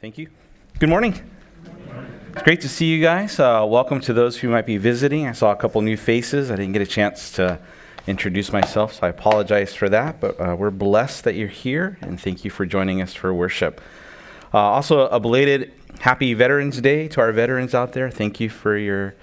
Thank 0.00 0.16
you. 0.16 0.28
Good 0.78 0.88
morning. 0.88 1.20
It's 2.32 2.42
great 2.44 2.60
to 2.60 2.68
see 2.68 2.86
you 2.86 3.02
guys. 3.02 3.40
Uh, 3.40 3.66
welcome 3.68 4.00
to 4.02 4.12
those 4.12 4.36
who 4.36 4.48
might 4.48 4.64
be 4.64 4.76
visiting. 4.76 5.26
I 5.26 5.32
saw 5.32 5.50
a 5.50 5.56
couple 5.56 5.80
new 5.80 5.96
faces. 5.96 6.52
I 6.52 6.54
didn't 6.54 6.70
get 6.70 6.82
a 6.82 6.86
chance 6.86 7.32
to 7.32 7.58
introduce 8.06 8.52
myself, 8.52 8.94
so 8.94 9.08
I 9.08 9.10
apologize 9.10 9.74
for 9.74 9.88
that. 9.88 10.20
But 10.20 10.40
uh, 10.40 10.54
we're 10.56 10.70
blessed 10.70 11.24
that 11.24 11.34
you're 11.34 11.48
here, 11.48 11.98
and 12.00 12.20
thank 12.20 12.44
you 12.44 12.50
for 12.52 12.64
joining 12.64 13.02
us 13.02 13.12
for 13.12 13.34
worship. 13.34 13.80
Uh, 14.54 14.58
also, 14.58 15.08
a 15.08 15.18
belated 15.18 15.72
Happy 15.98 16.32
Veterans 16.32 16.80
Day 16.80 17.08
to 17.08 17.20
our 17.20 17.32
veterans 17.32 17.74
out 17.74 17.92
there. 17.92 18.08
Thank 18.08 18.38
you 18.38 18.48
for 18.48 18.76
your 18.76 19.16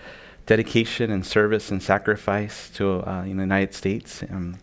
dedication 0.46 1.10
and 1.10 1.26
service 1.26 1.72
and 1.72 1.82
sacrifice 1.82 2.70
to 2.72 2.96
uh, 3.00 3.22
the 3.22 3.30
United 3.30 3.74
States. 3.74 4.24
Um, 4.24 4.58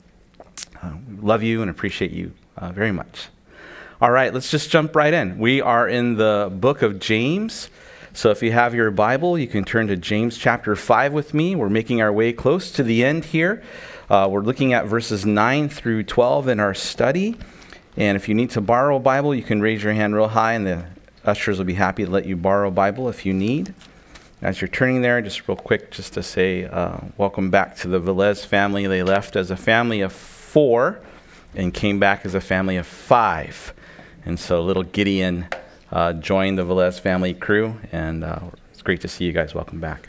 love 1.23 1.43
you 1.43 1.63
and 1.63 1.71
appreciate 1.71 2.11
you 2.11 2.35
uh, 2.59 2.71
very 2.71 2.93
much. 2.93 3.29
All 4.03 4.11
right, 4.11 4.35
let's 4.35 4.51
just 4.51 4.69
jump 4.69 4.97
right 4.97 5.15
in. 5.15 5.39
We 5.39 5.61
are 5.61 5.89
in 5.89 6.17
the 6.17 6.51
book 6.53 6.83
of 6.83 6.99
James. 6.99 7.69
So 8.13 8.31
if 8.31 8.43
you 8.43 8.51
have 8.51 8.75
your 8.75 8.91
Bible, 8.91 9.39
you 9.39 9.47
can 9.47 9.65
turn 9.65 9.87
to 9.87 9.97
James 9.97 10.37
chapter 10.37 10.75
5 10.75 11.13
with 11.13 11.35
me. 11.35 11.55
We're 11.55 11.69
making 11.69 12.03
our 12.03 12.13
way 12.13 12.33
close 12.33 12.73
to 12.73 12.83
the 12.83 13.05
end 13.05 13.27
here. 13.27 13.63
Uh, 14.11 14.27
we're 14.29 14.41
looking 14.41 14.73
at 14.73 14.87
verses 14.87 15.25
9 15.25 15.69
through 15.69 16.03
12 16.03 16.49
in 16.49 16.59
our 16.59 16.75
study. 16.75 17.37
And 17.97 18.17
if 18.17 18.29
you 18.29 18.35
need 18.35 18.51
to 18.51 18.61
borrow 18.61 18.97
a 18.97 18.99
Bible, 18.99 19.37
you 19.37 19.45
can 19.45 19.61
raise 19.61 19.85
your 19.85 19.93
hand 19.93 20.17
real 20.17 20.27
high, 20.27 20.55
and 20.55 20.67
the 20.67 20.85
ushers 21.25 21.59
will 21.59 21.65
be 21.65 21.75
happy 21.75 22.05
to 22.05 22.11
let 22.11 22.27
you 22.27 22.35
borrow 22.35 22.71
a 22.71 22.73
Bible 22.73 23.09
if 23.09 23.25
you 23.25 23.33
need. 23.33 23.73
As 24.41 24.61
you're 24.61 24.67
turning 24.67 25.03
there, 25.03 25.23
just 25.23 25.47
real 25.47 25.57
quick, 25.57 25.93
just 25.93 26.15
to 26.15 26.25
say 26.25 26.65
uh, 26.65 26.97
welcome 27.19 27.53
back 27.53 27.77
to 27.77 27.87
the 27.87 28.01
Velez 28.01 28.45
family. 28.45 28.85
They 28.89 29.05
left 29.05 29.37
as 29.37 29.53
a 29.53 29.57
family 29.57 30.01
of 30.01 30.13
four 30.13 30.99
and 31.55 31.73
came 31.73 32.01
back 32.01 32.27
as 32.27 32.35
a 32.35 32.41
family 32.41 32.77
of 32.77 32.87
five. 32.89 33.73
And 34.25 34.39
so 34.39 34.63
little 34.63 34.85
Gideon 34.85 35.49
uh, 35.91 36.13
joined 36.13 36.59
the 36.59 36.65
Velez 36.65 37.01
family 37.01 37.35
crew, 37.35 37.77
and 37.91 38.23
uh, 38.23 38.39
it's 38.71 38.83
great 38.83 39.01
to 39.01 39.09
see 39.09 39.25
you 39.25 39.33
guys. 39.33 39.55
Welcome 39.55 39.81
back. 39.81 40.09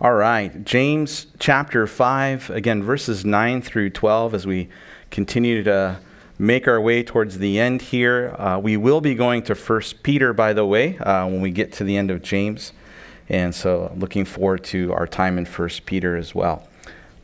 All 0.00 0.14
right, 0.14 0.64
James 0.64 1.28
chapter 1.38 1.86
5, 1.86 2.50
again, 2.50 2.82
verses 2.82 3.24
9 3.24 3.62
through 3.62 3.90
12, 3.90 4.34
as 4.34 4.46
we 4.46 4.68
continue 5.12 5.62
to 5.62 6.00
make 6.36 6.66
our 6.66 6.80
way 6.80 7.04
towards 7.04 7.38
the 7.38 7.60
end 7.60 7.80
here. 7.80 8.34
Uh, 8.36 8.58
we 8.58 8.76
will 8.76 9.00
be 9.00 9.14
going 9.14 9.42
to 9.44 9.54
First 9.54 10.02
Peter, 10.02 10.32
by 10.32 10.52
the 10.52 10.66
way, 10.66 10.98
uh, 10.98 11.26
when 11.26 11.40
we 11.40 11.52
get 11.52 11.72
to 11.74 11.84
the 11.84 11.96
end 11.96 12.10
of 12.10 12.20
James. 12.20 12.72
And 13.28 13.54
so 13.54 13.92
looking 13.96 14.24
forward 14.24 14.64
to 14.64 14.92
our 14.92 15.06
time 15.06 15.38
in 15.38 15.44
First 15.44 15.86
Peter 15.86 16.16
as 16.16 16.34
well. 16.34 16.66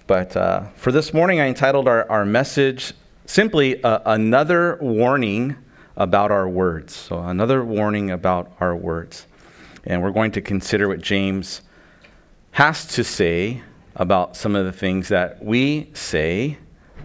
But 0.06 0.36
uh, 0.36 0.66
for 0.77 0.92
this 0.92 1.12
morning, 1.12 1.41
I 1.41 1.48
entitled 1.48 1.88
our, 1.88 2.08
our 2.08 2.25
message 2.25 2.94
simply 3.28 3.80
uh, 3.84 4.00
another 4.06 4.78
warning 4.80 5.54
about 5.96 6.30
our 6.30 6.48
words. 6.48 6.96
So, 6.96 7.20
another 7.20 7.62
warning 7.62 8.10
about 8.10 8.50
our 8.58 8.74
words. 8.74 9.26
And 9.84 10.02
we're 10.02 10.10
going 10.10 10.32
to 10.32 10.40
consider 10.40 10.88
what 10.88 11.00
James 11.00 11.60
has 12.52 12.86
to 12.88 13.04
say 13.04 13.62
about 13.94 14.34
some 14.36 14.56
of 14.56 14.64
the 14.64 14.72
things 14.72 15.08
that 15.08 15.44
we 15.44 15.90
say 15.92 16.56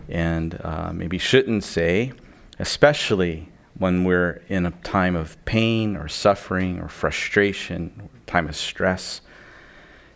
and 0.08 0.60
uh, 0.64 0.92
maybe 0.94 1.18
shouldn't 1.18 1.64
say, 1.64 2.14
especially 2.58 3.50
when 3.78 4.04
we're 4.04 4.42
in 4.48 4.66
a 4.66 4.72
time 4.72 5.16
of 5.16 5.44
pain 5.46 5.98
or 5.98 6.08
suffering 6.08 6.80
or 6.80 6.88
frustration, 6.88 8.10
time 8.28 8.48
of 8.48 8.56
stress. 8.56 9.22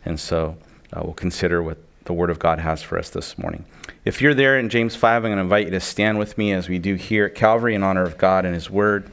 And 0.05 0.19
so 0.19 0.57
uh, 0.93 1.01
we'll 1.03 1.13
consider 1.13 1.61
what 1.61 1.79
the 2.07 2.13
Word 2.13 2.29
of 2.29 2.39
God 2.39 2.59
has 2.59 2.81
for 2.81 2.97
us 2.97 3.09
this 3.09 3.37
morning. 3.37 3.65
If 4.03 4.21
you're 4.21 4.33
there 4.33 4.57
in 4.57 4.69
James 4.69 4.95
5, 4.95 5.23
I'm 5.23 5.29
going 5.29 5.35
to 5.35 5.43
invite 5.43 5.65
you 5.65 5.71
to 5.71 5.79
stand 5.79 6.17
with 6.17 6.37
me 6.37 6.51
as 6.51 6.67
we 6.67 6.79
do 6.79 6.95
here 6.95 7.25
at 7.25 7.35
Calvary 7.35 7.75
in 7.75 7.83
honor 7.83 8.03
of 8.03 8.17
God 8.17 8.45
and 8.45 8.55
His 8.55 8.69
Word. 8.69 9.11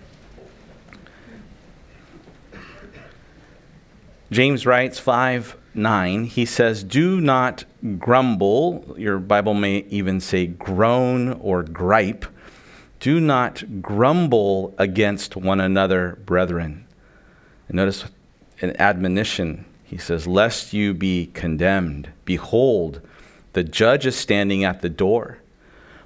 James 4.30 4.64
writes 4.64 4.98
5 4.98 5.58
9, 5.76 6.24
he 6.24 6.44
says, 6.44 6.84
Do 6.84 7.20
not 7.20 7.64
grumble. 7.98 8.94
Your 8.96 9.18
Bible 9.18 9.54
may 9.54 9.78
even 9.90 10.20
say 10.20 10.46
groan 10.46 11.32
or 11.32 11.64
gripe. 11.64 12.24
Do 13.00 13.20
not 13.20 13.82
grumble 13.82 14.74
against 14.78 15.36
one 15.36 15.60
another, 15.60 16.18
brethren. 16.24 16.86
And 17.66 17.76
notice 17.76 18.04
an 18.62 18.80
admonition 18.80 19.66
he 19.84 19.98
says, 19.98 20.26
Lest 20.26 20.72
you 20.72 20.94
be 20.94 21.30
condemned. 21.34 22.10
Behold, 22.24 23.00
the 23.52 23.62
judge 23.62 24.06
is 24.06 24.16
standing 24.16 24.64
at 24.64 24.80
the 24.80 24.88
door. 24.88 25.38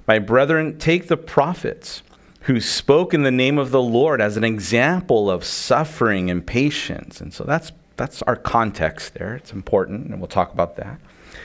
My 0.07 0.19
brethren, 0.19 0.77
take 0.77 1.07
the 1.07 1.17
prophets 1.17 2.03
who 2.41 2.59
spoke 2.59 3.13
in 3.13 3.23
the 3.23 3.31
name 3.31 3.57
of 3.57 3.71
the 3.71 3.81
Lord 3.81 4.21
as 4.21 4.37
an 4.37 4.43
example 4.43 5.29
of 5.29 5.43
suffering 5.43 6.29
and 6.29 6.45
patience. 6.45 7.21
And 7.21 7.33
so 7.33 7.43
that's, 7.43 7.71
that's 7.95 8.21
our 8.23 8.35
context 8.35 9.13
there. 9.13 9.35
It's 9.35 9.53
important, 9.53 10.07
and 10.07 10.19
we'll 10.19 10.27
talk 10.27 10.53
about 10.53 10.75
that. 10.77 10.99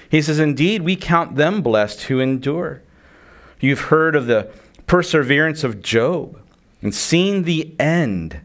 He 0.09 0.21
says, 0.21 0.39
Indeed, 0.39 0.83
we 0.83 0.97
count 0.97 1.37
them 1.37 1.63
blessed 1.63 2.03
who 2.03 2.21
endure. 2.21 2.83
You've 3.61 3.81
heard 3.81 4.17
of 4.17 4.27
the 4.27 4.51
perseverance 4.87 5.65
of 5.65 5.83
Job 5.83 6.41
and 6.83 6.95
seen 6.95 7.45
the 7.45 7.75
end 7.79 8.41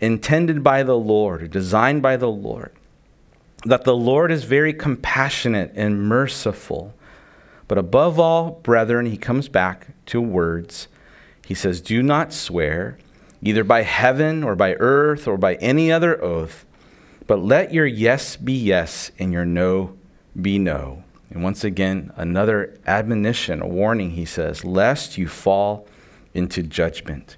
intended 0.00 0.62
by 0.62 0.82
the 0.82 0.96
Lord, 0.96 1.50
designed 1.50 2.02
by 2.02 2.16
the 2.16 2.30
Lord 2.30 2.72
that 3.64 3.84
the 3.84 3.96
Lord 3.96 4.30
is 4.30 4.44
very 4.44 4.72
compassionate 4.72 5.72
and 5.74 6.02
merciful. 6.02 6.94
But 7.68 7.78
above 7.78 8.18
all, 8.18 8.60
brethren, 8.62 9.06
he 9.06 9.16
comes 9.16 9.48
back 9.48 9.88
to 10.06 10.20
words. 10.20 10.88
He 11.46 11.54
says, 11.54 11.80
Do 11.80 12.02
not 12.02 12.32
swear, 12.32 12.98
either 13.40 13.64
by 13.64 13.82
heaven 13.82 14.42
or 14.42 14.54
by 14.54 14.74
earth 14.74 15.26
or 15.26 15.36
by 15.36 15.54
any 15.56 15.90
other 15.90 16.22
oath, 16.22 16.64
but 17.26 17.42
let 17.42 17.72
your 17.72 17.86
yes 17.86 18.36
be 18.36 18.52
yes 18.52 19.10
and 19.18 19.32
your 19.32 19.44
no 19.44 19.96
be 20.40 20.58
no. 20.58 21.04
And 21.30 21.42
once 21.42 21.64
again, 21.64 22.12
another 22.16 22.78
admonition, 22.86 23.62
a 23.62 23.66
warning, 23.66 24.10
he 24.10 24.24
says, 24.24 24.64
lest 24.64 25.16
you 25.16 25.28
fall 25.28 25.86
into 26.34 26.62
judgment. 26.62 27.36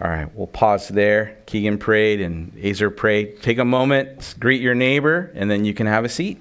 All 0.00 0.08
right, 0.08 0.34
we'll 0.34 0.48
pause 0.48 0.88
there. 0.88 1.38
Keegan 1.46 1.78
prayed 1.78 2.20
and 2.20 2.52
Azer 2.54 2.94
prayed. 2.94 3.40
Take 3.42 3.58
a 3.58 3.64
moment, 3.64 4.34
greet 4.40 4.60
your 4.60 4.74
neighbor, 4.74 5.30
and 5.34 5.50
then 5.50 5.64
you 5.64 5.72
can 5.72 5.86
have 5.86 6.04
a 6.04 6.08
seat. 6.08 6.40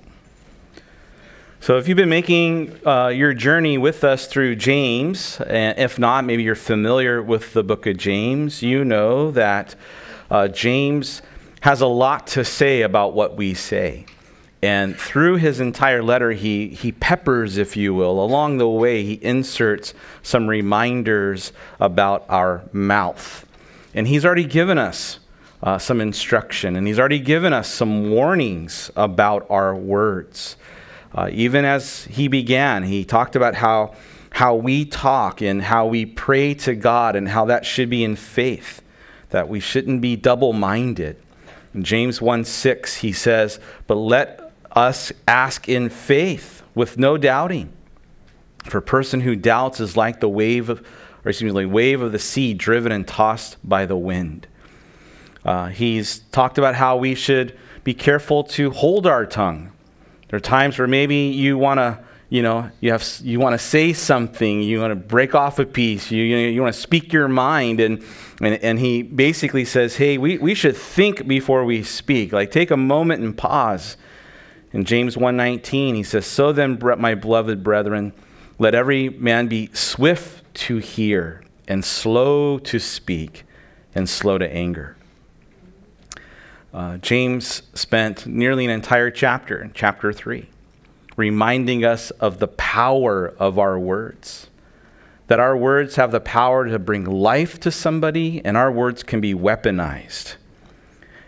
So, 1.59 1.77
if 1.77 1.87
you've 1.87 1.95
been 1.95 2.09
making 2.09 2.85
uh, 2.85 3.07
your 3.07 3.33
journey 3.33 3.77
with 3.77 4.03
us 4.03 4.27
through 4.27 4.57
James, 4.57 5.39
and 5.39 5.77
if 5.79 5.97
not, 5.97 6.25
maybe 6.25 6.43
you're 6.43 6.55
familiar 6.55 7.21
with 7.21 7.53
the 7.53 7.63
book 7.63 7.85
of 7.85 7.95
James, 7.95 8.61
you 8.61 8.83
know 8.83 9.31
that 9.31 9.75
uh, 10.29 10.49
James 10.49 11.21
has 11.61 11.79
a 11.79 11.87
lot 11.87 12.27
to 12.27 12.43
say 12.43 12.81
about 12.81 13.13
what 13.13 13.37
we 13.37 13.53
say. 13.53 14.05
And 14.63 14.97
through 14.97 15.35
his 15.35 15.59
entire 15.59 16.01
letter, 16.01 16.31
he, 16.31 16.69
he 16.69 16.93
peppers, 16.93 17.57
if 17.57 17.75
you 17.75 17.93
will, 17.93 18.23
along 18.23 18.59
the 18.59 18.69
way, 18.69 19.03
he 19.03 19.19
inserts 19.21 19.93
some 20.21 20.47
reminders 20.47 21.51
about 21.81 22.23
our 22.29 22.63
mouth. 22.71 23.45
And 23.93 24.07
he's 24.07 24.25
already 24.25 24.45
given 24.45 24.77
us 24.77 25.19
uh, 25.61 25.77
some 25.79 25.99
instruction, 25.99 26.77
and 26.77 26.87
he's 26.87 26.97
already 26.97 27.19
given 27.19 27.51
us 27.51 27.67
some 27.67 28.09
warnings 28.09 28.89
about 28.95 29.45
our 29.49 29.75
words. 29.75 30.55
Uh, 31.13 31.27
even 31.33 31.65
as 31.65 32.05
he 32.05 32.29
began, 32.29 32.83
he 32.83 33.03
talked 33.03 33.35
about 33.35 33.55
how, 33.55 33.93
how 34.29 34.55
we 34.55 34.85
talk 34.85 35.41
and 35.41 35.61
how 35.61 35.87
we 35.87 36.05
pray 36.05 36.53
to 36.53 36.73
God 36.73 37.17
and 37.17 37.27
how 37.27 37.43
that 37.47 37.65
should 37.65 37.89
be 37.89 38.01
in 38.01 38.15
faith, 38.15 38.81
that 39.31 39.49
we 39.49 39.59
shouldn't 39.59 39.99
be 39.99 40.15
double 40.15 40.53
minded. 40.53 41.17
In 41.73 41.83
James 41.83 42.21
1 42.21 42.45
6, 42.45 42.97
he 42.97 43.11
says, 43.11 43.59
But 43.87 43.95
let 43.95 44.42
us 44.73 45.11
ask 45.27 45.69
in 45.69 45.89
faith 45.89 46.63
with 46.75 46.97
no 46.97 47.17
doubting. 47.17 47.71
For 48.65 48.77
a 48.77 48.81
person 48.81 49.21
who 49.21 49.35
doubts 49.35 49.79
is 49.79 49.97
like 49.97 50.19
the 50.19 50.29
wave 50.29 50.69
of 50.69 50.85
or 51.25 51.29
excuse 51.29 51.53
me, 51.53 51.65
wave 51.65 52.01
of 52.01 52.11
the 52.11 52.19
sea 52.19 52.53
driven 52.53 52.91
and 52.91 53.07
tossed 53.07 53.57
by 53.63 53.85
the 53.85 53.95
wind. 53.95 54.47
Uh, 55.45 55.67
he's 55.67 56.19
talked 56.31 56.57
about 56.57 56.75
how 56.75 56.97
we 56.97 57.15
should 57.15 57.57
be 57.83 57.93
careful 57.93 58.43
to 58.43 58.71
hold 58.71 59.07
our 59.07 59.25
tongue. 59.25 59.71
There 60.29 60.37
are 60.37 60.41
times 60.41 60.77
where 60.77 60.87
maybe 60.87 61.15
you 61.15 61.57
want 61.57 61.79
to, 61.79 61.99
you 62.29 62.41
know, 62.41 62.69
you 62.81 62.91
have 62.91 63.05
you 63.21 63.39
want 63.39 63.53
to 63.53 63.59
say 63.59 63.93
something, 63.93 64.61
you 64.61 64.79
want 64.79 64.91
to 64.91 64.95
break 64.95 65.35
off 65.35 65.59
a 65.59 65.65
piece, 65.65 66.09
you 66.11 66.23
you, 66.23 66.37
you 66.37 66.61
want 66.61 66.73
to 66.73 66.79
speak 66.79 67.13
your 67.13 67.27
mind, 67.27 67.79
and, 67.79 68.03
and 68.41 68.55
and 68.63 68.79
he 68.79 69.03
basically 69.03 69.65
says, 69.65 69.95
hey, 69.95 70.17
we, 70.17 70.37
we 70.37 70.55
should 70.55 70.75
think 70.75 71.27
before 71.27 71.65
we 71.65 71.83
speak. 71.83 72.31
Like 72.31 72.51
take 72.51 72.71
a 72.71 72.77
moment 72.77 73.21
and 73.21 73.37
pause. 73.37 73.97
In 74.73 74.83
James 74.85 75.15
1:19, 75.15 75.95
he 75.95 76.03
says, 76.03 76.25
"So 76.25 76.51
then, 76.51 76.79
my 76.97 77.15
beloved 77.15 77.63
brethren, 77.63 78.11
let 78.59 78.75
every 78.75 79.09
man 79.09 79.47
be 79.47 79.69
swift 79.73 80.43
to 80.55 80.77
hear, 80.77 81.43
and 81.67 81.85
slow 81.85 82.57
to 82.59 82.79
speak, 82.79 83.45
and 83.95 84.09
slow 84.09 84.37
to 84.37 84.51
anger. 84.51 84.95
Uh, 86.73 86.97
James 86.97 87.63
spent 87.73 88.25
nearly 88.25 88.65
an 88.65 88.71
entire 88.71 89.11
chapter, 89.11 89.61
in 89.61 89.71
chapter 89.73 90.11
3, 90.11 90.49
reminding 91.15 91.85
us 91.85 92.09
of 92.11 92.39
the 92.39 92.47
power 92.47 93.33
of 93.39 93.59
our 93.59 93.77
words. 93.77 94.47
that 95.27 95.39
our 95.39 95.55
words 95.55 95.95
have 95.95 96.11
the 96.11 96.19
power 96.19 96.67
to 96.67 96.77
bring 96.77 97.05
life 97.05 97.57
to 97.57 97.71
somebody, 97.71 98.41
and 98.43 98.57
our 98.57 98.69
words 98.69 99.03
can 99.03 99.21
be 99.21 99.33
weaponized. 99.33 100.35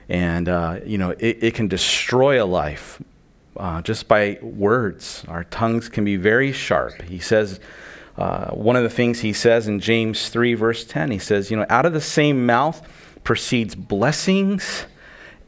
And, 0.10 0.50
uh, 0.50 0.80
you 0.86 0.98
know, 0.98 1.12
it, 1.12 1.38
it, 1.42 1.54
can 1.54 1.70
destroy 1.70 2.44
a 2.44 2.46
life 2.46 3.02
uh, 3.58 3.82
just 3.82 4.08
by 4.08 4.38
words. 4.42 5.24
Our 5.28 5.44
tongues 5.46 5.90
can 5.90 6.06
be 6.06 6.16
very 6.16 6.52
sharp. 6.52 7.02
He 7.04 7.20
says, 7.20 7.60
uh, 8.18 8.52
one 8.52 8.76
of 8.76 8.84
the 8.84 8.90
things 8.90 9.20
he 9.20 9.34
says 9.34 9.68
in 9.68 9.80
James 9.80 10.30
3, 10.30 10.54
verse 10.54 10.86
10, 10.86 11.12
he 11.12 11.20
says, 11.20 11.52
you 11.52 11.58
know, 11.58 11.66
out 11.70 11.86
of 11.86 11.94
the 11.94 12.02
same 12.02 12.46
mouth 12.46 12.88
proceeds 13.24 13.76
blessings 13.76 14.86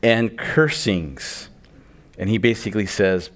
and 0.03 0.37
cursings. 0.37 1.49
And 2.17 2.29
he 2.29 2.37
basically 2.37 2.85
says, 2.85 3.29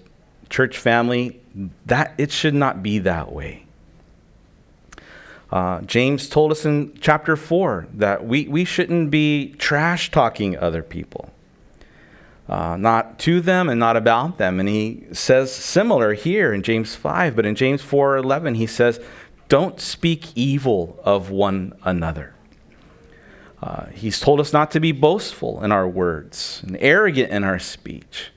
church 0.50 0.78
family, 0.78 1.40
that 1.86 2.14
it 2.18 2.32
should 2.32 2.54
not 2.54 2.84
be 2.84 3.00
that 3.00 3.32
way. 3.32 3.66
Uh, 5.52 5.82
James 5.82 6.30
told 6.30 6.52
us 6.52 6.66
in 6.66 6.98
chapter 7.02 7.36
4 7.36 7.88
that 7.96 8.26
we, 8.26 8.48
we 8.48 8.64
shouldn't 8.64 9.12
be 9.12 9.54
trash 9.58 10.10
talking 10.10 10.58
other 10.58 10.82
people, 10.82 11.30
uh, 12.50 12.76
not 12.78 13.20
to 13.20 13.40
them 13.42 13.70
and 13.70 13.80
not 13.80 13.96
about 13.96 14.38
them. 14.38 14.60
And 14.60 14.68
he 14.68 15.04
says 15.14 15.54
similar 15.54 16.14
here 16.14 16.54
in 16.54 16.64
James 16.64 16.96
5, 16.96 17.36
but 17.36 17.46
in 17.46 17.56
James 17.56 17.82
4 17.82 18.18
11, 18.18 18.56
he 18.56 18.68
says, 18.68 19.00
Don't 19.48 19.80
speak 19.80 20.36
evil 20.36 21.00
of 21.04 21.30
one 21.30 21.74
another. 21.84 22.36
Uh, 23.62 23.86
he's 23.88 24.20
told 24.20 24.40
us 24.40 24.52
not 24.52 24.72
to 24.72 24.80
be 24.80 24.92
boastful 24.92 25.64
in 25.64 25.72
our 25.72 25.88
words 25.88 26.62
and 26.66 26.76
arrogant 26.80 27.32
in 27.32 27.44
our 27.44 27.60
speech. 27.60 28.32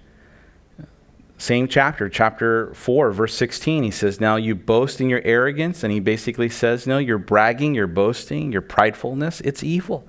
Same 1.39 1.67
chapter, 1.67 2.09
chapter 2.09 2.73
4, 2.75 3.11
verse 3.11 3.35
16, 3.35 3.83
he 3.83 3.91
says, 3.91 4.21
Now 4.21 4.37
you 4.37 4.55
boast 4.55 5.00
in 5.00 5.11
your 5.11 5.21
arrogance. 5.25 5.83
And 5.83 5.93
he 5.93 6.00
basically 6.00 6.49
says, 6.49 6.87
No, 6.87 6.99
you're 6.99 7.19
bragging, 7.19 7.75
you're 7.75 7.87
boasting, 7.87 8.53
your 8.53 8.62
pridefulness, 8.62 9.41
it's 9.43 9.62
evil. 9.62 10.07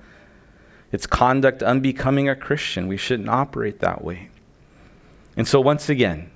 It's 0.96 1.06
conduct 1.06 1.62
unbecoming 1.62 2.30
a 2.30 2.34
Christian. 2.34 2.88
We 2.88 2.96
shouldn't 2.96 3.28
operate 3.28 3.80
that 3.80 4.02
way. 4.02 4.30
And 5.36 5.46
so, 5.46 5.60
once 5.60 5.90
again, 5.90 6.30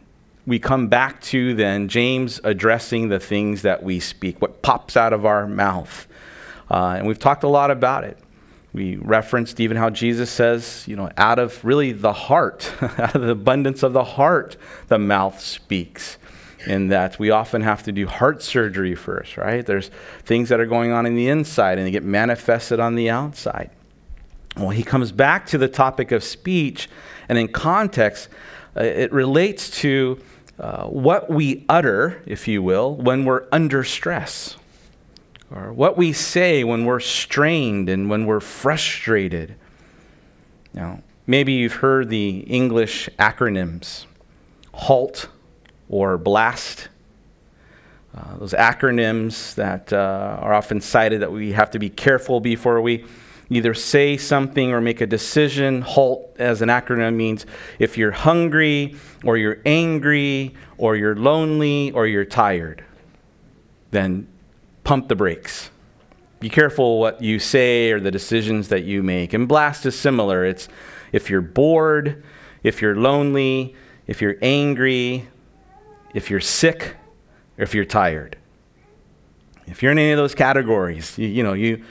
we 0.47 0.59
come 0.59 0.89
back 0.89 1.23
to 1.33 1.55
then 1.55 1.89
James 1.89 2.43
addressing 2.45 3.09
the 3.09 3.19
things 3.19 3.62
that 3.62 3.83
we 3.83 4.01
speak, 4.01 4.43
what 4.43 4.61
pops 4.61 4.99
out 4.99 5.15
of 5.15 5.25
our 5.25 5.47
mouth. 5.47 6.07
Uh, 6.71 6.97
and 6.99 7.07
we've 7.07 7.19
talked 7.19 7.43
a 7.43 7.49
lot 7.49 7.71
about 7.71 8.05
it. 8.05 8.19
We 8.75 8.97
referenced 8.97 9.61
even 9.61 9.79
how 9.79 9.89
Jesus 9.89 10.29
says, 10.31 10.85
you 10.87 10.95
know, 10.95 11.11
out 11.17 11.39
of 11.39 11.65
really 11.65 11.93
the 11.93 12.13
heart, 12.13 12.71
out 12.83 13.15
of 13.15 13.23
the 13.23 13.31
abundance 13.31 13.83
of 13.83 13.95
the 13.95 14.05
heart, 14.05 14.59
the 14.89 14.99
mouth 14.99 15.41
speaks. 15.41 16.19
In 16.67 16.89
that 16.89 17.19
we 17.19 17.31
often 17.31 17.63
have 17.63 17.85
to 17.85 17.93
do 17.93 18.06
heart 18.06 18.43
surgery 18.43 18.95
first, 18.95 19.39
right? 19.39 19.65
There's 19.65 19.91
things 20.25 20.51
that 20.51 20.61
are 20.61 20.67
going 20.67 20.93
on 20.93 21.06
in 21.06 21.15
the 21.15 21.29
inside 21.29 21.79
and 21.79 21.87
they 21.87 21.91
get 21.91 22.05
manifested 22.05 22.79
on 22.79 22.97
the 22.97 23.09
outside. 23.09 23.71
Well, 24.56 24.70
he 24.70 24.82
comes 24.82 25.12
back 25.12 25.47
to 25.47 25.58
the 25.58 25.69
topic 25.69 26.12
of 26.12 26.25
speech, 26.25 26.88
and 27.29 27.38
in 27.38 27.49
context, 27.49 28.29
uh, 28.76 28.82
it 28.82 29.12
relates 29.12 29.70
to 29.81 30.20
uh, 30.58 30.85
what 30.85 31.31
we 31.31 31.64
utter, 31.69 32.23
if 32.26 32.47
you 32.47 32.62
will, 32.62 32.94
when 32.94 33.25
we're 33.25 33.47
under 33.52 33.85
stress 33.85 34.56
or 35.50 35.73
what 35.73 35.97
we 35.97 36.12
say 36.12 36.62
when 36.64 36.85
we're 36.85 37.00
strained 37.00 37.88
and 37.88 38.08
when 38.08 38.26
we're 38.26 38.41
frustrated. 38.41 39.56
Now, 40.73 41.03
maybe 41.26 41.53
you've 41.53 41.75
heard 41.75 42.08
the 42.08 42.41
English 42.41 43.08
acronyms 43.19 44.06
HALT 44.73 45.29
or 45.88 46.17
BLAST. 46.19 46.88
Uh, 48.17 48.37
those 48.38 48.53
acronyms 48.53 49.55
that 49.56 49.93
uh, 49.93 50.38
are 50.41 50.53
often 50.53 50.81
cited 50.81 51.20
that 51.20 51.32
we 51.32 51.53
have 51.53 51.70
to 51.70 51.79
be 51.79 51.88
careful 51.91 52.41
before 52.41 52.81
we 52.81 53.05
either 53.50 53.75
say 53.75 54.17
something 54.17 54.73
or 54.73 54.81
make 54.81 55.00
a 55.00 55.06
decision. 55.06 55.82
HALT 55.82 56.37
as 56.38 56.62
an 56.62 56.69
acronym 56.69 57.17
means 57.17 57.44
if 57.79 57.99
you're 57.99 58.12
hungry 58.12 58.97
or 59.25 59.37
you're 59.37 59.61
angry 59.67 60.55
or 60.79 60.97
you're 60.97 61.17
lonely 61.17 61.91
or 61.91 62.06
you're 62.06 62.25
tired, 62.25 62.85
then 63.91 64.29
pump 64.85 65.08
the 65.08 65.17
brakes. 65.17 65.70
Be 66.38 66.49
careful 66.49 67.00
what 67.00 67.20
you 67.20 67.38
say 67.38 67.93
or 67.93 68.00
the 68.00 68.11
decisions 68.11 68.69
that 68.69 68.85
you 68.85 69.02
make. 69.02 69.35
And 69.35 69.47
blast 69.47 69.85
is 69.85 69.99
similar. 69.99 70.44
It's 70.44 70.69
if 71.12 71.29
you're 71.29 71.43
bored, 71.43 72.23
if 72.62 72.81
you're 72.81 72.96
lonely, 72.96 73.75
if 74.06 74.23
you're 74.23 74.37
angry, 74.41 75.29
if 76.14 76.31
you're 76.31 76.41
sick, 76.41 76.96
or 77.58 77.64
if 77.64 77.75
you're 77.75 77.85
tired. 77.85 78.38
If 79.67 79.82
you're 79.82 79.93
in 79.93 79.99
any 79.99 80.12
of 80.12 80.17
those 80.17 80.35
categories, 80.35 81.19
you, 81.19 81.29
you 81.29 81.43
know, 81.43 81.53
you, 81.53 81.85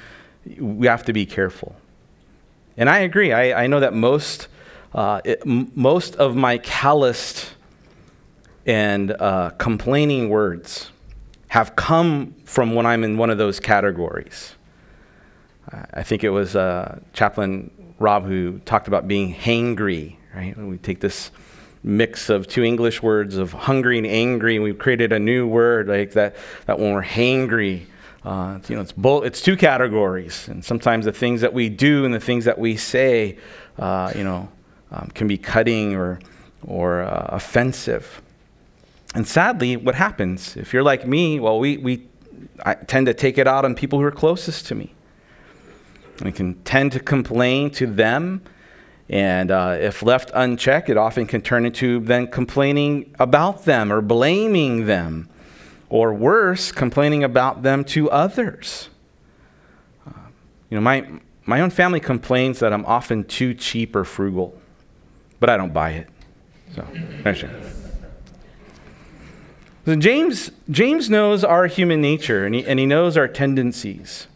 we 0.57 0.87
have 0.87 1.03
to 1.05 1.13
be 1.13 1.25
careful. 1.25 1.75
And 2.77 2.89
I 2.89 2.99
agree. 2.99 3.33
I, 3.33 3.63
I 3.63 3.67
know 3.67 3.81
that 3.81 3.93
most, 3.93 4.47
uh, 4.93 5.21
it, 5.25 5.41
m- 5.45 5.71
most 5.75 6.15
of 6.15 6.35
my 6.35 6.57
calloused 6.57 7.51
and 8.65 9.11
uh, 9.11 9.51
complaining 9.57 10.29
words 10.29 10.91
have 11.49 11.75
come 11.75 12.35
from 12.45 12.75
when 12.75 12.85
I'm 12.85 13.03
in 13.03 13.17
one 13.17 13.29
of 13.29 13.37
those 13.37 13.59
categories. 13.59 14.55
I 15.93 16.03
think 16.03 16.23
it 16.23 16.29
was 16.29 16.55
uh, 16.55 16.99
Chaplain 17.13 17.71
Rob 17.99 18.25
who 18.25 18.59
talked 18.59 18.87
about 18.87 19.07
being 19.07 19.33
hangry, 19.33 20.15
right? 20.33 20.57
we 20.57 20.77
take 20.77 20.99
this 20.99 21.31
mix 21.83 22.29
of 22.29 22.47
two 22.47 22.63
English 22.63 23.01
words 23.03 23.37
of 23.37 23.53
hungry 23.53 23.97
and 23.97 24.07
angry, 24.07 24.55
and 24.55 24.63
we've 24.63 24.79
created 24.79 25.11
a 25.11 25.19
new 25.19 25.47
word 25.47 25.87
like 25.87 26.13
that, 26.13 26.35
that 26.65 26.79
when 26.79 26.93
we're 26.93 27.03
hangry, 27.03 27.85
uh, 28.23 28.59
you 28.67 28.75
know, 28.75 28.81
it's, 28.81 28.91
both, 28.91 29.25
it's 29.25 29.41
two 29.41 29.55
categories. 29.55 30.47
And 30.47 30.63
sometimes 30.63 31.05
the 31.05 31.11
things 31.11 31.41
that 31.41 31.53
we 31.53 31.69
do 31.69 32.05
and 32.05 32.13
the 32.13 32.19
things 32.19 32.45
that 32.45 32.59
we 32.59 32.75
say, 32.75 33.37
uh, 33.77 34.11
you 34.15 34.23
know, 34.23 34.49
um, 34.91 35.09
can 35.13 35.27
be 35.27 35.37
cutting 35.37 35.95
or, 35.95 36.19
or 36.65 37.01
uh, 37.01 37.27
offensive. 37.29 38.21
And 39.15 39.27
sadly, 39.27 39.77
what 39.77 39.95
happens, 39.95 40.55
if 40.57 40.73
you're 40.73 40.83
like 40.83 41.07
me, 41.07 41.39
well, 41.39 41.59
we, 41.59 41.77
we 41.77 42.07
I 42.65 42.75
tend 42.75 43.05
to 43.07 43.13
take 43.13 43.37
it 43.37 43.47
out 43.47 43.65
on 43.65 43.75
people 43.75 43.99
who 43.99 44.05
are 44.05 44.11
closest 44.11 44.67
to 44.67 44.75
me. 44.75 44.93
We 46.23 46.31
can 46.31 46.55
tend 46.63 46.91
to 46.93 46.99
complain 46.99 47.71
to 47.71 47.87
them, 47.87 48.41
and 49.07 49.51
uh, 49.51 49.77
if 49.79 50.03
left 50.03 50.31
unchecked, 50.33 50.89
it 50.89 50.97
often 50.97 51.25
can 51.25 51.41
turn 51.41 51.65
into 51.65 51.99
then 52.01 52.27
complaining 52.27 53.15
about 53.19 53.65
them 53.65 53.91
or 53.91 54.01
blaming 54.01 54.85
them, 54.85 55.29
or 55.89 56.13
worse, 56.13 56.71
complaining 56.71 57.23
about 57.23 57.63
them 57.63 57.83
to 57.83 58.09
others. 58.11 58.89
Uh, 60.07 60.11
you 60.69 60.77
know, 60.77 60.81
my, 60.81 61.07
my 61.45 61.61
own 61.61 61.71
family 61.71 61.99
complains 61.99 62.59
that 62.59 62.71
I'm 62.71 62.85
often 62.85 63.23
too 63.23 63.53
cheap 63.53 63.95
or 63.95 64.03
frugal, 64.03 64.59
but 65.39 65.49
I 65.49 65.57
don't 65.57 65.73
buy 65.73 65.91
it. 65.91 66.07
So, 66.75 66.85
so 69.85 69.95
James, 69.95 70.51
James 70.69 71.09
knows 71.09 71.43
our 71.43 71.65
human 71.65 72.01
nature 72.01 72.45
and 72.45 72.53
he, 72.53 72.65
and 72.65 72.79
he 72.79 72.85
knows 72.85 73.17
our 73.17 73.27
tendencies. 73.27 74.27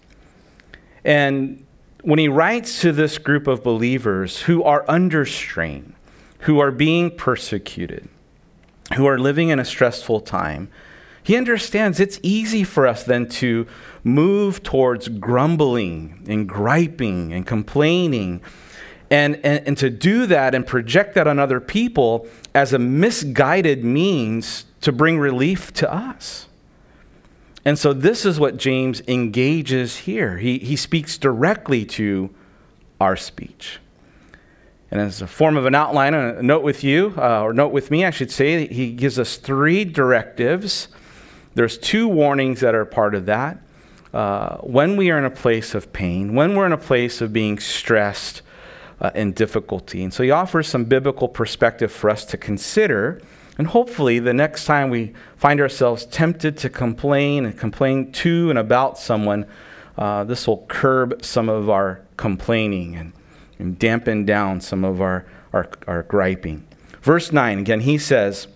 And 1.05 1.63
when 2.01 2.17
he 2.17 2.27
writes 2.27 2.81
to 2.81 2.91
this 2.91 3.17
group 3.17 3.45
of 3.45 3.63
believers 3.63 4.41
who 4.41 4.63
are 4.63 4.83
under 4.87 5.25
strain, 5.25 5.95
who 6.39 6.59
are 6.59 6.71
being 6.71 7.11
persecuted, 7.11 8.09
who 8.95 9.05
are 9.05 9.19
living 9.19 9.49
in 9.49 9.59
a 9.59 9.65
stressful 9.65 10.21
time, 10.21 10.69
he 11.23 11.37
understands 11.37 11.99
it's 11.99 12.19
easy 12.21 12.63
for 12.63 12.85
us 12.85 13.03
then 13.03 13.27
to 13.29 13.65
move 14.03 14.61
towards 14.61 15.07
grumbling 15.07 16.23
and 16.27 16.47
griping 16.47 17.33
and 17.33 17.47
complaining. 17.47 18.41
And, 19.09 19.35
and, 19.37 19.67
and 19.67 19.77
to 19.77 19.89
do 19.89 20.25
that 20.25 20.55
and 20.55 20.65
project 20.65 21.13
that 21.15 21.27
on 21.27 21.37
other 21.37 21.59
people 21.59 22.27
as 22.55 22.73
a 22.73 22.79
misguided 22.79 23.83
means 23.83 24.65
to 24.81 24.91
bring 24.91 25.19
relief 25.19 25.71
to 25.73 25.93
us. 25.93 26.47
And 27.65 27.79
so 27.79 27.93
this 27.93 28.25
is 28.25 28.39
what 28.39 28.57
James 28.57 29.01
engages 29.07 29.97
here. 29.97 30.37
He, 30.37 30.57
he 30.59 30.75
speaks 30.75 31.17
directly 31.17 31.85
to 31.85 32.33
our 32.99 33.15
speech. 33.15 33.79
And 34.91 34.99
as 34.99 35.21
a 35.21 35.27
form 35.27 35.57
of 35.57 35.65
an 35.65 35.73
outline, 35.73 36.13
a 36.13 36.41
note 36.41 36.63
with 36.63 36.83
you, 36.83 37.13
uh, 37.17 37.41
or 37.41 37.53
note 37.53 37.71
with 37.71 37.89
me, 37.89 38.05
I 38.05 38.09
should 38.09 38.31
say, 38.31 38.67
he 38.67 38.91
gives 38.91 39.17
us 39.17 39.37
three 39.37 39.85
directives. 39.85 40.87
There's 41.55 41.77
two 41.77 42.07
warnings 42.07 42.61
that 42.61 42.75
are 42.75 42.85
part 42.85 43.15
of 43.15 43.25
that. 43.27 43.59
Uh, 44.13 44.57
when 44.57 44.95
we 44.95 45.09
are 45.09 45.17
in 45.17 45.25
a 45.25 45.31
place 45.31 45.73
of 45.73 45.91
pain, 45.91 46.35
when 46.35 46.55
we're 46.55 46.65
in 46.65 46.71
a 46.71 46.77
place 46.77 47.19
of 47.21 47.33
being 47.33 47.59
stressed 47.59 48.41
uh, 49.01 49.09
and 49.15 49.33
difficulty. 49.33 50.03
And 50.03 50.13
so 50.13 50.23
he 50.23 50.31
offers 50.31 50.67
some 50.67 50.85
biblical 50.85 51.27
perspective 51.27 51.91
for 51.91 52.09
us 52.09 52.23
to 52.25 52.37
consider 52.37 53.21
and 53.57 53.67
hopefully, 53.67 54.19
the 54.19 54.33
next 54.33 54.65
time 54.65 54.89
we 54.89 55.13
find 55.37 55.61
ourselves 55.61 56.05
tempted 56.05 56.57
to 56.57 56.69
complain 56.69 57.45
and 57.45 57.57
complain 57.57 58.11
to 58.13 58.49
and 58.49 58.57
about 58.57 58.97
someone, 58.97 59.45
uh, 59.97 60.23
this 60.23 60.47
will 60.47 60.65
curb 60.67 61.23
some 61.23 61.49
of 61.49 61.69
our 61.69 62.01
complaining 62.17 62.95
and, 62.95 63.13
and 63.59 63.77
dampen 63.77 64.25
down 64.25 64.59
some 64.59 64.83
of 64.83 65.01
our, 65.01 65.25
our, 65.53 65.69
our 65.85 66.03
griping. 66.03 66.65
Verse 67.03 67.31
9, 67.31 67.59
again, 67.59 67.81
he 67.81 67.99
says, 67.99 68.47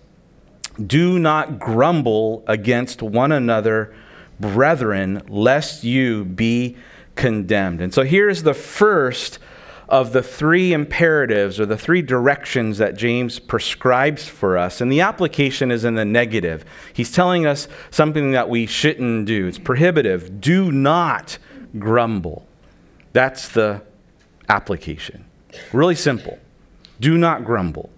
Do 0.84 1.18
not 1.18 1.58
grumble 1.58 2.44
against 2.46 3.02
one 3.02 3.32
another, 3.32 3.94
brethren, 4.38 5.22
lest 5.28 5.84
you 5.84 6.24
be 6.24 6.76
condemned. 7.16 7.80
And 7.80 7.92
so 7.92 8.04
here's 8.04 8.44
the 8.44 8.54
first 8.54 9.38
of 9.88 10.12
the 10.12 10.22
three 10.22 10.72
imperatives 10.72 11.58
or 11.58 11.66
the 11.66 11.76
three 11.76 12.02
directions 12.02 12.78
that 12.78 12.96
James 12.96 13.38
prescribes 13.38 14.28
for 14.28 14.58
us. 14.58 14.80
And 14.80 14.92
the 14.92 15.00
application 15.00 15.70
is 15.70 15.84
in 15.84 15.94
the 15.94 16.04
negative. 16.04 16.64
He's 16.92 17.10
telling 17.10 17.46
us 17.46 17.68
something 17.90 18.32
that 18.32 18.48
we 18.48 18.66
shouldn't 18.66 19.26
do. 19.26 19.46
It's 19.46 19.58
prohibitive. 19.58 20.40
Do 20.40 20.70
not 20.70 21.38
grumble. 21.78 22.46
That's 23.14 23.48
the 23.48 23.82
application. 24.48 25.24
Really 25.72 25.94
simple. 25.94 26.38
Do 27.00 27.16
not 27.16 27.44
grumble. 27.44 27.90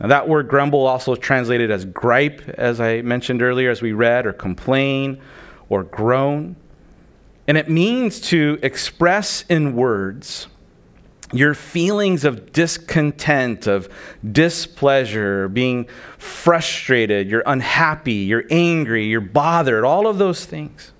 Now, 0.00 0.08
that 0.08 0.28
word 0.28 0.48
grumble 0.48 0.86
also 0.86 1.14
translated 1.14 1.70
as 1.70 1.84
gripe, 1.84 2.48
as 2.48 2.80
I 2.80 3.02
mentioned 3.02 3.42
earlier, 3.42 3.70
as 3.70 3.82
we 3.82 3.92
read, 3.92 4.26
or 4.26 4.32
complain, 4.32 5.20
or 5.68 5.84
groan. 5.84 6.56
And 7.46 7.58
it 7.58 7.68
means 7.68 8.20
to 8.22 8.58
express 8.62 9.44
in 9.48 9.76
words 9.76 10.46
your 11.32 11.54
feelings 11.54 12.24
of 12.24 12.52
discontent, 12.52 13.66
of 13.66 13.88
displeasure, 14.32 15.48
being 15.48 15.86
frustrated, 16.18 17.30
you're 17.30 17.44
unhappy, 17.46 18.14
you're 18.14 18.44
angry, 18.50 19.06
you're 19.06 19.20
bothered, 19.20 19.84
all 19.84 20.06
of 20.06 20.18
those 20.18 20.44
things. 20.44 20.92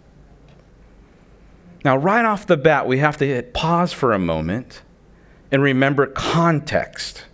Now, 1.85 1.97
right 1.97 2.25
off 2.25 2.47
the 2.47 2.57
bat, 2.57 2.87
we 2.87 2.99
have 2.99 3.17
to 3.17 3.43
pause 3.55 3.93
for 3.93 4.13
a 4.13 4.19
moment 4.19 4.83
and 5.51 5.63
remember 5.63 6.07
context. 6.07 7.25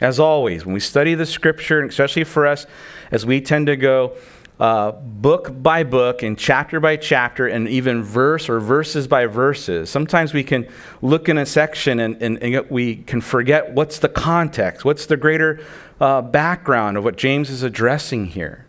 As 0.00 0.18
always, 0.18 0.64
when 0.66 0.74
we 0.74 0.80
study 0.80 1.14
the 1.14 1.26
scripture, 1.26 1.80
and 1.80 1.90
especially 1.90 2.24
for 2.24 2.46
us, 2.46 2.66
as 3.10 3.24
we 3.24 3.40
tend 3.40 3.68
to 3.68 3.76
go 3.76 4.16
uh, 4.60 4.92
book 4.92 5.50
by 5.62 5.82
book 5.82 6.22
and 6.22 6.38
chapter 6.38 6.78
by 6.78 6.96
chapter 6.96 7.48
and 7.48 7.68
even 7.68 8.02
verse 8.02 8.48
or 8.48 8.60
verses 8.60 9.08
by 9.08 9.26
verses. 9.26 9.90
Sometimes 9.90 10.32
we 10.32 10.44
can 10.44 10.68
look 11.02 11.28
in 11.28 11.38
a 11.38 11.46
section 11.46 11.98
and, 11.98 12.22
and, 12.22 12.40
and 12.40 12.70
we 12.70 12.96
can 12.96 13.20
forget 13.20 13.72
what's 13.72 13.98
the 13.98 14.08
context, 14.08 14.84
what's 14.84 15.06
the 15.06 15.16
greater 15.16 15.60
uh, 16.00 16.22
background 16.22 16.96
of 16.96 17.04
what 17.04 17.16
James 17.16 17.50
is 17.50 17.62
addressing 17.62 18.26
here. 18.26 18.64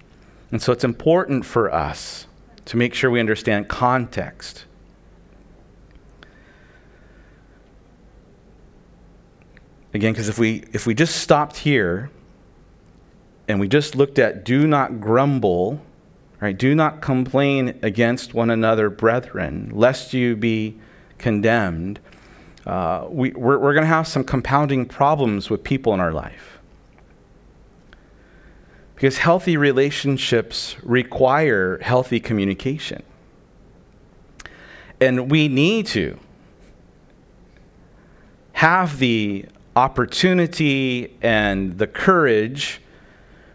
And 0.52 0.62
so 0.62 0.72
it's 0.72 0.84
important 0.84 1.46
for 1.46 1.72
us 1.72 2.26
to 2.66 2.78
make 2.78 2.94
sure 2.94 3.12
we 3.12 3.20
understand 3.20 3.68
context. 3.68 4.66
Again, 9.96 10.12
because 10.12 10.28
if 10.28 10.38
we, 10.38 10.66
if 10.74 10.86
we 10.86 10.94
just 10.94 11.22
stopped 11.22 11.56
here, 11.56 12.12
and 13.48 13.62
we 13.62 13.70
just 13.70 13.96
looked 13.96 14.20
at 14.20 14.44
do 14.44 14.68
not 14.68 15.00
grumble, 15.00 15.82
right? 16.42 16.58
Do 16.58 16.76
not 16.76 17.02
complain 17.02 17.80
against 17.82 18.34
one 18.34 18.50
another, 18.50 18.90
brethren, 18.90 19.72
lest 19.74 20.14
you 20.14 20.36
be 20.36 20.78
condemned. 21.18 22.02
Uh, 22.66 23.06
we, 23.08 23.32
we're, 23.32 23.58
we're 23.58 23.74
going 23.74 23.84
to 23.84 23.88
have 23.88 24.06
some 24.06 24.26
compounding 24.26 24.86
problems 24.86 25.50
with 25.50 25.64
people 25.64 25.94
in 25.94 26.02
our 26.02 26.12
life. 26.12 26.60
Because 28.96 29.20
healthy 29.20 29.56
relationships 29.56 30.76
require 30.84 31.78
healthy 31.78 32.20
communication. 32.20 33.02
And 35.00 35.32
we 35.32 35.48
need 35.48 35.88
to 35.88 36.20
have 38.52 39.00
the 39.00 39.46
opportunity 39.76 41.18
and 41.22 41.78
the 41.78 41.88
courage 41.88 42.82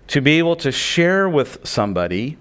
to 0.08 0.20
be 0.20 0.38
able 0.38 0.56
to 0.56 0.72
share 0.72 1.28
with 1.28 1.66
somebody 1.66 2.36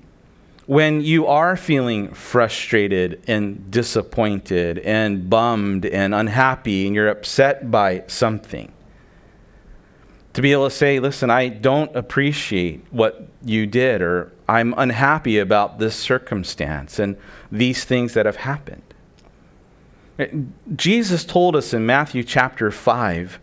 when 0.65 1.01
you 1.01 1.25
are 1.25 1.55
feeling 1.55 2.13
frustrated 2.13 3.19
and 3.27 3.71
disappointed 3.71 4.77
and 4.79 5.29
bummed 5.29 5.86
and 5.86 6.13
unhappy 6.13 6.86
and 6.86 6.95
you're 6.95 7.09
upset 7.09 7.71
by 7.71 8.03
something. 8.07 8.71
To 10.33 10.41
be 10.43 10.51
able 10.51 10.69
to 10.69 10.75
say, 10.75 11.00
listen, 11.00 11.31
I 11.31 11.48
don't 11.48 11.95
appreciate 11.95 12.86
what 12.91 13.27
you 13.43 13.65
did, 13.65 14.01
or 14.01 14.31
I'm 14.48 14.75
unhappy 14.77 15.39
about 15.39 15.79
this 15.79 15.95
circumstance 15.95 17.00
and 17.00 17.17
these 17.51 17.83
things 17.83 18.13
that 18.13 18.27
have 18.27 18.36
happened. 18.36 18.93
Eh, 20.19 20.27
Jesus 20.75 21.25
told 21.25 21.55
us 21.55 21.74
in 21.74 21.86
Matthew 21.86 22.24
chapter 22.24 22.69
5, 22.69 23.39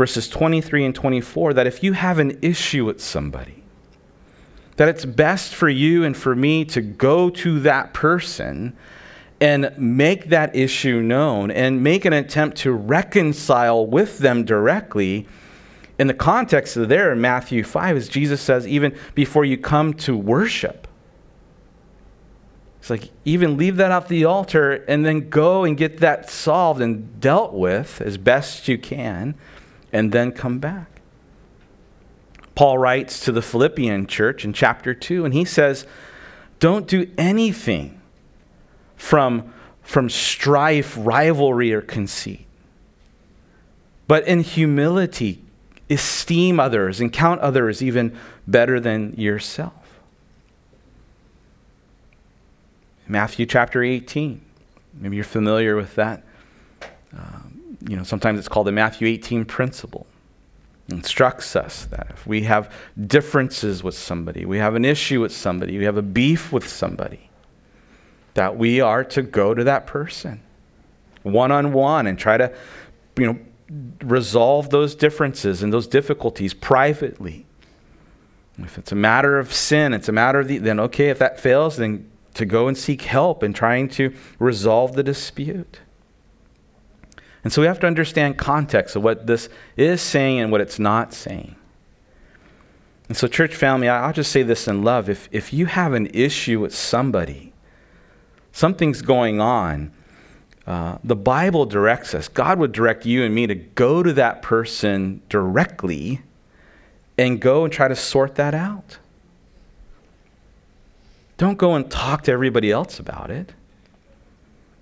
verses 0.00 0.30
23 0.30 0.86
and 0.86 0.94
24, 0.94 1.52
that 1.52 1.66
if 1.66 1.82
you 1.82 1.92
have 1.92 2.18
an 2.18 2.38
issue 2.40 2.86
with 2.86 3.02
somebody, 3.02 3.62
that 4.76 4.88
it's 4.88 5.04
best 5.04 5.54
for 5.54 5.68
you 5.68 6.04
and 6.04 6.16
for 6.16 6.34
me 6.34 6.64
to 6.64 6.80
go 6.80 7.28
to 7.28 7.60
that 7.60 7.92
person 7.92 8.74
and 9.42 9.70
make 9.76 10.30
that 10.30 10.56
issue 10.56 11.02
known 11.02 11.50
and 11.50 11.82
make 11.82 12.06
an 12.06 12.14
attempt 12.14 12.56
to 12.56 12.72
reconcile 12.72 13.86
with 13.86 14.20
them 14.20 14.42
directly. 14.42 15.28
In 15.98 16.06
the 16.06 16.14
context 16.14 16.78
of 16.78 16.88
there 16.88 17.12
in 17.12 17.20
Matthew 17.20 17.62
5, 17.62 17.94
as 17.98 18.08
Jesus 18.08 18.40
says, 18.40 18.66
even 18.66 18.96
before 19.14 19.44
you 19.44 19.58
come 19.58 19.92
to 19.92 20.16
worship. 20.16 20.88
It's 22.78 22.88
like, 22.88 23.10
even 23.26 23.58
leave 23.58 23.76
that 23.76 23.90
off 23.92 24.08
the 24.08 24.24
altar 24.24 24.82
and 24.88 25.04
then 25.04 25.28
go 25.28 25.64
and 25.64 25.76
get 25.76 25.98
that 25.98 26.30
solved 26.30 26.80
and 26.80 27.20
dealt 27.20 27.52
with 27.52 28.00
as 28.00 28.16
best 28.16 28.66
you 28.66 28.78
can, 28.78 29.34
and 29.92 30.12
then 30.12 30.32
come 30.32 30.58
back. 30.58 31.00
Paul 32.54 32.78
writes 32.78 33.20
to 33.20 33.32
the 33.32 33.42
Philippian 33.42 34.06
church 34.06 34.44
in 34.44 34.52
chapter 34.52 34.92
2, 34.92 35.24
and 35.24 35.32
he 35.32 35.44
says, 35.44 35.86
Don't 36.58 36.86
do 36.86 37.10
anything 37.16 38.00
from, 38.96 39.52
from 39.82 40.10
strife, 40.10 40.94
rivalry, 40.98 41.72
or 41.72 41.80
conceit, 41.80 42.46
but 44.06 44.26
in 44.26 44.40
humility, 44.40 45.42
esteem 45.88 46.60
others 46.60 47.00
and 47.00 47.12
count 47.12 47.40
others 47.40 47.82
even 47.82 48.16
better 48.46 48.78
than 48.78 49.14
yourself. 49.14 49.72
Matthew 53.08 53.44
chapter 53.46 53.82
18. 53.82 54.40
Maybe 54.94 55.16
you're 55.16 55.24
familiar 55.24 55.74
with 55.74 55.96
that. 55.96 56.22
Um, 57.12 57.39
you 57.88 57.96
know, 57.96 58.02
sometimes 58.02 58.38
it's 58.38 58.48
called 58.48 58.66
the 58.66 58.72
Matthew 58.72 59.08
18 59.08 59.44
principle 59.44 60.06
instructs 60.88 61.54
us 61.54 61.86
that 61.86 62.08
if 62.10 62.26
we 62.26 62.42
have 62.42 62.72
differences 63.06 63.82
with 63.82 63.94
somebody, 63.96 64.44
we 64.44 64.58
have 64.58 64.74
an 64.74 64.84
issue 64.84 65.20
with 65.20 65.32
somebody, 65.32 65.78
we 65.78 65.84
have 65.84 65.96
a 65.96 66.02
beef 66.02 66.52
with 66.52 66.68
somebody, 66.68 67.30
that 68.34 68.56
we 68.56 68.80
are 68.80 69.04
to 69.04 69.22
go 69.22 69.54
to 69.54 69.64
that 69.64 69.86
person 69.86 70.40
one 71.22 71.52
on 71.52 71.72
one 71.72 72.06
and 72.06 72.18
try 72.18 72.36
to, 72.36 72.52
you 73.18 73.26
know, 73.26 73.38
resolve 74.02 74.70
those 74.70 74.94
differences 74.94 75.62
and 75.62 75.72
those 75.72 75.86
difficulties 75.86 76.54
privately. 76.54 77.46
If 78.58 78.78
it's 78.78 78.92
a 78.92 78.96
matter 78.96 79.38
of 79.38 79.52
sin, 79.52 79.94
it's 79.94 80.08
a 80.08 80.12
matter 80.12 80.40
of 80.40 80.48
the, 80.48 80.58
then 80.58 80.80
okay, 80.80 81.08
if 81.08 81.18
that 81.18 81.38
fails, 81.38 81.76
then 81.76 82.10
to 82.34 82.44
go 82.44 82.68
and 82.68 82.76
seek 82.76 83.02
help 83.02 83.42
in 83.42 83.52
trying 83.52 83.88
to 83.90 84.14
resolve 84.38 84.94
the 84.94 85.02
dispute. 85.02 85.80
And 87.42 87.52
so 87.52 87.62
we 87.62 87.66
have 87.66 87.80
to 87.80 87.86
understand 87.86 88.36
context 88.38 88.96
of 88.96 89.02
what 89.02 89.26
this 89.26 89.48
is 89.76 90.02
saying 90.02 90.40
and 90.40 90.52
what 90.52 90.60
it's 90.60 90.78
not 90.78 91.14
saying. 91.14 91.56
And 93.08 93.16
so, 93.16 93.26
church 93.26 93.56
family, 93.56 93.88
I'll 93.88 94.12
just 94.12 94.30
say 94.30 94.44
this 94.44 94.68
in 94.68 94.84
love. 94.84 95.08
If, 95.08 95.28
if 95.32 95.52
you 95.52 95.66
have 95.66 95.94
an 95.94 96.06
issue 96.14 96.60
with 96.60 96.74
somebody, 96.74 97.52
something's 98.52 99.02
going 99.02 99.40
on, 99.40 99.90
uh, 100.66 100.98
the 101.02 101.16
Bible 101.16 101.66
directs 101.66 102.14
us. 102.14 102.28
God 102.28 102.60
would 102.60 102.70
direct 102.70 103.04
you 103.04 103.24
and 103.24 103.34
me 103.34 103.48
to 103.48 103.56
go 103.56 104.04
to 104.04 104.12
that 104.12 104.42
person 104.42 105.22
directly 105.28 106.20
and 107.18 107.40
go 107.40 107.64
and 107.64 107.72
try 107.72 107.88
to 107.88 107.96
sort 107.96 108.36
that 108.36 108.54
out. 108.54 108.98
Don't 111.36 111.58
go 111.58 111.74
and 111.74 111.90
talk 111.90 112.22
to 112.22 112.32
everybody 112.32 112.70
else 112.70 113.00
about 113.00 113.30
it. 113.30 113.52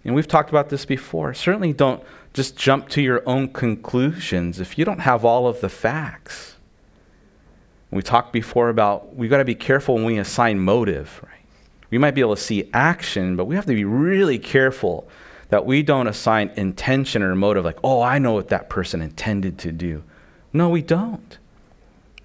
And 0.05 0.15
we've 0.15 0.29
talked 0.29 0.51
about 0.51 0.69
this 0.69 0.85
before. 0.85 1.33
Certainly 1.33 1.73
don't 1.75 2.03
just 2.33 2.57
jump 2.57 2.89
to 2.91 3.03
your 3.03 3.23
own 3.27 3.49
conclusions 3.49 4.61
if 4.61 4.79
you 4.79 4.85
don't 4.85 5.01
have 5.01 5.25
all 5.25 5.47
of 5.47 5.61
the 5.61 5.69
facts. 5.69 6.57
We 7.91 8.03
talked 8.03 8.33
before 8.33 8.69
about 8.69 9.17
we've 9.17 9.31
got 9.31 9.39
to 9.39 9.45
be 9.45 9.55
careful 9.55 9.95
when 9.95 10.05
we 10.05 10.19
assign 10.19 10.61
motive, 10.61 11.21
right? 11.23 11.33
We 11.91 11.99
might 11.99 12.15
be 12.15 12.21
able 12.21 12.37
to 12.37 12.43
see 12.43 12.69
action, 12.75 13.35
but 13.37 13.47
we 13.47 13.55
have 13.55 13.67
to 13.67 13.75
be 13.75 13.85
really 13.85 14.39
careful 14.39 15.09
that 15.49 15.65
we 15.65 15.83
don't 15.83 16.07
assign 16.07 16.51
intention 16.57 17.23
or 17.23 17.35
motive 17.35 17.65
like, 17.65 17.79
oh, 17.83 18.03
I 18.03 18.19
know 18.19 18.35
what 18.35 18.49
that 18.49 18.69
person 18.69 19.01
intended 19.01 19.59
to 19.61 19.73
do. 19.73 20.05
No, 20.53 20.69
we 20.69 20.83
don't. 20.83 21.39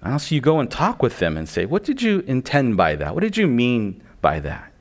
Unless 0.02 0.30
you 0.30 0.42
go 0.42 0.60
and 0.60 0.70
talk 0.70 1.02
with 1.02 1.18
them 1.18 1.38
and 1.38 1.48
say, 1.48 1.64
what 1.64 1.82
did 1.82 2.02
you 2.02 2.20
intend 2.26 2.76
by 2.76 2.94
that? 2.96 3.14
What 3.14 3.22
did 3.22 3.38
you 3.38 3.46
mean 3.46 4.02
by 4.20 4.40
that? 4.40 4.73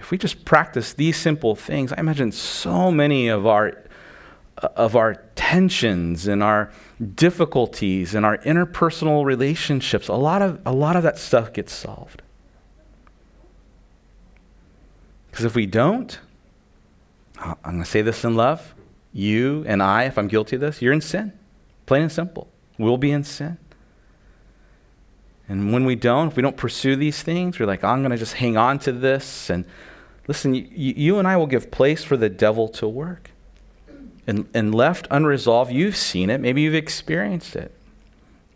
If 0.00 0.10
we 0.10 0.18
just 0.18 0.44
practice 0.44 0.92
these 0.92 1.16
simple 1.16 1.54
things, 1.54 1.92
I 1.92 2.00
imagine 2.00 2.32
so 2.32 2.90
many 2.90 3.28
of 3.28 3.46
our 3.46 3.84
of 4.56 4.94
our 4.94 5.14
tensions 5.36 6.26
and 6.26 6.42
our 6.42 6.70
difficulties 7.14 8.14
and 8.14 8.26
our 8.26 8.36
interpersonal 8.38 9.24
relationships, 9.24 10.08
a 10.08 10.14
lot 10.14 10.42
of 10.42 10.60
a 10.66 10.72
lot 10.72 10.96
of 10.96 11.02
that 11.02 11.18
stuff 11.18 11.52
gets 11.52 11.72
solved. 11.72 12.22
Because 15.30 15.44
if 15.44 15.54
we 15.54 15.66
don't, 15.66 16.18
I'm 17.38 17.56
going 17.62 17.78
to 17.78 17.88
say 17.88 18.02
this 18.02 18.24
in 18.24 18.34
love. 18.34 18.74
You 19.12 19.64
and 19.66 19.82
I, 19.82 20.04
if 20.04 20.18
I'm 20.18 20.28
guilty 20.28 20.56
of 20.56 20.60
this, 20.60 20.82
you're 20.82 20.92
in 20.92 21.00
sin. 21.00 21.32
Plain 21.86 22.02
and 22.02 22.12
simple. 22.12 22.48
We'll 22.78 22.98
be 22.98 23.12
in 23.12 23.24
sin. 23.24 23.58
And 25.48 25.72
when 25.72 25.84
we 25.84 25.96
don't, 25.96 26.28
if 26.28 26.36
we 26.36 26.42
don't 26.42 26.56
pursue 26.56 26.94
these 26.94 27.22
things, 27.22 27.58
we're 27.58 27.66
like, 27.66 27.82
I'm 27.82 28.02
going 28.02 28.12
to 28.12 28.16
just 28.16 28.34
hang 28.34 28.56
on 28.56 28.78
to 28.80 28.92
this. 28.92 29.50
And 29.50 29.64
listen, 30.30 30.54
you, 30.54 30.64
you 30.70 31.18
and 31.18 31.26
I 31.26 31.36
will 31.36 31.48
give 31.48 31.72
place 31.72 32.04
for 32.04 32.16
the 32.16 32.28
devil 32.28 32.68
to 32.68 32.86
work. 32.86 33.32
And, 34.28 34.48
and 34.54 34.72
left 34.72 35.08
unresolved, 35.10 35.72
you've 35.72 35.96
seen 35.96 36.30
it, 36.30 36.40
maybe 36.40 36.60
you've 36.60 36.72
experienced 36.72 37.56
it. 37.56 37.74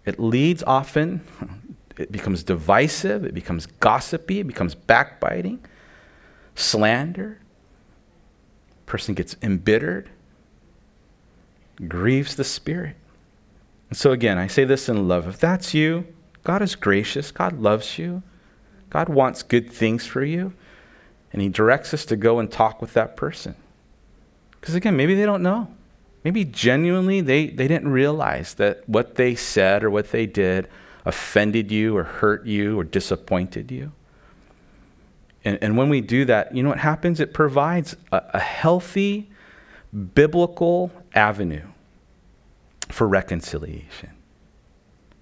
It 0.06 0.20
leads 0.20 0.62
often, 0.62 1.22
it 1.98 2.12
becomes 2.12 2.44
divisive, 2.44 3.24
it 3.24 3.34
becomes 3.34 3.66
gossipy, 3.66 4.38
it 4.38 4.46
becomes 4.46 4.76
backbiting, 4.76 5.64
slander. 6.54 7.40
Person 8.86 9.14
gets 9.14 9.34
embittered, 9.42 10.10
grieves 11.88 12.36
the 12.36 12.44
spirit. 12.44 12.94
And 13.90 13.98
so, 13.98 14.12
again, 14.12 14.38
I 14.38 14.46
say 14.46 14.62
this 14.62 14.88
in 14.88 15.08
love. 15.08 15.26
If 15.26 15.40
that's 15.40 15.74
you, 15.74 16.06
God 16.44 16.62
is 16.62 16.76
gracious. 16.76 17.32
God 17.32 17.58
loves 17.58 17.98
you. 17.98 18.22
God 18.90 19.08
wants 19.08 19.42
good 19.42 19.72
things 19.72 20.06
for 20.06 20.22
you. 20.22 20.52
And 21.34 21.42
He 21.42 21.50
directs 21.50 21.92
us 21.92 22.06
to 22.06 22.16
go 22.16 22.38
and 22.38 22.50
talk 22.50 22.80
with 22.80 22.94
that 22.94 23.14
person. 23.14 23.54
Because 24.52 24.74
again, 24.74 24.96
maybe 24.96 25.14
they 25.14 25.26
don't 25.26 25.42
know. 25.42 25.68
Maybe 26.24 26.46
genuinely 26.46 27.20
they, 27.20 27.48
they 27.48 27.68
didn't 27.68 27.88
realize 27.88 28.54
that 28.54 28.88
what 28.88 29.16
they 29.16 29.34
said 29.34 29.84
or 29.84 29.90
what 29.90 30.10
they 30.10 30.24
did 30.24 30.68
offended 31.04 31.70
you 31.70 31.94
or 31.94 32.04
hurt 32.04 32.46
you 32.46 32.80
or 32.80 32.84
disappointed 32.84 33.70
you. 33.70 33.92
And, 35.44 35.58
and 35.60 35.76
when 35.76 35.90
we 35.90 36.00
do 36.00 36.24
that, 36.24 36.56
you 36.56 36.62
know 36.62 36.70
what 36.70 36.78
happens? 36.78 37.20
It 37.20 37.34
provides 37.34 37.94
a, 38.10 38.22
a 38.32 38.40
healthy, 38.40 39.28
biblical 40.14 40.90
avenue 41.14 41.66
for 42.88 43.06
reconciliation 43.06 44.14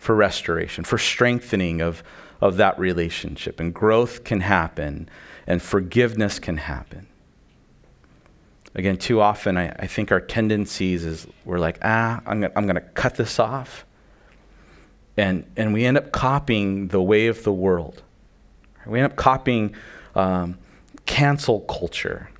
for 0.03 0.17
restoration, 0.17 0.83
for 0.83 0.99
strengthening 0.99 1.81
of, 1.81 2.03
of 2.41 2.57
that 2.57 2.77
relationship. 2.77 3.61
And 3.61 3.73
growth 3.73 4.25
can 4.25 4.41
happen, 4.41 5.09
and 5.47 5.61
forgiveness 5.63 6.39
can 6.39 6.57
happen. 6.57 7.07
Again, 8.75 8.97
too 8.97 9.21
often, 9.21 9.59
I, 9.59 9.69
I 9.79 9.87
think 9.87 10.11
our 10.11 10.21
tendencies 10.21 11.05
is 11.05 11.27
we're 11.45 11.59
like, 11.59 11.79
ah, 11.83 12.23
I'm 12.25 12.41
going 12.41 12.53
I'm 12.57 12.67
to 12.69 12.81
cut 12.81 13.17
this 13.17 13.39
off. 13.39 13.85
And, 15.17 15.45
and 15.57 15.75
we 15.75 15.85
end 15.85 15.99
up 15.99 16.11
copying 16.11 16.89
the 16.89 17.03
way 17.03 17.27
of 17.27 17.45
the 17.45 17.53
world. 17.53 18.03
We 18.87 18.99
end 18.99 19.13
up 19.13 19.17
copying 19.17 19.75
um, 20.15 20.59
cancel 21.05 21.61
culture 21.61 22.31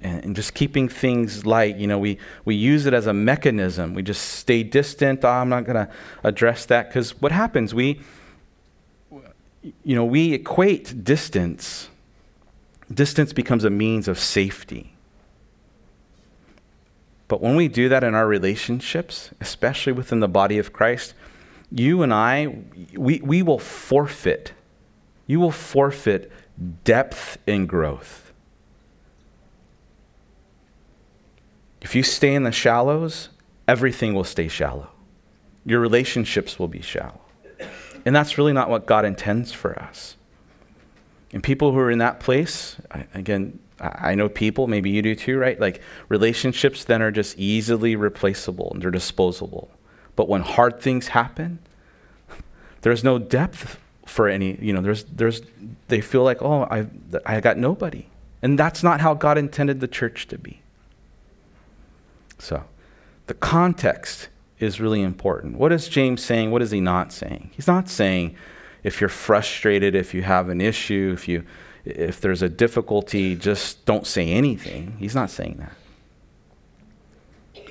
and, 0.00 0.24
and, 0.24 0.36
just 0.36 0.54
keeping 0.54 0.88
things 0.88 1.44
light. 1.44 1.76
You 1.76 1.86
know, 1.86 1.98
we, 1.98 2.18
we 2.44 2.54
use 2.54 2.86
it 2.86 2.94
as 2.94 3.06
a 3.06 3.12
mechanism. 3.12 3.94
We 3.94 4.02
just 4.02 4.22
stay 4.22 4.62
distant. 4.62 5.24
Oh, 5.24 5.28
I'm 5.28 5.48
not 5.48 5.64
going 5.64 5.86
to 5.86 5.92
address 6.22 6.66
that 6.66 6.88
because 6.88 7.20
what 7.20 7.32
happens? 7.32 7.74
We, 7.74 8.00
you 9.82 9.96
know, 9.96 10.04
we 10.04 10.32
equate 10.34 11.04
distance. 11.04 11.88
Distance 12.92 13.32
becomes 13.32 13.64
a 13.64 13.70
means 13.70 14.08
of 14.08 14.18
safety. 14.18 14.94
But 17.26 17.42
when 17.42 17.56
we 17.56 17.68
do 17.68 17.88
that 17.90 18.02
in 18.02 18.14
our 18.14 18.26
relationships, 18.26 19.30
especially 19.40 19.92
within 19.92 20.20
the 20.20 20.28
body 20.28 20.58
of 20.58 20.72
Christ, 20.72 21.14
you 21.70 22.02
and 22.02 22.14
I, 22.14 22.62
we, 22.96 23.20
we 23.22 23.42
will 23.42 23.58
forfeit. 23.58 24.52
You 25.26 25.40
will 25.40 25.50
forfeit 25.50 26.32
depth 26.84 27.36
and 27.46 27.68
growth 27.68 28.28
If 31.88 31.94
you 31.94 32.02
stay 32.02 32.34
in 32.34 32.42
the 32.42 32.52
shallows, 32.52 33.30
everything 33.66 34.12
will 34.12 34.22
stay 34.22 34.48
shallow. 34.48 34.90
Your 35.64 35.80
relationships 35.80 36.58
will 36.58 36.68
be 36.68 36.82
shallow. 36.82 37.22
And 38.04 38.14
that's 38.14 38.36
really 38.36 38.52
not 38.52 38.68
what 38.68 38.84
God 38.84 39.06
intends 39.06 39.52
for 39.52 39.78
us. 39.78 40.17
And 41.32 41.42
people 41.42 41.72
who 41.72 41.78
are 41.78 41.90
in 41.90 41.98
that 41.98 42.20
place, 42.20 42.76
I, 42.90 43.06
again, 43.14 43.58
I 43.80 44.14
know 44.14 44.28
people, 44.28 44.66
maybe 44.66 44.90
you 44.90 45.02
do 45.02 45.14
too, 45.14 45.38
right? 45.38 45.58
Like 45.60 45.80
relationships 46.08 46.84
then 46.84 47.02
are 47.02 47.10
just 47.10 47.38
easily 47.38 47.96
replaceable 47.96 48.70
and 48.72 48.82
they're 48.82 48.90
disposable. 48.90 49.70
But 50.16 50.28
when 50.28 50.42
hard 50.42 50.80
things 50.80 51.08
happen, 51.08 51.60
there's 52.80 53.04
no 53.04 53.18
depth 53.18 53.78
for 54.06 54.28
any, 54.28 54.58
you 54.60 54.72
know, 54.72 54.80
there's, 54.80 55.04
there's, 55.04 55.42
they 55.88 56.00
feel 56.00 56.24
like, 56.24 56.42
oh, 56.42 56.62
I, 56.62 56.86
I 57.26 57.40
got 57.40 57.56
nobody. 57.58 58.06
And 58.42 58.58
that's 58.58 58.82
not 58.82 59.00
how 59.00 59.14
God 59.14 59.36
intended 59.36 59.80
the 59.80 59.88
church 59.88 60.26
to 60.28 60.38
be. 60.38 60.60
So, 62.38 62.64
the 63.26 63.34
context 63.34 64.28
is 64.58 64.80
really 64.80 65.02
important. 65.02 65.58
What 65.58 65.72
is 65.72 65.88
James 65.88 66.24
saying? 66.24 66.50
What 66.50 66.62
is 66.62 66.70
he 66.70 66.80
not 66.80 67.12
saying? 67.12 67.50
He's 67.52 67.66
not 67.66 67.88
saying 67.88 68.36
if 68.88 69.00
you're 69.00 69.08
frustrated, 69.08 69.94
if 69.94 70.14
you 70.14 70.22
have 70.22 70.48
an 70.48 70.60
issue, 70.60 71.12
if 71.14 71.28
you 71.28 71.44
if 71.84 72.20
there's 72.20 72.42
a 72.42 72.48
difficulty, 72.48 73.36
just 73.36 73.84
don't 73.86 74.06
say 74.06 74.30
anything. 74.30 74.96
He's 74.98 75.14
not 75.14 75.30
saying 75.30 75.56
that. 75.58 75.72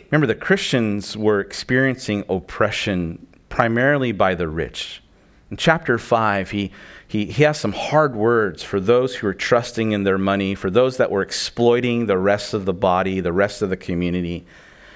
Remember, 0.09 0.25
the 0.25 0.35
Christians 0.35 1.17
were 1.17 1.39
experiencing 1.39 2.23
oppression 2.29 3.27
primarily 3.49 4.11
by 4.11 4.33
the 4.33 4.47
rich. 4.47 5.03
In 5.51 5.57
chapter 5.57 5.97
5, 5.97 6.51
he, 6.51 6.71
he, 7.07 7.25
he 7.25 7.43
has 7.43 7.59
some 7.59 7.73
hard 7.73 8.15
words 8.15 8.63
for 8.63 8.79
those 8.79 9.15
who 9.15 9.27
are 9.27 9.33
trusting 9.33 9.91
in 9.91 10.03
their 10.03 10.17
money, 10.17 10.55
for 10.55 10.69
those 10.69 10.97
that 10.97 11.11
were 11.11 11.21
exploiting 11.21 12.05
the 12.05 12.17
rest 12.17 12.53
of 12.53 12.65
the 12.65 12.73
body, 12.73 13.19
the 13.19 13.33
rest 13.33 13.61
of 13.61 13.69
the 13.69 13.77
community. 13.77 14.45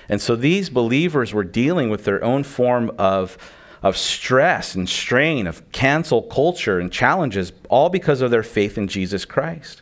And 0.10 0.22
so 0.22 0.36
these 0.36 0.70
believers 0.70 1.34
were 1.34 1.44
dealing 1.44 1.90
with 1.90 2.06
their 2.06 2.24
own 2.24 2.44
form 2.44 2.92
of, 2.98 3.38
of 3.84 3.98
stress 3.98 4.76
and 4.76 4.88
strain, 4.88 5.48
of 5.48 5.72
cancel 5.72 6.22
culture 6.22 6.80
and 6.80 6.92
challenges, 6.92 7.52
all 7.70 7.90
because 7.90 8.22
of 8.22 8.32
their 8.32 8.44
faith 8.44 8.78
in 8.78 8.88
Jesus 8.88 9.26
Christ. 9.26 9.82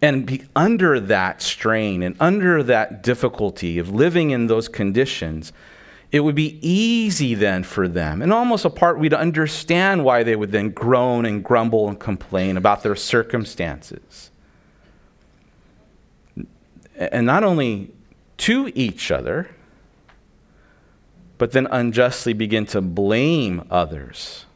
And 0.00 0.46
under 0.54 1.00
that 1.00 1.42
strain 1.42 2.02
and 2.02 2.16
under 2.20 2.62
that 2.62 3.02
difficulty 3.02 3.78
of 3.78 3.90
living 3.90 4.30
in 4.30 4.46
those 4.46 4.68
conditions, 4.68 5.52
it 6.12 6.20
would 6.20 6.34
be 6.34 6.58
easy 6.60 7.34
then 7.34 7.64
for 7.64 7.88
them, 7.88 8.22
and 8.22 8.32
almost 8.32 8.64
a 8.64 8.70
part 8.70 8.98
we'd 8.98 9.12
understand 9.12 10.04
why 10.04 10.22
they 10.22 10.36
would 10.36 10.52
then 10.52 10.70
groan 10.70 11.26
and 11.26 11.42
grumble 11.42 11.88
and 11.88 11.98
complain 11.98 12.56
about 12.56 12.82
their 12.82 12.94
circumstances. 12.94 14.30
And 16.96 17.26
not 17.26 17.42
only 17.42 17.90
to 18.36 18.70
each 18.74 19.10
other, 19.10 19.48
but 21.38 21.52
then 21.52 21.66
unjustly 21.70 22.32
begin 22.32 22.66
to 22.66 22.80
blame 22.80 23.66
others, 23.70 24.46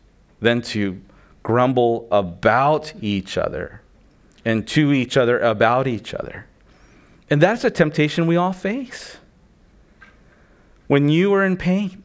then 0.41 0.63
to 0.63 1.01
grumble 1.43 2.07
about 2.11 2.93
each 3.01 3.39
other 3.39 3.81
and 4.45 4.67
to 4.69 4.93
each 4.93 5.17
other 5.17 5.39
about 5.41 5.87
each 5.87 6.15
other. 6.15 6.47
And 7.31 7.41
that's 7.41 7.65
a 7.65 7.71
temptation 7.71 8.27
we 8.27 8.37
all 8.37 8.53
face 8.53 9.19
when 10.89 11.09
you 11.09 11.33
are 11.35 11.45
in 11.45 11.57
pain, 11.57 12.03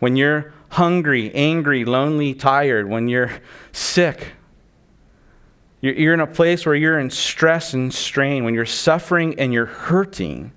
when 0.00 0.16
you're 0.16 0.52
hungry, 0.70 1.32
angry, 1.34 1.84
lonely, 1.84 2.34
tired, 2.34 2.88
when 2.88 3.08
you're 3.08 3.30
sick, 3.72 4.32
you're 5.80 6.14
in 6.14 6.20
a 6.20 6.26
place 6.26 6.66
where 6.66 6.74
you're 6.74 6.98
in 6.98 7.10
stress 7.10 7.74
and 7.74 7.92
strain, 7.94 8.42
when 8.42 8.54
you're 8.54 8.66
suffering 8.66 9.38
and 9.38 9.52
you're 9.52 9.66
hurting, 9.66 10.50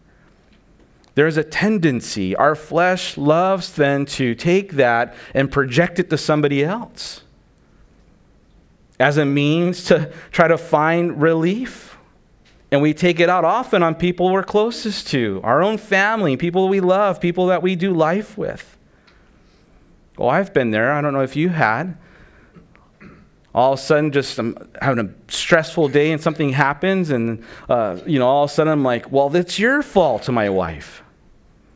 there's 1.15 1.37
a 1.37 1.43
tendency, 1.43 2.35
our 2.35 2.55
flesh 2.55 3.17
loves 3.17 3.73
then 3.73 4.05
to 4.05 4.35
take 4.35 4.73
that 4.73 5.15
and 5.33 5.51
project 5.51 5.99
it 5.99 6.09
to 6.09 6.17
somebody 6.17 6.63
else 6.63 7.21
as 8.99 9.17
a 9.17 9.25
means 9.25 9.85
to 9.85 10.11
try 10.31 10.47
to 10.47 10.57
find 10.57 11.21
relief. 11.21 11.97
And 12.71 12.81
we 12.81 12.93
take 12.93 13.19
it 13.19 13.29
out 13.29 13.45
often 13.45 13.81
on 13.81 13.95
people 13.95 14.31
we're 14.31 14.43
closest 14.43 15.07
to, 15.07 15.41
our 15.43 15.63
own 15.63 15.77
family, 15.77 16.37
people 16.37 16.69
we 16.69 16.81
love, 16.81 17.19
people 17.19 17.47
that 17.47 17.63
we 17.63 17.75
do 17.75 17.93
life 17.93 18.37
with. 18.37 18.77
Well, 20.17 20.29
I've 20.29 20.53
been 20.53 20.71
there. 20.71 20.91
I 20.91 21.01
don't 21.01 21.13
know 21.13 21.21
if 21.21 21.35
you 21.35 21.49
had. 21.49 21.97
All 23.53 23.73
of 23.73 23.79
a 23.79 23.81
sudden, 23.81 24.11
just 24.11 24.37
I'm 24.37 24.55
having 24.81 25.05
a 25.05 25.31
stressful 25.31 25.89
day 25.89 26.11
and 26.11 26.21
something 26.21 26.51
happens, 26.51 27.09
and 27.09 27.43
uh, 27.67 27.99
you 28.05 28.19
know, 28.19 28.27
all 28.27 28.43
of 28.43 28.51
a 28.51 28.53
sudden 28.53 28.71
I'm 28.71 28.83
like, 28.83 29.11
"Well, 29.11 29.35
it's 29.35 29.57
your 29.57 29.81
fault." 29.81 30.23
To 30.23 30.31
my 30.31 30.49
wife, 30.49 31.01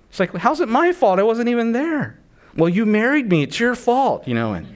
it's 0.10 0.20
like, 0.20 0.36
"How's 0.36 0.62
it 0.62 0.70
my 0.70 0.92
fault? 0.92 1.20
I 1.20 1.24
wasn't 1.24 1.50
even 1.50 1.72
there." 1.72 2.20
Well, 2.56 2.70
you 2.70 2.86
married 2.86 3.30
me. 3.30 3.42
It's 3.42 3.60
your 3.60 3.74
fault, 3.74 4.28
you 4.28 4.36
know. 4.36 4.54
And 4.54 4.68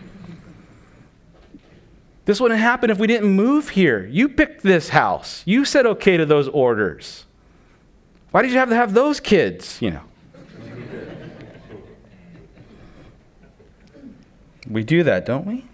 this 2.25 2.41
wouldn't 2.41 2.59
happen 2.59 2.89
if 2.89 2.97
we 2.97 3.05
didn't 3.05 3.29
move 3.29 3.69
here. 3.69 4.07
You 4.07 4.27
picked 4.27 4.63
this 4.63 4.89
house. 4.89 5.43
You 5.45 5.65
said 5.65 5.85
okay 5.85 6.17
to 6.17 6.25
those 6.25 6.47
orders. 6.47 7.25
Why 8.31 8.41
did 8.41 8.51
you 8.51 8.57
have 8.57 8.69
to 8.69 8.75
have 8.75 8.95
those 8.95 9.19
kids? 9.19 9.79
You 9.81 9.91
know. 9.91 10.01
we 14.67 14.83
do 14.83 15.03
that, 15.03 15.27
don't 15.27 15.45
we? 15.45 15.66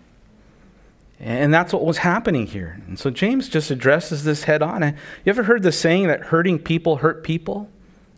And 1.24 1.54
that's 1.54 1.72
what 1.72 1.86
was 1.86 2.00
happening 2.00 2.48
here. 2.48 2.82
And 2.86 3.00
so 3.00 3.10
James 3.10 3.48
just 3.48 3.72
addresses 3.72 4.26
this 4.26 4.44
head 4.44 4.62
on. 4.62 4.84
You 4.84 4.94
ever 5.28 5.44
heard 5.44 5.64
the 5.64 5.72
saying 5.72 6.08
that 6.08 6.20
hurting 6.20 6.60
people 6.60 6.98
hurt 6.98 7.24
people? 7.24 7.70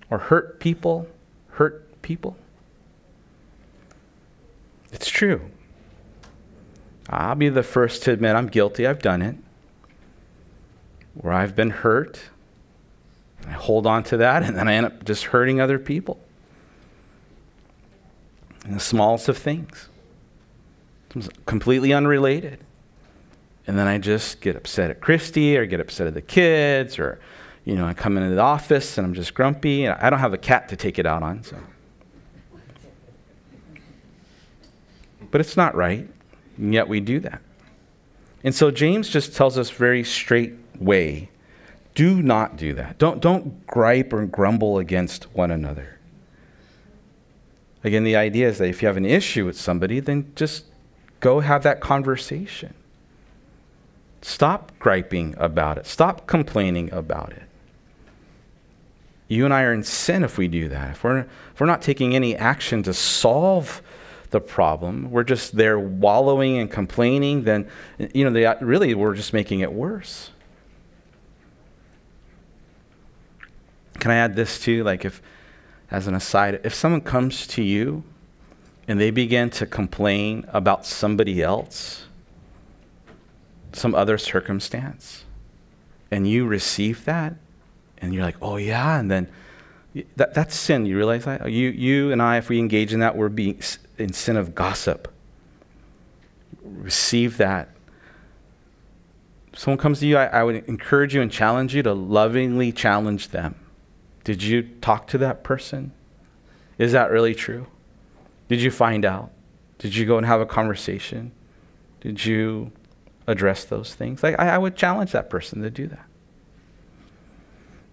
Or 0.10 0.18
hurt 0.18 0.60
people 0.60 1.08
hurt 1.50 2.02
people? 2.02 2.36
It's 4.92 5.08
true. 5.08 5.52
I'll 7.08 7.36
be 7.36 7.50
the 7.50 7.62
first 7.62 8.02
to 8.04 8.12
admit 8.12 8.36
I'm 8.36 8.48
guilty. 8.48 8.88
I've 8.88 9.04
done 9.04 9.22
it. 9.22 9.36
Where 11.14 11.34
I've 11.34 11.56
been 11.56 11.70
hurt, 11.70 12.20
I 13.48 13.52
hold 13.52 13.86
on 13.86 14.02
to 14.06 14.18
that, 14.18 14.42
and 14.48 14.58
then 14.58 14.68
I 14.68 14.74
end 14.74 14.88
up 14.88 15.06
just 15.06 15.26
hurting 15.26 15.62
other 15.62 15.78
people. 15.78 16.20
In 18.66 18.74
the 18.74 18.80
smallest 18.80 19.30
of 19.30 19.38
things, 19.38 19.90
completely 21.46 21.94
unrelated. 21.94 22.62
And 23.68 23.78
then 23.78 23.88
I 23.88 23.98
just 23.98 24.42
get 24.42 24.56
upset 24.56 24.92
at 24.92 25.02
Christy 25.02 25.58
or 25.58 25.66
get 25.66 25.80
upset 25.80 26.08
at 26.08 26.14
the 26.14 26.22
kids 26.22 27.00
or, 27.00 27.20
you 27.64 27.76
know, 27.76 27.86
I 27.86 27.94
come 27.94 28.18
into 28.18 28.36
the 28.36 28.42
office 28.42 28.98
and 28.98 29.06
I'm 29.06 29.14
just 29.14 29.34
grumpy. 29.34 29.86
And 29.86 29.98
I 30.00 30.10
don't 30.10 30.20
have 30.20 30.34
a 30.34 30.38
cat 30.38 30.70
to 30.70 30.76
take 30.76 31.00
it 31.00 31.06
out 31.06 31.24
on, 31.24 31.44
so. 31.44 31.58
But 35.32 35.42
it's 35.42 35.58
not 35.58 35.76
right, 35.76 36.08
and 36.58 36.74
yet 36.74 36.88
we 36.88 37.02
do 37.02 37.20
that. 37.22 37.42
And 38.44 38.54
so 38.54 38.72
James 38.72 39.10
just 39.10 39.36
tells 39.36 39.58
us 39.58 39.70
very 39.70 40.04
straight 40.04 40.54
way 40.80 41.30
do 41.96 42.22
not 42.22 42.58
do 42.58 42.74
that. 42.74 42.98
Don't, 42.98 43.22
don't 43.22 43.66
gripe 43.66 44.12
or 44.12 44.26
grumble 44.26 44.78
against 44.78 45.34
one 45.34 45.50
another. 45.50 45.98
Again, 47.84 48.04
the 48.04 48.18
idea 48.18 48.50
is 48.50 48.58
that 48.58 48.68
if 48.68 48.82
you 48.82 48.88
have 48.88 48.98
an 48.98 49.06
issue 49.06 49.46
with 49.46 49.58
somebody, 49.58 50.02
then 50.02 50.32
just 50.36 50.66
go 51.22 51.40
have 51.40 51.64
that 51.64 51.80
conversation. 51.80 52.74
Stop 54.22 54.72
griping 54.80 55.36
about 55.38 55.78
it. 55.78 55.86
Stop 55.86 56.28
complaining 56.28 56.92
about 56.92 57.32
it. 57.32 57.44
You 59.28 59.46
and 59.46 59.54
I 59.54 59.64
are 59.64 59.74
in 59.74 59.84
sin 59.84 60.24
if 60.24 60.38
we 60.38 60.48
do 60.48 60.68
that. 60.70 60.92
If 60.92 61.04
we're, 61.04 61.20
if 61.20 61.60
we're 61.60 61.66
not 61.66 61.82
taking 61.82 62.16
any 62.16 62.36
action 62.36 62.84
to 62.84 62.94
solve 62.94 63.82
the 64.30 64.40
problem, 64.40 65.10
we're 65.12 65.24
just 65.24 65.56
there 65.56 65.80
wallowing 65.80 66.58
and 66.58 66.70
complaining, 66.70 67.44
then, 67.44 67.68
you 68.14 68.24
know, 68.24 68.32
they, 68.32 68.66
really 68.66 68.94
we're 68.94 69.16
just 69.16 69.34
making 69.34 69.62
it 69.62 69.72
worse. 69.72 70.30
Can 74.00 74.12
I 74.12 74.16
add 74.16 74.36
this 74.36 74.60
too? 74.60 74.84
Like, 74.84 75.06
if, 75.06 75.22
as 75.90 76.06
an 76.06 76.14
aside, 76.14 76.62
if 76.64 76.74
someone 76.74 77.02
comes 77.02 77.48
to 77.48 77.64
you 77.64 78.04
and 78.88 79.00
they 79.00 79.10
begin 79.10 79.50
to 79.52 79.66
complain 79.66 80.46
about 80.50 80.86
somebody 80.86 81.42
else, 81.42 82.06
some 83.76 83.94
other 83.94 84.18
circumstance 84.18 85.26
and 86.12 86.28
you 86.28 86.46
receive 86.46 87.06
that 87.06 87.36
and 87.98 88.14
you're 88.14 88.24
like, 88.24 88.38
oh 88.42 88.58
yeah, 88.58 89.00
and 89.00 89.10
then 89.10 89.28
that, 90.16 90.34
that's 90.34 90.56
sin. 90.56 90.86
You 90.86 90.98
realize 90.98 91.26
that? 91.26 91.50
You, 91.50 91.70
you 91.70 92.12
and 92.12 92.22
I, 92.22 92.38
if 92.38 92.50
we 92.50 92.60
engage 92.60 92.94
in 92.94 93.00
that, 93.00 93.16
we're 93.16 93.30
being 93.30 93.60
in 93.98 94.14
sin 94.14 94.36
of 94.36 94.54
gossip. 94.54 95.12
Receive 96.62 97.38
that. 97.38 97.70
If 99.54 99.60
someone 99.60 99.78
comes 99.78 100.00
to 100.02 100.08
you, 100.08 100.18
I, 100.18 100.26
I 100.26 100.44
would 100.44 100.66
encourage 100.68 101.16
you 101.16 101.22
and 101.22 101.32
challenge 101.32 101.74
you 101.74 101.82
to 101.84 101.94
lovingly 101.94 102.72
challenge 102.72 103.30
them. 103.30 103.56
Did 104.26 104.44
you 104.44 104.64
talk 104.82 105.08
to 105.08 105.18
that 105.20 105.44
person? 105.44 105.94
Is 106.78 106.92
that 106.92 107.10
really 107.10 107.34
true? 107.34 107.68
Did 108.50 108.62
you 108.62 108.72
find 108.72 109.06
out? 109.06 109.32
Did 109.78 109.96
you 109.96 110.06
go 110.06 110.18
and 110.18 110.26
have 110.26 110.42
a 110.42 110.46
conversation? 110.46 111.32
Did 112.02 112.26
you 112.26 112.72
address 113.28 113.64
those 113.64 113.94
things. 113.94 114.24
Like, 114.24 114.40
I, 114.40 114.56
I 114.56 114.58
would 114.58 114.76
challenge 114.76 115.12
that 115.12 115.30
person 115.30 115.62
to 115.62 115.70
do 115.70 115.88
that. 115.88 116.06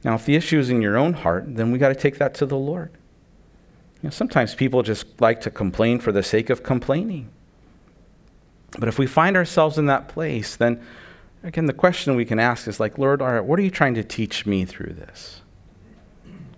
Now, 0.04 0.14
if 0.14 0.26
the 0.26 0.34
issue 0.34 0.58
is 0.58 0.68
in 0.68 0.82
your 0.82 0.96
own 0.96 1.12
heart, 1.12 1.44
then 1.46 1.70
we 1.70 1.78
got 1.78 1.88
to 1.88 1.94
take 1.94 2.18
that 2.18 2.34
to 2.34 2.46
the 2.46 2.56
Lord. 2.56 2.90
You 4.02 4.08
know, 4.08 4.10
sometimes 4.10 4.54
people 4.54 4.82
just 4.82 5.20
like 5.20 5.40
to 5.42 5.50
complain 5.50 6.00
for 6.00 6.10
the 6.10 6.22
sake 6.22 6.50
of 6.50 6.62
complaining. 6.62 7.30
But 8.78 8.88
if 8.88 8.98
we 8.98 9.06
find 9.06 9.36
ourselves 9.36 9.78
in 9.78 9.86
that 9.86 10.08
place, 10.08 10.56
then 10.56 10.84
again, 11.44 11.66
the 11.66 11.72
question 11.72 12.16
we 12.16 12.24
can 12.24 12.40
ask 12.40 12.66
is 12.66 12.80
like, 12.80 12.98
Lord, 12.98 13.22
all 13.22 13.32
right, 13.32 13.44
what 13.44 13.58
are 13.58 13.62
you 13.62 13.70
trying 13.70 13.94
to 13.94 14.02
teach 14.02 14.44
me 14.44 14.64
through 14.64 14.94
this? 14.94 15.40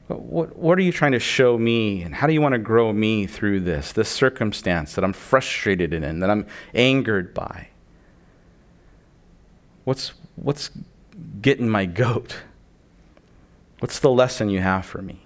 What, 0.06 0.56
what 0.56 0.78
are 0.78 0.82
you 0.82 0.92
trying 0.92 1.12
to 1.12 1.18
show 1.18 1.56
me, 1.56 2.02
and 2.02 2.14
how 2.14 2.26
do 2.26 2.34
you 2.34 2.40
want 2.40 2.52
to 2.52 2.58
grow 2.58 2.92
me 2.92 3.26
through 3.26 3.60
this, 3.60 3.92
this 3.92 4.08
circumstance 4.08 4.94
that 4.94 5.04
I'm 5.04 5.14
frustrated 5.14 5.92
in, 5.92 6.20
that 6.20 6.30
I'm 6.30 6.46
angered 6.74 7.32
by? 7.34 7.68
What's, 9.84 10.12
what's 10.36 10.70
getting 11.40 11.68
my 11.68 11.86
goat? 11.86 12.38
What's 13.80 13.98
the 13.98 14.10
lesson 14.10 14.48
you 14.48 14.60
have 14.60 14.86
for 14.86 15.02
me? 15.02 15.20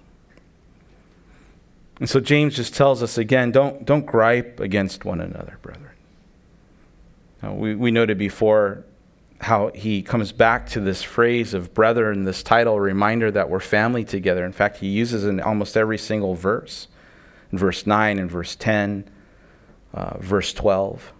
And 1.99 2.09
so 2.09 2.19
James 2.19 2.55
just 2.55 2.75
tells 2.75 3.03
us 3.03 3.17
again 3.17 3.51
don't, 3.51 3.85
don't 3.85 4.05
gripe 4.05 4.59
against 4.59 5.05
one 5.05 5.19
another, 5.19 5.57
brethren. 5.61 5.91
Now, 7.41 7.53
we, 7.53 7.75
we 7.75 7.91
noted 7.91 8.17
before 8.17 8.83
how 9.41 9.71
he 9.73 10.01
comes 10.01 10.31
back 10.31 10.67
to 10.67 10.81
this 10.81 11.01
phrase 11.01 11.53
of 11.53 11.73
brethren, 11.73 12.25
this 12.25 12.43
title, 12.43 12.79
reminder 12.79 13.31
that 13.31 13.49
we're 13.49 13.61
family 13.61 14.03
together. 14.03 14.45
In 14.45 14.51
fact, 14.51 14.77
he 14.77 14.87
uses 14.87 15.23
in 15.23 15.39
almost 15.39 15.77
every 15.77 15.97
single 15.97 16.35
verse. 16.35 16.87
In 17.51 17.57
verse 17.57 17.87
9 17.87 18.19
and 18.19 18.29
verse 18.29 18.55
10, 18.55 19.09
uh, 19.93 20.17
verse 20.19 20.53
12, 20.53 21.13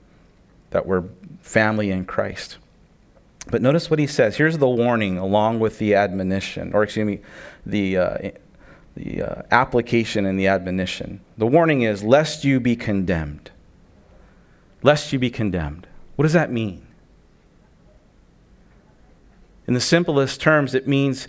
that 0.71 0.85
we're 0.85 1.05
family 1.41 1.91
in 1.91 2.05
Christ. 2.05 2.57
But 3.51 3.61
notice 3.61 3.89
what 3.89 3.99
he 3.99 4.07
says. 4.07 4.37
Here's 4.37 4.57
the 4.57 4.69
warning 4.69 5.17
along 5.17 5.59
with 5.59 5.79
the 5.79 5.95
admonition, 5.95 6.71
or 6.73 6.83
excuse 6.83 7.05
me, 7.05 7.19
the, 7.65 7.97
uh, 7.97 8.17
the 8.95 9.23
uh, 9.23 9.41
application 9.51 10.25
and 10.25 10.39
the 10.39 10.47
admonition. 10.47 11.21
The 11.37 11.47
warning 11.47 11.81
is, 11.81 12.03
lest 12.03 12.43
you 12.43 12.59
be 12.59 12.75
condemned. 12.75 13.51
Lest 14.83 15.11
you 15.11 15.19
be 15.19 15.29
condemned. 15.29 15.87
What 16.15 16.23
does 16.23 16.33
that 16.33 16.51
mean? 16.51 16.85
In 19.67 19.73
the 19.73 19.81
simplest 19.81 20.41
terms, 20.41 20.73
it 20.73 20.87
means 20.87 21.27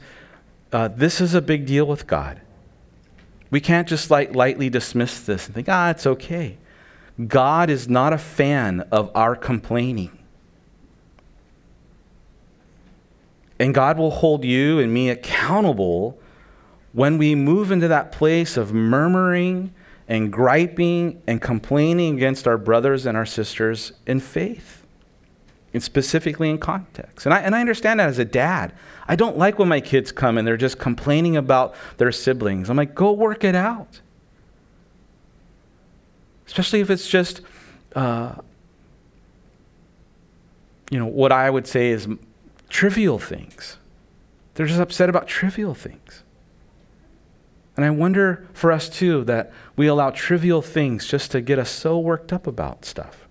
uh, 0.72 0.88
this 0.88 1.20
is 1.20 1.34
a 1.34 1.42
big 1.42 1.66
deal 1.66 1.84
with 1.84 2.06
God. 2.06 2.40
We 3.50 3.60
can't 3.60 3.88
just 3.88 4.10
like 4.10 4.34
lightly 4.34 4.70
dismiss 4.70 5.20
this 5.20 5.46
and 5.46 5.54
think, 5.54 5.68
ah, 5.68 5.90
it's 5.90 6.06
okay. 6.06 6.56
God 7.26 7.68
is 7.68 7.88
not 7.88 8.12
a 8.12 8.18
fan 8.18 8.80
of 8.92 9.10
our 9.14 9.34
complaining. 9.34 10.19
And 13.60 13.74
God 13.74 13.98
will 13.98 14.10
hold 14.10 14.42
you 14.42 14.78
and 14.80 14.92
me 14.92 15.10
accountable 15.10 16.18
when 16.92 17.18
we 17.18 17.34
move 17.34 17.70
into 17.70 17.86
that 17.88 18.10
place 18.10 18.56
of 18.56 18.72
murmuring 18.72 19.72
and 20.08 20.32
griping 20.32 21.22
and 21.26 21.40
complaining 21.40 22.16
against 22.16 22.48
our 22.48 22.56
brothers 22.56 23.04
and 23.04 23.16
our 23.16 23.26
sisters 23.26 23.92
in 24.06 24.18
faith, 24.18 24.84
and 25.74 25.82
specifically 25.82 26.48
in 26.48 26.58
context. 26.58 27.26
And 27.26 27.34
I, 27.34 27.40
and 27.40 27.54
I 27.54 27.60
understand 27.60 28.00
that 28.00 28.08
as 28.08 28.18
a 28.18 28.24
dad. 28.24 28.72
I 29.06 29.14
don't 29.14 29.36
like 29.36 29.58
when 29.58 29.68
my 29.68 29.80
kids 29.80 30.10
come 30.10 30.38
and 30.38 30.48
they're 30.48 30.56
just 30.56 30.78
complaining 30.78 31.36
about 31.36 31.74
their 31.98 32.10
siblings. 32.10 32.70
I'm 32.70 32.76
like, 32.76 32.94
go 32.94 33.12
work 33.12 33.44
it 33.44 33.54
out. 33.54 34.00
Especially 36.46 36.80
if 36.80 36.90
it's 36.90 37.06
just, 37.06 37.42
uh, 37.94 38.36
you 40.90 40.98
know, 40.98 41.06
what 41.06 41.30
I 41.30 41.48
would 41.50 41.66
say 41.66 41.90
is 41.90 42.08
trivial 42.70 43.18
things. 43.18 43.76
They're 44.54 44.66
just 44.66 44.80
upset 44.80 45.10
about 45.10 45.26
trivial 45.26 45.74
things. 45.74 46.22
And 47.76 47.84
I 47.84 47.90
wonder 47.90 48.46
for 48.52 48.72
us 48.72 48.88
too 48.88 49.24
that 49.24 49.52
we 49.76 49.86
allow 49.86 50.10
trivial 50.10 50.62
things 50.62 51.06
just 51.06 51.30
to 51.32 51.40
get 51.40 51.58
us 51.58 51.70
so 51.70 51.98
worked 51.98 52.32
up 52.32 52.46
about 52.46 52.84
stuff. 52.84 53.26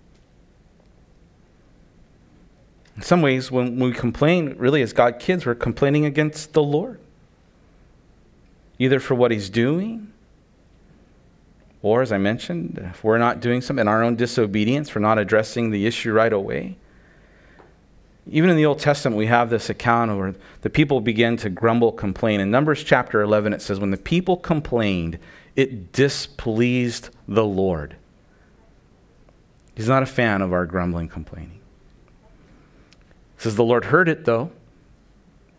In 2.96 3.02
some 3.02 3.22
ways, 3.22 3.50
when 3.50 3.78
we 3.78 3.92
complain, 3.92 4.56
really 4.58 4.82
as 4.82 4.92
God 4.92 5.18
kids, 5.18 5.46
we're 5.46 5.54
complaining 5.54 6.04
against 6.04 6.52
the 6.52 6.62
Lord. 6.62 7.00
Either 8.78 9.00
for 9.00 9.14
what 9.14 9.30
He's 9.30 9.48
doing, 9.48 10.12
or 11.82 12.02
as 12.02 12.12
I 12.12 12.18
mentioned, 12.18 12.78
if 12.90 13.02
we're 13.02 13.18
not 13.18 13.40
doing 13.40 13.62
something 13.62 13.82
in 13.82 13.88
our 13.88 14.02
own 14.02 14.16
disobedience, 14.16 14.90
for 14.90 15.00
not 15.00 15.18
addressing 15.18 15.70
the 15.70 15.86
issue 15.86 16.12
right 16.12 16.32
away. 16.32 16.76
Even 18.30 18.48
in 18.48 18.56
the 18.56 18.64
Old 18.64 18.78
Testament, 18.78 19.16
we 19.16 19.26
have 19.26 19.50
this 19.50 19.68
account 19.68 20.16
where 20.16 20.34
the 20.60 20.70
people 20.70 21.00
begin 21.00 21.36
to 21.38 21.50
grumble, 21.50 21.90
complain. 21.90 22.38
In 22.38 22.50
Numbers 22.50 22.84
chapter 22.84 23.22
11, 23.22 23.52
it 23.52 23.60
says, 23.60 23.80
When 23.80 23.90
the 23.90 23.96
people 23.96 24.36
complained, 24.36 25.18
it 25.56 25.92
displeased 25.92 27.10
the 27.26 27.44
Lord. 27.44 27.96
He's 29.74 29.88
not 29.88 30.04
a 30.04 30.06
fan 30.06 30.42
of 30.42 30.52
our 30.52 30.64
grumbling, 30.64 31.08
complaining. 31.08 31.60
It 33.36 33.42
says, 33.42 33.56
The 33.56 33.64
Lord 33.64 33.86
heard 33.86 34.08
it, 34.08 34.26
though, 34.26 34.52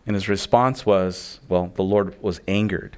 and 0.06 0.16
his 0.16 0.28
response 0.28 0.86
was, 0.86 1.40
Well, 1.50 1.72
the 1.74 1.82
Lord 1.82 2.20
was 2.22 2.40
angered. 2.48 2.96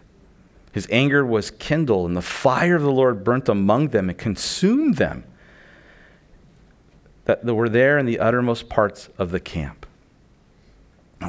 His 0.70 0.86
anger 0.88 1.26
was 1.26 1.50
kindled, 1.50 2.06
and 2.06 2.16
the 2.16 2.22
fire 2.22 2.76
of 2.76 2.82
the 2.82 2.92
Lord 2.92 3.24
burnt 3.24 3.48
among 3.48 3.88
them 3.88 4.08
and 4.08 4.16
consumed 4.16 4.98
them. 4.98 5.24
That, 7.24 7.44
were 7.44 7.68
there 7.68 7.98
in 7.98 8.06
the 8.06 8.18
uttermost 8.18 8.68
parts 8.68 9.08
of 9.18 9.30
the 9.30 9.40
camp. 9.40 9.86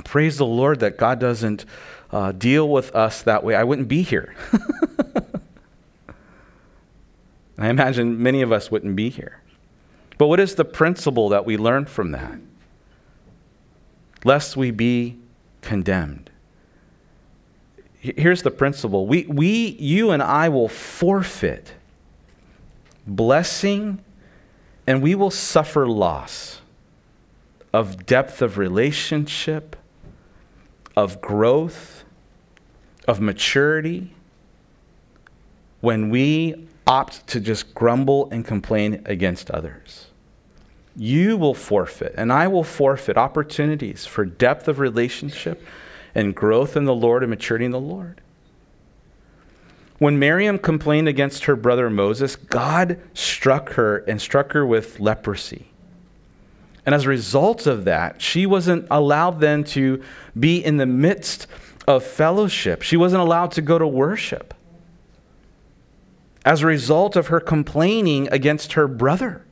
Praise 0.03 0.37
the 0.37 0.45
Lord 0.45 0.81
that 0.81 0.97
God 0.97 1.19
doesn't 1.19 1.65
uh, 2.11 2.31
deal 2.33 2.67
with 2.67 2.93
us 2.95 3.21
that 3.23 3.43
way. 3.43 3.55
I 3.55 3.63
wouldn't 3.63 3.87
be 3.87 4.01
here. 4.01 4.35
I 7.57 7.69
imagine 7.69 8.21
many 8.21 8.41
of 8.41 8.51
us 8.51 8.69
wouldn't 8.69 8.95
be 8.95 9.09
here. 9.09 9.41
But 10.17 10.27
what 10.27 10.39
is 10.39 10.55
the 10.55 10.65
principle 10.65 11.29
that 11.29 11.45
we 11.45 11.55
learn 11.57 11.85
from 11.85 12.11
that? 12.11 12.39
Lest 14.23 14.57
we 14.57 14.71
be 14.71 15.17
condemned. 15.61 16.29
Here's 17.99 18.43
the 18.43 18.51
principle 18.51 19.07
we, 19.07 19.25
we, 19.27 19.77
you 19.79 20.11
and 20.11 20.21
I 20.21 20.49
will 20.49 20.67
forfeit 20.67 21.73
blessing 23.07 24.03
and 24.87 25.01
we 25.01 25.15
will 25.15 25.31
suffer 25.31 25.87
loss 25.87 26.61
of 27.73 28.05
depth 28.05 28.41
of 28.41 28.57
relationship, 28.57 29.75
of 30.95 31.19
growth, 31.21 32.03
of 33.07 33.19
maturity 33.19 34.11
when 35.81 36.09
we 36.09 36.67
opt 36.87 37.27
to 37.27 37.39
just 37.39 37.73
grumble 37.73 38.29
and 38.31 38.45
complain 38.45 39.01
against 39.05 39.51
others. 39.51 40.07
You 40.95 41.35
will 41.35 41.53
forfeit, 41.53 42.13
and 42.17 42.31
I 42.31 42.47
will 42.47 42.63
forfeit 42.63 43.17
opportunities 43.17 44.05
for 44.05 44.23
depth 44.23 44.67
of 44.67 44.79
relationship 44.79 45.61
and 46.13 46.33
growth 46.33 46.77
in 46.77 46.85
the 46.85 46.95
Lord 46.95 47.23
and 47.23 47.29
maturity 47.29 47.65
in 47.65 47.71
the 47.71 47.79
Lord. 47.79 48.21
When 49.97 50.19
Miriam 50.19 50.59
complained 50.59 51.07
against 51.07 51.45
her 51.45 51.55
brother 51.55 51.89
Moses, 51.89 52.35
God 52.35 52.99
struck 53.13 53.73
her 53.73 53.99
and 53.99 54.21
struck 54.21 54.51
her 54.51 54.65
with 54.65 54.99
leprosy. 54.99 55.67
And 56.85 56.93
as 56.93 57.05
a 57.05 57.09
result 57.09 57.65
of 57.65 57.85
that, 57.85 58.21
she 58.21 58.45
wasn't 58.45 58.87
allowed 58.91 59.39
then 59.39 59.63
to 59.65 60.03
be 60.37 60.63
in 60.63 60.77
the 60.77 60.85
midst 60.85 61.47
of 61.87 62.03
fellowship. 62.03 62.81
She 62.81 62.97
wasn't 62.97 63.21
allowed 63.21 63.51
to 63.53 63.61
go 63.61 63.79
to 63.79 63.87
worship 63.87 64.53
as 66.43 66.61
a 66.61 66.67
result 66.67 67.15
of 67.15 67.27
her 67.27 67.39
complaining 67.39 68.27
against 68.31 68.73
her 68.73 68.87
brother. 68.87 69.43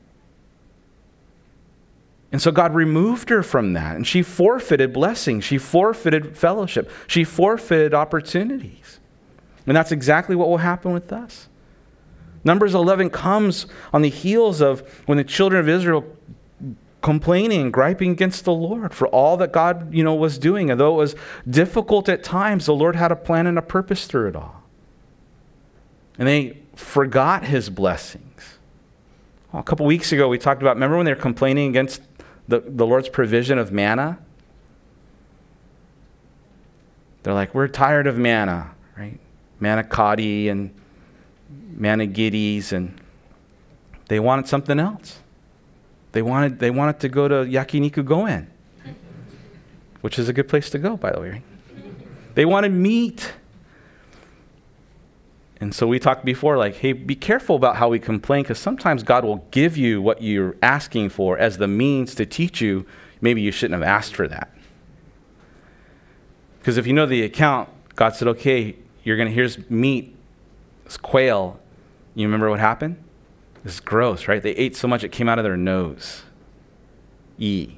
And 2.32 2.42
so 2.42 2.52
God 2.52 2.76
removed 2.76 3.30
her 3.30 3.44
from 3.44 3.74
that, 3.74 3.96
and 3.96 4.06
she 4.06 4.22
forfeited 4.22 4.92
blessing. 4.92 5.40
She 5.40 5.58
forfeited 5.58 6.38
fellowship. 6.38 6.90
She 7.08 7.24
forfeited 7.24 7.94
opportunities. 7.94 9.00
And 9.66 9.76
that's 9.76 9.92
exactly 9.92 10.36
what 10.36 10.50
will 10.50 10.58
happen 10.58 10.92
with 10.94 11.12
us. 11.14 11.48
Numbers 12.44 12.74
11 12.74 13.10
comes 13.10 13.66
on 13.94 14.02
the 14.02 14.10
heels 14.10 14.62
of 14.62 14.82
when 15.06 15.18
the 15.18 15.24
children 15.24 15.60
of 15.60 15.70
Israel 15.70 16.06
complaining, 17.02 17.70
griping 17.70 18.12
against 18.12 18.46
the 18.46 18.54
Lord 18.54 18.94
for 18.94 19.08
all 19.10 19.38
that 19.38 19.52
God, 19.52 19.94
you 19.94 20.04
know, 20.04 20.16
was 20.16 20.38
doing. 20.38 20.72
And 20.72 20.80
though 20.80 20.94
it 20.94 20.98
was 20.98 21.16
difficult 21.48 22.10
at 22.10 22.24
times, 22.24 22.66
the 22.66 22.74
Lord 22.74 22.96
had 22.96 23.12
a 23.12 23.16
plan 23.16 23.46
and 23.46 23.58
a 23.58 23.62
purpose 23.62 24.08
through 24.08 24.30
it 24.30 24.36
all. 24.36 24.64
And 26.18 26.28
they 26.28 26.58
forgot 26.76 27.46
his 27.46 27.70
blessings. 27.70 28.58
Well, 29.52 29.62
a 29.62 29.64
couple 29.64 29.86
weeks 29.86 30.12
ago, 30.12 30.28
we 30.28 30.38
talked 30.38 30.62
about, 30.62 30.76
remember 30.76 30.98
when 30.98 31.06
they 31.06 31.14
were 31.14 31.20
complaining 31.20 31.70
against 31.70 32.02
the, 32.48 32.60
the 32.60 32.86
Lord's 32.86 33.10
provision 33.10 33.58
of 33.58 33.72
manna? 33.72 34.20
They're 37.24 37.34
like, 37.34 37.54
we're 37.54 37.68
tired 37.68 38.08
of 38.08 38.18
manna? 38.18 38.73
Manicotti 39.64 40.50
and 40.50 40.74
Manigides, 41.78 42.74
and 42.74 43.00
they 44.10 44.20
wanted 44.20 44.48
something 44.48 44.80
else. 44.80 45.20
They 46.12 46.22
wanted, 46.22 46.60
they 46.60 46.70
wanted 46.70 47.00
to 47.00 47.10
go 47.10 47.28
to 47.28 47.36
Yakiniku 47.36 48.06
Goen, 48.06 48.52
which 50.02 50.20
is 50.20 50.30
a 50.30 50.34
good 50.34 50.48
place 50.48 50.70
to 50.72 50.78
go, 50.78 50.98
by 50.98 51.12
the 51.12 51.20
way. 51.20 51.42
They 52.36 52.46
wanted 52.46 52.72
meat. 52.74 53.34
And 55.60 55.74
so 55.74 55.88
we 55.88 55.98
talked 55.98 56.26
before, 56.26 56.58
like, 56.58 56.76
hey, 56.76 56.94
be 56.94 57.16
careful 57.16 57.56
about 57.56 57.78
how 57.78 57.88
we 57.88 57.98
complain, 57.98 58.44
because 58.44 58.60
sometimes 58.60 59.02
God 59.02 59.24
will 59.24 59.48
give 59.52 59.78
you 59.78 60.02
what 60.02 60.22
you're 60.22 60.56
asking 60.62 61.10
for 61.10 61.38
as 61.38 61.58
the 61.58 61.68
means 61.68 62.16
to 62.16 62.26
teach 62.26 62.60
you. 62.60 62.86
Maybe 63.22 63.42
you 63.42 63.52
shouldn't 63.52 63.82
have 63.82 63.88
asked 63.88 64.14
for 64.14 64.28
that. 64.28 64.54
Because 66.60 66.78
if 66.78 66.86
you 66.86 66.94
know 66.94 67.06
the 67.06 67.24
account, 67.24 67.70
God 67.96 68.16
said, 68.16 68.28
okay, 68.30 68.76
you're 69.04 69.18
going 69.18 69.30
to, 69.30 69.34
here's 69.34 69.70
meat, 69.70 70.16
it's 70.86 70.98
quail. 70.98 71.60
You 72.16 72.28
remember 72.28 72.50
what 72.50 72.60
happened? 72.60 73.04
This 73.64 73.76
is 73.76 73.80
gross, 73.80 74.28
right? 74.28 74.42
They 74.42 74.52
ate 74.52 74.76
so 74.76 74.88
much 74.88 75.04
it 75.04 75.12
came 75.12 75.30
out 75.30 75.40
of 75.40 75.44
their 75.44 75.58
nose. 75.58 76.24
E. 77.38 77.78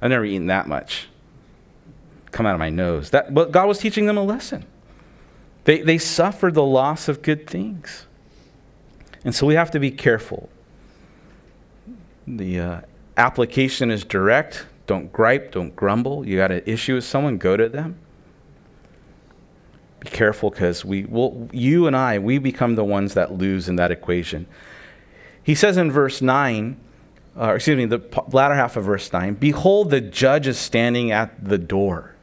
I've 0.00 0.10
never 0.10 0.24
eaten 0.24 0.46
that 0.46 0.68
much. 0.68 1.08
Come 2.30 2.46
out 2.46 2.54
of 2.54 2.58
my 2.58 2.70
nose. 2.70 3.10
That, 3.10 3.34
but 3.34 3.52
God 3.52 3.66
was 3.66 3.78
teaching 3.78 4.06
them 4.06 4.16
a 4.16 4.22
lesson. 4.22 4.64
They, 5.64 5.80
they 5.80 5.98
suffered 5.98 6.54
the 6.54 6.64
loss 6.64 7.08
of 7.08 7.22
good 7.22 7.48
things. 7.48 8.06
And 9.24 9.34
so 9.34 9.46
we 9.46 9.54
have 9.54 9.70
to 9.72 9.80
be 9.80 9.90
careful. 9.90 10.48
The 12.26 12.60
uh, 12.60 12.80
application 13.16 13.90
is 13.90 14.04
direct. 14.04 14.66
Don't 14.86 15.12
gripe, 15.12 15.52
don't 15.52 15.74
grumble. 15.74 16.26
You 16.26 16.36
got 16.36 16.52
an 16.52 16.62
issue 16.66 16.96
with 16.96 17.04
someone, 17.04 17.38
go 17.38 17.56
to 17.56 17.68
them. 17.68 17.98
Careful 20.04 20.50
because 20.50 20.84
we 20.84 21.04
will, 21.04 21.48
you 21.52 21.86
and 21.86 21.96
I, 21.96 22.18
we 22.18 22.38
become 22.38 22.74
the 22.74 22.84
ones 22.84 23.14
that 23.14 23.32
lose 23.32 23.68
in 23.68 23.76
that 23.76 23.90
equation. 23.90 24.46
He 25.42 25.54
says 25.54 25.76
in 25.76 25.90
verse 25.90 26.22
9, 26.22 26.80
uh, 27.38 27.54
excuse 27.54 27.76
me, 27.76 27.84
the 27.84 28.00
latter 28.30 28.54
half 28.54 28.76
of 28.76 28.84
verse 28.84 29.12
9, 29.12 29.34
Behold, 29.34 29.90
the 29.90 30.00
judge 30.00 30.46
is 30.46 30.58
standing 30.58 31.10
at 31.10 31.44
the 31.44 31.58
door. 31.58 32.14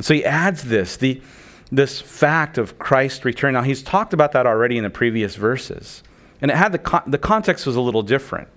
So 0.00 0.14
he 0.14 0.24
adds 0.24 0.64
this. 0.64 0.96
The, 0.96 1.22
this 1.70 2.00
fact 2.00 2.58
of 2.58 2.78
Christ's 2.78 3.24
return. 3.24 3.54
Now, 3.54 3.62
he's 3.62 3.82
talked 3.82 4.12
about 4.12 4.32
that 4.32 4.46
already 4.46 4.76
in 4.76 4.84
the 4.84 4.90
previous 4.90 5.36
verses, 5.36 6.02
and 6.40 6.50
it 6.50 6.56
had 6.56 6.72
the, 6.72 6.78
con- 6.78 7.04
the 7.06 7.18
context 7.18 7.66
was 7.66 7.76
a 7.76 7.80
little 7.80 8.02
different. 8.02 8.48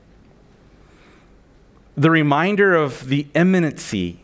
The 1.96 2.12
reminder 2.12 2.76
of 2.76 3.08
the 3.08 3.28
imminency, 3.34 4.20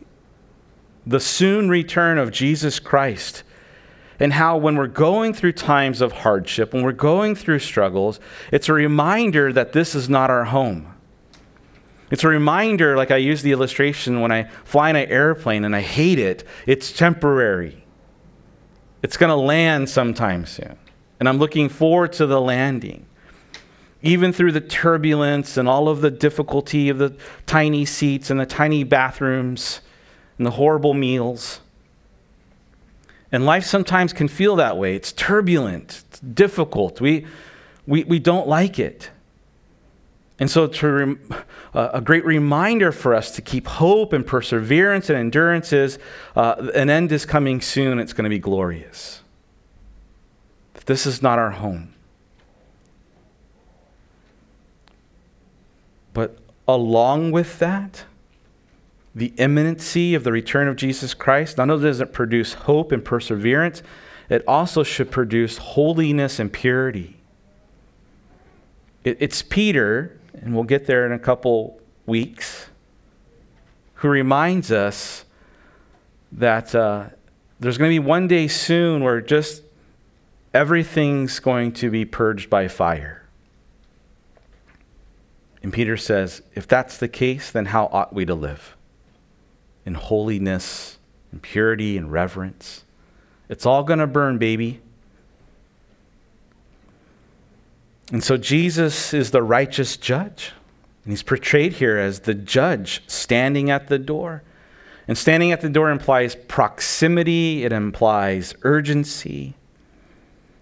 the 1.06 1.20
soon 1.20 1.70
return 1.70 2.18
of 2.18 2.32
Jesus 2.32 2.80
Christ, 2.80 3.44
and 4.24 4.32
how 4.32 4.56
when 4.56 4.78
we're 4.78 4.88
going 4.88 5.34
through 5.34 5.52
times 5.52 6.00
of 6.00 6.14
hardship, 6.14 6.72
when 6.72 6.82
we're 6.82 6.94
going 6.94 7.36
through 7.36 7.60
struggles, 7.60 8.22
it's 8.54 8.70
a 8.70 8.74
reminder 8.74 9.52
that 9.52 9.74
this 9.74 9.94
is 9.96 10.08
not 10.08 10.30
our 10.30 10.46
home. 10.46 10.88
It's 12.10 12.24
a 12.24 12.30
reminder, 12.30 12.96
like 12.96 13.12
I 13.12 13.18
use 13.18 13.42
the 13.42 13.52
illustration 13.52 14.22
when 14.22 14.32
I 14.32 14.46
fly 14.64 14.92
in 14.92 14.96
an 14.96 15.10
airplane 15.10 15.66
and 15.66 15.76
I 15.76 15.82
hate 15.82 16.20
it, 16.20 16.46
it's 16.66 16.94
temporary. 16.94 17.84
It's 19.02 19.18
going 19.18 19.30
to 19.30 19.36
land 19.36 19.90
sometime 19.90 20.46
soon. 20.46 20.78
And 21.20 21.28
I'm 21.28 21.38
looking 21.38 21.68
forward 21.68 22.14
to 22.14 22.26
the 22.26 22.40
landing. 22.40 23.06
Even 24.04 24.32
through 24.32 24.54
the 24.54 24.62
turbulence 24.62 25.58
and 25.58 25.68
all 25.68 25.90
of 25.90 26.00
the 26.00 26.12
difficulty 26.12 26.88
of 26.88 26.98
the 26.98 27.14
tiny 27.46 27.84
seats 27.84 28.30
and 28.30 28.40
the 28.40 28.46
tiny 28.46 28.86
bathrooms 28.86 29.82
and 30.38 30.48
the 30.48 30.52
horrible 30.52 30.94
meals. 30.94 31.60
And 33.34 33.48
life 33.48 33.66
sometimes 33.66 34.14
can 34.14 34.28
feel 34.28 34.56
that 34.58 34.78
way. 34.78 34.96
It's 34.96 35.12
turbulent, 35.12 36.04
it's 36.08 36.20
difficult. 36.20 37.02
We, 37.02 37.26
we, 37.88 38.04
we 38.04 38.20
don't 38.20 38.48
like 38.48 38.78
it. 38.80 39.10
And 40.40 40.50
so, 40.50 40.68
to 40.68 41.20
a 41.74 42.02
great 42.02 42.26
reminder 42.26 42.92
for 42.92 43.14
us 43.14 43.32
to 43.32 43.42
keep 43.42 43.68
hope 43.68 44.14
and 44.14 44.26
perseverance 44.26 45.10
and 45.10 45.18
endurance 45.18 45.72
is 45.72 46.00
uh, 46.36 46.70
an 46.76 46.90
end 46.90 47.12
is 47.12 47.26
coming 47.26 47.62
soon. 47.62 48.00
It's 48.00 48.14
going 48.14 48.24
to 48.24 48.30
be 48.30 48.40
glorious. 48.40 49.22
This 50.86 51.06
is 51.06 51.22
not 51.22 51.40
our 51.40 51.52
home. 51.52 51.94
But 56.14 56.38
along 56.68 57.32
with 57.32 57.60
that, 57.60 58.06
the 59.16 59.34
imminency 59.38 60.16
of 60.16 60.24
the 60.24 60.32
return 60.32 60.68
of 60.68 60.76
Jesus 60.76 61.14
Christ 61.14 61.58
not 61.58 61.70
only 61.70 61.84
does 61.84 62.02
it 62.02 62.14
produce 62.14 62.54
hope 62.54 62.92
and 62.92 63.04
perseverance, 63.04 63.84
it 64.30 64.44
also 64.48 64.84
should 64.84 65.12
produce 65.12 65.58
holiness 65.58 66.40
and 66.40 66.52
purity. 66.52 67.18
It, 69.04 69.18
it's 69.20 69.42
Peter 69.42 70.20
and 70.44 70.54
we'll 70.54 70.64
get 70.64 70.86
there 70.88 71.06
in 71.06 71.12
a 71.12 71.20
couple 71.20 71.80
weeks, 72.06 72.68
who 73.96 74.10
reminds 74.10 74.72
us 74.72 75.26
that 76.32 76.74
uh, 76.74 77.06
there's 77.60 77.78
going 77.78 77.90
to 77.90 77.94
be 77.94 78.06
one 78.06 78.28
day 78.28 78.48
soon 78.48 79.04
where 79.04 79.22
just 79.22 79.64
everything's 80.54 81.40
going 81.40 81.72
to 81.74 81.90
be 81.90 82.04
purged 82.04 82.50
by 82.50 82.68
fire. 82.68 83.24
And 85.62 85.72
Peter 85.72 85.96
says, 85.96 86.42
if 86.56 86.68
that's 86.68 86.98
the 86.98 87.08
case, 87.08 87.52
then 87.52 87.68
how 87.68 87.86
ought 87.86 88.14
we 88.14 88.26
to 88.26 88.36
live? 88.36 88.76
In 89.86 89.96
holiness, 89.96 90.98
and 91.32 91.42
purity, 91.42 91.98
and 91.98 92.12
reverence. 92.12 92.84
It's 93.50 93.66
all 93.66 93.84
going 93.84 94.00
to 94.00 94.08
burn, 94.08 94.38
baby. 94.38 94.82
And 98.12 98.24
so 98.24 98.38
Jesus 98.38 99.14
is 99.14 99.32
the 99.32 99.42
righteous 99.42 99.98
judge. 99.98 100.54
And 101.04 101.12
he's 101.12 101.24
portrayed 101.24 101.74
here 101.74 101.98
as 101.98 102.22
the 102.22 102.34
judge 102.34 103.04
standing 103.08 103.70
at 103.70 103.88
the 103.88 104.00
door. 104.00 104.44
And 105.08 105.18
standing 105.18 105.52
at 105.52 105.62
the 105.62 105.70
door 105.70 105.90
implies 105.90 106.36
proximity, 106.36 107.66
it 107.66 107.74
implies 107.74 108.56
urgency. 108.62 109.56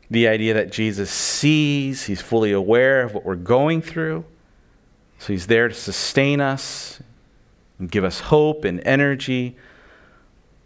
The 0.09 0.27
idea 0.27 0.53
that 0.55 0.71
Jesus 0.71 1.11
sees, 1.11 2.05
he's 2.05 2.21
fully 2.21 2.51
aware 2.51 3.03
of 3.03 3.13
what 3.13 3.23
we're 3.23 3.35
going 3.35 3.81
through. 3.81 4.25
So 5.19 5.33
he's 5.33 5.47
there 5.47 5.67
to 5.67 5.73
sustain 5.73 6.41
us 6.41 7.01
and 7.81 7.91
give 7.91 8.05
us 8.05 8.21
hope 8.21 8.63
and 8.63 8.81
energy. 8.85 9.57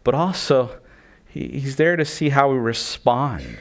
But 0.04 0.13
also, 0.13 0.80
he's 1.28 1.78
there 1.78 1.95
to 1.95 2.06
see 2.06 2.30
how 2.30 2.51
we 2.51 2.60
respond 2.60 3.58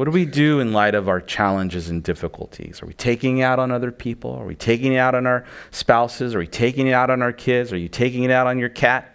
what 0.00 0.06
do 0.06 0.12
we 0.12 0.24
do 0.24 0.60
in 0.60 0.72
light 0.72 0.94
of 0.94 1.10
our 1.10 1.20
challenges 1.20 1.90
and 1.90 2.02
difficulties? 2.02 2.82
Are 2.82 2.86
we 2.86 2.94
taking 2.94 3.36
it 3.36 3.42
out 3.42 3.58
on 3.58 3.70
other 3.70 3.92
people? 3.92 4.32
Are 4.34 4.46
we 4.46 4.54
taking 4.54 4.94
it 4.94 4.96
out 4.96 5.14
on 5.14 5.26
our 5.26 5.44
spouses? 5.72 6.34
Are 6.34 6.38
we 6.38 6.46
taking 6.46 6.86
it 6.86 6.92
out 6.92 7.10
on 7.10 7.20
our 7.20 7.34
kids? 7.34 7.70
Are 7.70 7.76
you 7.76 7.86
taking 7.86 8.24
it 8.24 8.30
out 8.30 8.46
on 8.46 8.58
your 8.58 8.70
cat? 8.70 9.14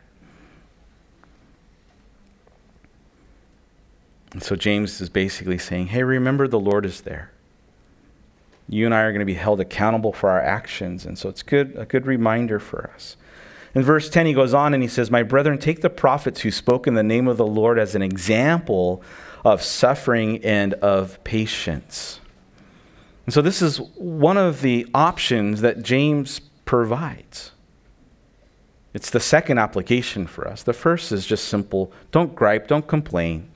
And 4.34 4.44
so 4.44 4.56
James 4.56 5.02
is 5.02 5.10
basically 5.10 5.58
saying, 5.58 5.88
hey, 5.88 6.04
remember 6.04 6.48
the 6.48 6.60
Lord 6.60 6.86
is 6.86 7.02
there. 7.02 7.32
You 8.68 8.86
and 8.86 8.94
I 8.94 9.02
are 9.02 9.12
going 9.12 9.20
to 9.20 9.26
be 9.26 9.36
held 9.36 9.60
accountable 9.60 10.12
for 10.12 10.30
our 10.30 10.42
actions. 10.42 11.06
And 11.06 11.18
so 11.18 11.30
it's 11.30 11.44
good, 11.44 11.76
a 11.78 11.86
good 11.86 12.08
reminder 12.08 12.60
for 12.60 12.90
us. 12.94 13.16
In 13.76 13.84
verse 13.84 14.10
10, 14.10 14.26
he 14.26 14.34
goes 14.34 14.54
on 14.54 14.74
and 14.74 14.82
he 14.82 14.90
says, 14.90 15.12
My 15.12 15.22
brethren, 15.22 15.58
take 15.58 15.82
the 15.82 15.90
prophets 15.90 16.42
who 16.42 16.52
spoke 16.52 16.88
in 16.88 16.94
the 16.94 17.04
name 17.04 17.28
of 17.28 17.38
the 17.38 17.46
Lord 17.46 17.78
as 17.78 17.94
an 17.94 18.02
example 18.02 19.04
of 19.44 19.62
suffering 19.62 20.44
and 20.44 20.74
of 20.76 21.22
patience. 21.24 22.22
And 23.26 23.34
so, 23.34 23.42
this 23.42 23.62
is 23.62 23.78
one 23.96 24.38
of 24.38 24.62
the 24.62 24.88
options 24.94 25.62
that 25.62 25.84
James 25.84 26.40
provides. 26.64 27.52
It's 28.94 29.10
the 29.10 29.20
second 29.20 29.58
application 29.58 30.26
for 30.26 30.48
us. 30.48 30.64
The 30.64 30.74
first 30.74 31.12
is 31.12 31.26
just 31.26 31.50
simple 31.50 31.92
don't 32.12 32.34
gripe, 32.34 32.68
don't 32.68 32.88
complain. 32.88 33.50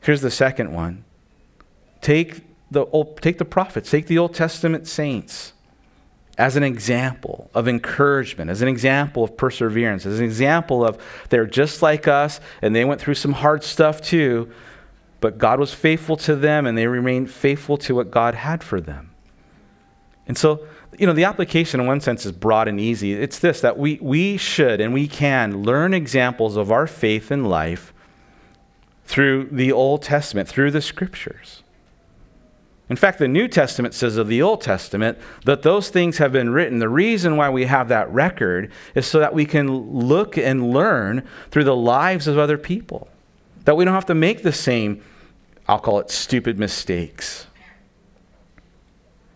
Here's 0.00 0.20
the 0.22 0.30
second 0.30 0.72
one 0.72 1.04
take 2.00 2.42
the, 2.70 2.86
old, 2.86 3.20
take 3.20 3.38
the 3.38 3.44
prophets, 3.44 3.90
take 3.90 4.06
the 4.06 4.18
Old 4.18 4.34
Testament 4.34 4.86
saints 4.86 5.52
as 6.38 6.56
an 6.56 6.62
example 6.62 7.50
of 7.52 7.68
encouragement, 7.68 8.50
as 8.50 8.62
an 8.62 8.68
example 8.68 9.24
of 9.24 9.36
perseverance, 9.36 10.06
as 10.06 10.20
an 10.20 10.24
example 10.24 10.84
of 10.86 10.96
they're 11.28 11.46
just 11.46 11.82
like 11.82 12.08
us 12.08 12.40
and 12.62 12.74
they 12.74 12.84
went 12.84 13.00
through 13.00 13.14
some 13.14 13.32
hard 13.32 13.62
stuff 13.62 14.00
too, 14.00 14.50
but 15.20 15.36
God 15.36 15.60
was 15.60 15.74
faithful 15.74 16.16
to 16.18 16.34
them 16.34 16.66
and 16.66 16.78
they 16.78 16.86
remained 16.86 17.30
faithful 17.30 17.76
to 17.78 17.94
what 17.94 18.10
God 18.10 18.34
had 18.34 18.64
for 18.64 18.80
them. 18.80 19.10
And 20.26 20.38
so, 20.38 20.66
you 20.98 21.06
know, 21.06 21.12
the 21.12 21.24
application 21.24 21.80
in 21.80 21.86
one 21.86 22.00
sense 22.00 22.24
is 22.24 22.32
broad 22.32 22.68
and 22.68 22.80
easy. 22.80 23.12
It's 23.12 23.38
this 23.38 23.60
that 23.60 23.76
we, 23.76 23.98
we 24.00 24.36
should 24.36 24.80
and 24.80 24.94
we 24.94 25.08
can 25.08 25.62
learn 25.62 25.92
examples 25.92 26.56
of 26.56 26.70
our 26.70 26.86
faith 26.86 27.30
in 27.30 27.44
life 27.44 27.92
through 29.04 29.48
the 29.50 29.72
Old 29.72 30.02
Testament, 30.02 30.48
through 30.48 30.70
the 30.70 30.80
scriptures. 30.80 31.62
In 32.90 32.96
fact, 32.96 33.20
the 33.20 33.28
New 33.28 33.46
Testament 33.46 33.94
says 33.94 34.16
of 34.16 34.26
the 34.26 34.42
Old 34.42 34.60
Testament 34.60 35.16
that 35.44 35.62
those 35.62 35.90
things 35.90 36.18
have 36.18 36.32
been 36.32 36.50
written. 36.50 36.80
The 36.80 36.88
reason 36.88 37.36
why 37.36 37.48
we 37.48 37.66
have 37.66 37.86
that 37.88 38.10
record 38.12 38.72
is 38.96 39.06
so 39.06 39.20
that 39.20 39.32
we 39.32 39.46
can 39.46 39.70
look 39.70 40.36
and 40.36 40.72
learn 40.72 41.26
through 41.52 41.64
the 41.64 41.76
lives 41.76 42.26
of 42.26 42.36
other 42.36 42.58
people. 42.58 43.08
That 43.64 43.76
we 43.76 43.84
don't 43.84 43.94
have 43.94 44.06
to 44.06 44.14
make 44.14 44.42
the 44.42 44.52
same, 44.52 45.02
I'll 45.68 45.78
call 45.78 46.00
it 46.00 46.10
stupid 46.10 46.58
mistakes. 46.58 47.46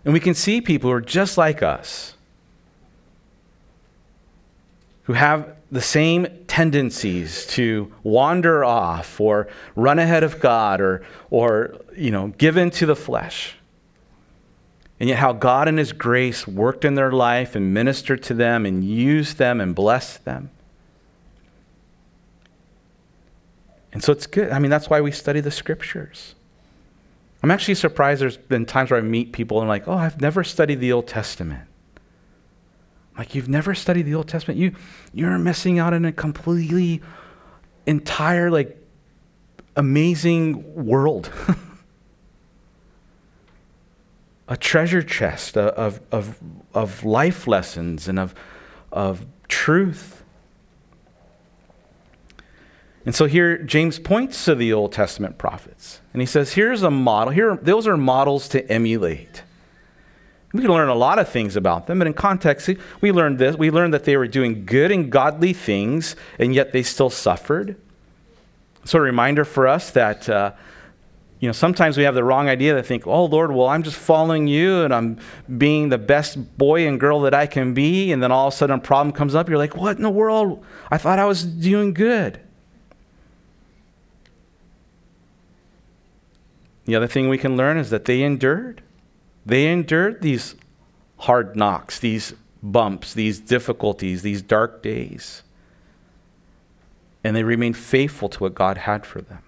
And 0.05 0.13
we 0.13 0.21
can 0.21 0.35
see 0.35 0.61
people 0.61 0.91
who 0.91 0.97
are 0.97 1.01
just 1.01 1.39
like 1.39 1.63
us, 1.63 2.15
who 5.05 5.13
have 5.13 5.54
the 5.75 5.83
same 5.83 6.29
tendencies 6.47 7.47
to 7.47 7.93
wander 8.05 8.65
off 8.65 9.21
or 9.21 9.49
run 9.75 9.99
ahead 9.99 10.23
of 10.23 10.39
God 10.39 10.81
or, 10.81 11.05
or 11.31 11.75
you 11.97 12.13
know, 12.13 12.29
give 12.39 12.57
in 12.57 12.71
to 12.71 12.87
the 12.87 12.95
flesh. 12.95 13.57
And 15.01 15.09
yet, 15.09 15.19
how 15.19 15.33
God 15.33 15.67
in 15.67 15.77
His 15.77 15.93
grace 15.93 16.47
worked 16.47 16.85
in 16.85 16.95
their 16.95 17.11
life 17.11 17.57
and 17.57 17.75
ministered 17.75 18.23
to 18.23 18.35
them 18.35 18.65
and 18.65 18.85
used 18.85 19.39
them 19.39 19.61
and 19.61 19.75
blessed 19.75 20.25
them. 20.25 20.51
And 23.93 24.01
so 24.01 24.13
it's 24.13 24.29
good. 24.29 24.53
I 24.53 24.61
mean, 24.61 24.71
that's 24.71 24.89
why 24.89 25.01
we 25.01 25.11
study 25.11 25.41
the 25.41 25.51
scriptures. 25.51 26.37
I'm 27.43 27.51
actually 27.51 27.75
surprised 27.75 28.23
there's 28.23 28.37
been 28.37 28.65
times 28.65 28.93
where 28.93 29.01
I 29.01 29.03
meet 29.03 29.33
people 29.33 29.59
and 29.59 29.65
I'm 29.65 29.69
like, 29.69 29.89
oh, 29.89 29.99
I've 29.99 30.21
never 30.21 30.45
studied 30.45 30.79
the 30.79 30.93
Old 30.93 31.09
Testament. 31.09 31.69
Like 33.17 33.35
you've 33.35 33.49
never 33.49 33.75
studied 33.75 34.03
the 34.03 34.15
Old 34.15 34.29
Testament. 34.29 34.59
You 34.59 34.75
you're 35.13 35.39
missing 35.39 35.79
out 35.79 35.95
on 35.95 36.05
a 36.05 36.13
completely 36.13 37.01
entire 37.87 38.51
like 38.51 38.77
amazing 39.77 40.87
world. 40.87 41.31
a 44.49 44.57
treasure 44.57 45.03
chest 45.03 45.57
of, 45.57 46.01
of, 46.13 46.39
of 46.75 47.05
life 47.05 47.47
lessons 47.47 48.09
and 48.09 48.19
of, 48.19 48.35
of 48.93 49.27
truth. 49.49 50.23
And 53.07 53.15
so 53.15 53.27
here 53.27 53.59
James 53.59 53.99
points 53.99 54.45
to 54.47 54.55
the 54.55 54.73
Old 54.73 54.93
Testament 54.93 55.39
prophets 55.39 56.01
and 56.13 56.23
he 56.23 56.27
says, 56.27 56.55
here's 56.55 56.83
a 56.83 56.91
model. 56.91 57.33
Here, 57.33 57.59
those 57.61 57.87
are 57.87 57.97
models 57.97 58.49
to 58.49 58.71
emulate. 58.71 59.43
We 60.55 60.61
can 60.61 60.71
learn 60.71 60.89
a 60.89 60.95
lot 60.95 61.19
of 61.19 61.29
things 61.29 61.57
about 61.57 61.89
them, 61.89 61.99
but 61.99 62.07
in 62.07 62.15
context, 62.15 62.71
we 63.01 63.11
learned 63.11 63.41
this. 63.41 63.57
We 63.57 63.73
learned 63.73 63.93
that 63.93 64.05
they 64.05 64.17
were 64.17 64.29
doing 64.29 64.65
good 64.65 64.93
and 64.93 65.11
godly 65.11 65.53
things, 65.53 66.15
and 66.39 66.55
yet 66.55 66.73
they 66.73 66.85
still 66.85 67.11
suffered. 67.11 67.75
So, 68.85 69.01
a 69.01 69.03
reminder 69.03 69.45
for 69.45 69.67
us 69.67 69.91
that, 69.91 70.29
uh, 70.29 70.53
you 71.41 71.49
know, 71.49 71.53
sometimes 71.53 71.97
we 71.97 72.05
have 72.05 72.15
the 72.15 72.23
wrong 72.23 72.49
idea 72.49 72.75
to 72.75 72.85
think, 72.85 73.05
oh, 73.05 73.25
Lord, 73.25 73.51
well, 73.51 73.67
I'm 73.67 73.83
just 73.83 73.97
following 73.97 74.47
you 74.47 74.83
and 74.83 74.95
I'm 74.95 75.19
being 75.59 75.89
the 75.89 75.99
best 75.99 76.57
boy 76.57 76.87
and 76.87 77.01
girl 77.01 77.21
that 77.23 77.35
I 77.35 77.47
can 77.47 77.75
be. 77.75 78.13
And 78.13 78.23
then 78.23 78.31
all 78.31 78.47
of 78.47 78.55
a 78.55 78.57
sudden 78.57 78.79
a 78.79 78.81
problem 78.81 79.13
comes 79.13 79.35
up. 79.35 79.49
You're 79.49 79.59
like, 79.59 79.77
what 79.77 79.97
in 79.97 80.05
the 80.05 80.11
world? 80.11 80.65
I 80.91 80.99
thought 80.99 81.19
I 81.19 81.25
was 81.25 81.43
doing 81.43 81.93
good. 81.93 82.41
The 86.85 86.95
other 86.95 87.09
thing 87.09 87.29
we 87.29 87.39
can 87.39 87.57
learn 87.57 87.77
is 87.77 87.91
that 87.91 88.05
they 88.05 88.23
endured. 88.23 88.83
They 89.47 89.67
endured 89.67 90.23
these 90.23 90.55
hard 91.19 91.57
knocks, 91.57 91.99
these 91.99 92.35
bumps, 92.63 93.15
these 93.15 93.41
difficulties, 93.41 94.23
these 94.23 94.43
dark 94.43 94.83
days. 94.83 95.43
And 97.23 97.37
they 97.37 97.43
remained 97.43 97.77
faithful 97.77 98.29
to 98.31 98.39
what 98.41 98.55
God 98.55 98.79
had 98.79 99.07
for 99.07 99.21
them. 99.21 99.43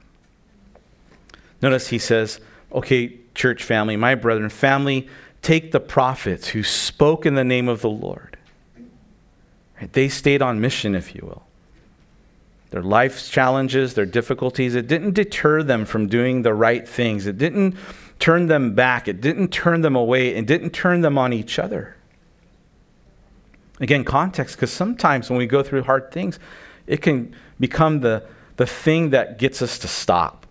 Notice 1.62 1.88
he 1.88 1.98
says, 1.98 2.40
okay, 2.72 3.18
church 3.34 3.62
family, 3.62 3.96
my 3.96 4.14
brethren, 4.14 4.50
family, 4.50 5.08
take 5.42 5.72
the 5.72 5.80
prophets 5.80 6.48
who 6.48 6.62
spoke 6.62 7.24
in 7.24 7.34
the 7.34 7.44
name 7.44 7.68
of 7.68 7.80
the 7.80 7.90
Lord. 7.90 8.36
They 9.92 10.08
stayed 10.08 10.42
on 10.42 10.60
mission, 10.60 10.94
if 10.94 11.14
you 11.14 11.22
will. 11.22 11.42
Their 12.70 12.82
life's 12.82 13.28
challenges, 13.28 13.94
their 13.94 14.06
difficulties, 14.06 14.74
it 14.74 14.88
didn't 14.88 15.12
deter 15.12 15.62
them 15.62 15.84
from 15.84 16.08
doing 16.08 16.42
the 16.42 16.52
right 16.52 16.86
things. 16.86 17.26
It 17.26 17.38
didn't 17.38 17.76
turn 18.18 18.46
them 18.46 18.74
back. 18.74 19.08
It 19.08 19.20
didn't 19.20 19.48
turn 19.48 19.82
them 19.82 19.96
away. 19.96 20.28
It 20.28 20.46
didn't 20.46 20.70
turn 20.70 21.00
them 21.00 21.18
on 21.18 21.32
each 21.32 21.58
other. 21.58 21.96
Again, 23.78 24.04
context, 24.04 24.56
because 24.56 24.72
sometimes 24.72 25.28
when 25.28 25.38
we 25.38 25.46
go 25.46 25.62
through 25.62 25.82
hard 25.82 26.10
things, 26.10 26.38
it 26.86 27.02
can 27.02 27.34
become 27.60 28.00
the, 28.00 28.24
the 28.56 28.66
thing 28.66 29.10
that 29.10 29.38
gets 29.38 29.60
us 29.60 29.78
to 29.80 29.88
stop. 29.88 30.46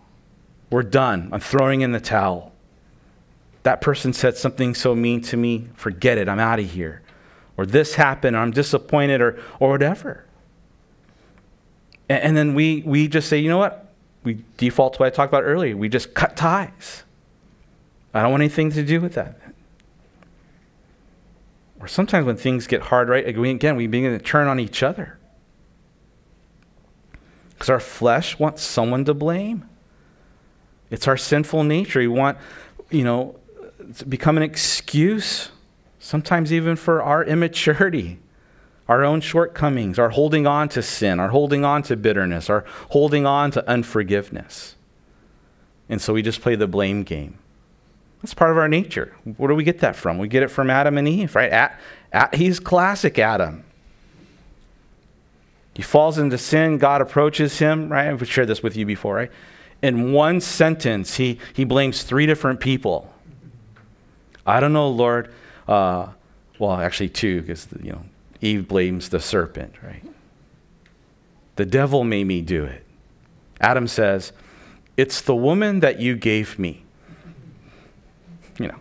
We're 0.70 0.84
done. 0.84 1.30
I'm 1.32 1.40
throwing 1.40 1.82
in 1.82 1.92
the 1.92 2.00
towel. 2.00 2.52
That 3.64 3.82
person 3.82 4.14
said 4.14 4.38
something 4.38 4.76
so 4.76 4.94
mean 4.94 5.22
to 5.24 5.38
me. 5.38 5.70
Forget 5.74 6.18
it. 6.20 6.30
I'm 6.30 6.40
out 6.40 6.60
of 6.60 6.70
here. 6.70 7.02
Or 7.58 7.66
this 7.66 7.96
happened. 7.96 8.36
Or 8.36 8.40
I'm 8.40 8.52
disappointed 8.52 9.22
or, 9.22 9.40
or 9.60 9.72
whatever. 9.72 10.26
And, 12.10 12.22
and 12.22 12.38
then 12.38 12.54
we, 12.54 12.84
we 12.86 13.08
just 13.08 13.28
say, 13.28 13.40
you 13.40 13.50
know 13.50 13.58
what? 13.58 13.92
We 14.24 14.44
default 14.58 14.94
to 14.94 15.00
what 15.00 15.08
I 15.08 15.10
talked 15.10 15.32
about 15.32 15.44
earlier. 15.44 15.76
We 15.76 15.90
just 15.90 16.14
cut 16.14 16.38
ties. 16.38 17.05
I 18.16 18.22
don't 18.22 18.32
want 18.32 18.42
anything 18.42 18.72
to 18.72 18.84
do 18.84 19.02
with 19.02 19.14
that. 19.16 19.38
Or 21.82 21.88
sometimes 21.88 22.26
when 22.26 22.38
things 22.38 22.66
get 22.66 22.84
hard, 22.84 23.10
right, 23.10 23.28
again, 23.28 23.76
we 23.76 23.88
begin 23.88 24.18
to 24.18 24.24
turn 24.24 24.48
on 24.48 24.58
each 24.60 24.82
other. 24.82 25.20
Because 27.50 27.70
our 27.70 27.80
flesh 27.82 28.40
wants 28.40 28.64
someone 28.64 29.04
to 29.06 29.14
blame. 29.14 29.68
It's 30.90 31.10
our 31.10 31.18
sinful 31.18 31.66
nature. 31.66 32.00
We 32.00 32.08
want, 32.08 32.38
you 32.90 33.04
know, 33.04 33.36
to 33.98 34.06
become 34.06 34.38
an 34.38 34.44
excuse, 34.44 35.50
sometimes 36.00 36.54
even 36.54 36.78
for 36.78 37.04
our 37.04 37.22
immaturity, 37.24 38.20
our 38.88 39.04
own 39.04 39.20
shortcomings, 39.20 40.00
our 40.00 40.10
holding 40.10 40.48
on 40.48 40.70
to 40.70 40.82
sin, 40.82 41.20
our 41.20 41.30
holding 41.30 41.66
on 41.66 41.84
to 41.84 41.98
bitterness, 41.98 42.50
our 42.50 42.64
holding 42.92 43.26
on 43.26 43.52
to 43.52 43.70
unforgiveness. 43.70 44.76
And 45.90 46.02
so 46.02 46.14
we 46.14 46.22
just 46.22 46.40
play 46.40 46.56
the 46.56 46.68
blame 46.68 47.04
game. 47.04 47.40
That's 48.22 48.34
part 48.34 48.52
of 48.52 48.58
our 48.58 48.68
nature. 48.68 49.16
Where 49.38 49.50
do 49.50 49.56
we 49.56 49.64
get 49.64 49.80
that 49.80 49.96
from? 49.96 50.18
We 50.18 50.28
get 50.28 50.44
it 50.44 50.50
from 50.50 50.70
Adam 50.70 50.98
and 50.98 51.08
Eve, 51.08 51.36
right? 51.36 51.52
At, 51.52 51.80
at, 52.12 52.36
he's 52.36 52.60
classic 52.60 53.20
Adam. 53.20 53.64
He 55.76 55.84
falls 55.84 56.18
into 56.18 56.38
sin. 56.38 56.78
God 56.78 57.02
approaches 57.02 57.60
him, 57.60 57.90
right? 57.90 58.08
I've 58.08 58.28
shared 58.28 58.48
this 58.48 58.64
with 58.64 58.78
you 58.78 58.86
before, 58.86 59.16
right? 59.16 59.32
In 59.82 60.14
one 60.14 60.40
sentence, 60.40 61.18
he, 61.18 61.38
he 61.54 61.66
blames 61.66 62.04
three 62.04 62.26
different 62.26 62.60
people. 62.60 63.14
I 64.46 64.60
don't 64.60 64.74
know, 64.74 64.88
Lord. 64.88 65.34
Uh, 65.68 66.08
well, 66.60 66.74
actually, 66.74 67.10
two, 67.10 67.42
because 67.42 67.68
you 67.82 67.92
know 67.92 68.04
Eve 68.42 68.68
blames 68.68 69.10
the 69.10 69.20
serpent, 69.20 69.74
right? 69.84 70.04
The 71.58 71.66
devil 71.66 72.04
made 72.04 72.26
me 72.26 72.42
do 72.42 72.64
it. 72.64 72.86
Adam 73.60 73.88
says, 73.88 74.32
"It's 74.96 75.22
the 75.22 75.36
woman 75.36 75.80
that 75.80 76.00
you 76.00 76.16
gave 76.16 76.60
me." 76.60 76.85
You 78.60 78.68
know. 78.68 78.80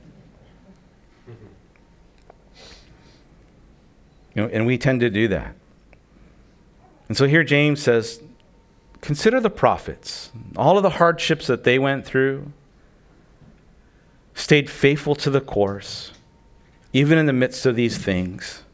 You 4.35 4.43
know, 4.43 4.49
and 4.49 4.67
we 4.67 4.79
tend 4.79 5.01
to 5.01 5.11
do 5.11 5.29
that. 5.29 5.55
And 7.09 7.17
so 7.17 7.27
here 7.27 7.45
James 7.45 7.83
says, 7.83 8.21
consider 9.01 9.39
the 9.39 9.51
prophets, 9.51 10.33
all 10.57 10.77
of 10.77 10.83
the 10.83 10.91
hardships 10.91 11.47
that 11.47 11.65
they 11.65 11.79
went 11.79 12.05
through, 12.05 12.53
stayed 14.35 14.69
faithful 14.69 15.15
to 15.15 15.31
the 15.31 15.41
course, 15.41 16.13
even 16.93 17.19
in 17.19 17.27
the 17.27 17.33
midst 17.33 17.67
of 17.67 17.77
these 17.77 17.99
things. 17.99 18.65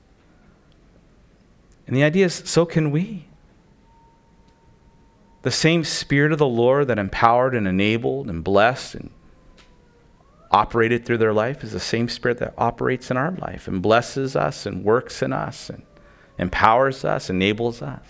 And 1.87 1.97
the 1.97 2.05
idea 2.05 2.27
is 2.27 2.43
so 2.47 2.65
can 2.65 2.91
we. 2.91 3.27
The 5.43 5.51
same 5.51 5.85
Spirit 5.85 6.33
of 6.33 6.39
the 6.39 6.47
Lord 6.47 6.87
that 6.89 6.99
empowered 6.99 7.55
and 7.55 7.67
enabled 7.67 8.31
and 8.31 8.45
blessed 8.45 8.95
and 8.95 9.11
operated 10.51 11.05
through 11.05 11.19
their 11.19 11.33
life 11.33 11.63
is 11.63 11.73
the 11.73 11.81
same 11.81 12.09
Spirit 12.09 12.39
that 12.39 12.55
operates 12.59 13.11
in 13.11 13.17
our 13.17 13.31
life 13.33 13.69
and 13.69 13.81
blesses 13.81 14.35
us 14.35 14.67
and 14.67 14.85
works 14.85 15.23
in 15.23 15.33
us 15.33 15.71
and 15.71 15.83
empowers 16.39 17.05
us, 17.05 17.31
enables 17.31 17.83
us. 17.83 18.03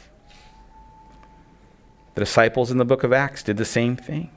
The 2.15 2.21
disciples 2.21 2.71
in 2.71 2.79
the 2.79 2.85
book 2.85 3.05
of 3.05 3.13
Acts 3.13 3.43
did 3.43 3.57
the 3.57 3.65
same 3.65 3.97
thing. 3.97 4.31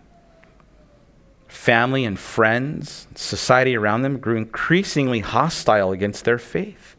Family 1.47 2.03
and 2.03 2.19
friends, 2.19 3.07
society 3.15 3.75
around 3.77 4.01
them 4.01 4.17
grew 4.17 4.35
increasingly 4.35 5.19
hostile 5.19 5.91
against 5.91 6.25
their 6.25 6.39
faith. 6.39 6.95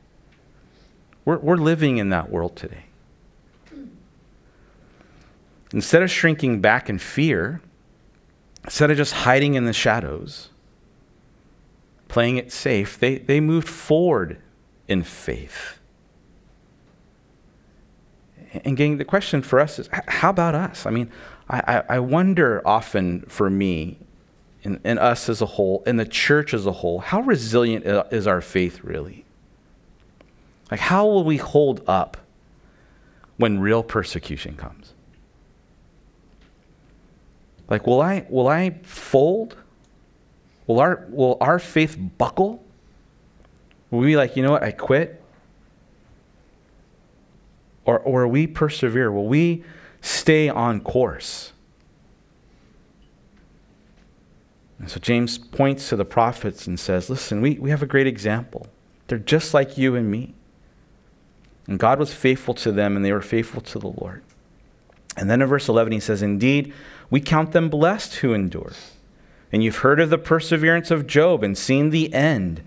We're, 1.25 1.39
we're 1.39 1.57
living 1.57 1.99
in 1.99 2.11
that 2.11 2.31
world 2.31 2.57
today. 2.57 2.85
Instead 5.73 6.03
of 6.03 6.11
shrinking 6.11 6.61
back 6.61 6.89
in 6.89 6.99
fear, 6.99 7.61
instead 8.63 8.91
of 8.91 8.97
just 8.97 9.13
hiding 9.13 9.55
in 9.55 9.65
the 9.65 9.73
shadows, 9.73 10.51
playing 12.15 12.37
it 12.37 12.53
safe, 12.53 12.97
they, 13.01 13.19
they 13.19 13.41
moved 13.41 13.69
forward 13.69 14.39
in 14.87 15.03
faith. 15.03 15.81
And 18.65 18.77
getting 18.77 18.99
the 18.99 19.05
question 19.05 19.43
for 19.43 19.59
us 19.59 19.81
is 19.81 19.89
how 19.91 20.31
about 20.31 20.55
us? 20.55 20.87
I 20.87 20.91
mean, 20.91 21.11
I, 21.51 21.83
I 21.89 21.99
wonder 21.99 22.63
often 22.65 23.23
for 23.23 23.51
me, 23.51 23.99
and, 24.63 24.79
and 24.85 25.01
us 25.01 25.29
as 25.29 25.43
a 25.43 25.47
whole, 25.47 25.83
and 25.87 25.99
the 25.99 26.07
church 26.07 26.55
as 26.55 26.67
a 26.67 26.71
whole, 26.71 27.01
how 27.01 27.21
resilient 27.23 27.85
is 28.13 28.29
our 28.29 28.41
faith 28.41 28.85
really? 28.85 29.25
Like, 30.71 30.79
how 30.79 31.07
will 31.07 31.25
we 31.25 31.39
hold 31.39 31.83
up 31.89 32.17
when 33.39 33.59
real 33.59 33.83
persecution 33.83 34.55
comes? 34.55 34.95
Like, 37.69 37.89
will 37.89 38.01
I, 38.01 38.25
will 38.29 38.47
I 38.47 38.79
fold? 38.85 39.57
Will 40.67 40.81
our, 40.81 41.07
will 41.11 41.37
our 41.41 41.59
faith 41.59 41.97
buckle? 42.19 42.65
Will 43.91 44.01
we 44.01 44.07
be 44.07 44.17
like, 44.17 44.37
you 44.37 44.43
know 44.43 44.53
what, 44.53 44.63
I 44.63 44.71
quit? 44.71 45.23
Or, 47.85 47.99
or 47.99 48.27
we 48.27 48.47
persevere? 48.47 49.13
Will 49.13 49.27
we 49.27 49.63
stay 50.01 50.49
on 50.49 50.81
course? 50.81 51.53
And 54.79 54.91
so 54.91 54.99
James 55.01 55.39
points 55.39 55.89
to 55.91 55.97
the 55.97 56.05
prophets 56.05 56.67
and 56.67 56.79
says, 56.79 57.09
Listen, 57.09 57.41
we, 57.41 57.59
we 57.59 57.71
have 57.71 57.83
a 57.83 57.87
great 57.87 58.07
example. 58.07 58.67
They're 59.07 59.19
just 59.19 59.55
like 59.55 59.79
you 59.79 59.95
and 59.95 60.11
me. 60.11 60.35
And 61.67 61.79
God 61.79 61.99
was 61.99 62.13
faithful 62.13 62.55
to 62.55 62.73
them, 62.73 62.97
and 62.97 63.05
they 63.05 63.13
were 63.13 63.23
faithful 63.23 63.63
to 63.63 63.79
the 63.79 63.89
Lord. 63.89 64.23
And 65.17 65.31
then 65.31 65.41
in 65.41 65.49
verse 65.49 65.69
11, 65.69 65.93
he 65.93 66.01
says, 66.01 66.21
Indeed, 66.21 66.75
we 67.09 67.21
count 67.21 67.53
them 67.53 67.69
blessed 67.71 68.17
who 68.17 68.35
endure. 68.35 68.73
And 69.55 69.63
you've 69.63 69.77
heard 69.77 70.01
of 70.01 70.11
the 70.11 70.19
perseverance 70.19 70.91
of 70.91 71.07
Job 71.07 71.45
and 71.45 71.57
seen 71.57 71.91
the 71.91 72.13
end. 72.13 72.61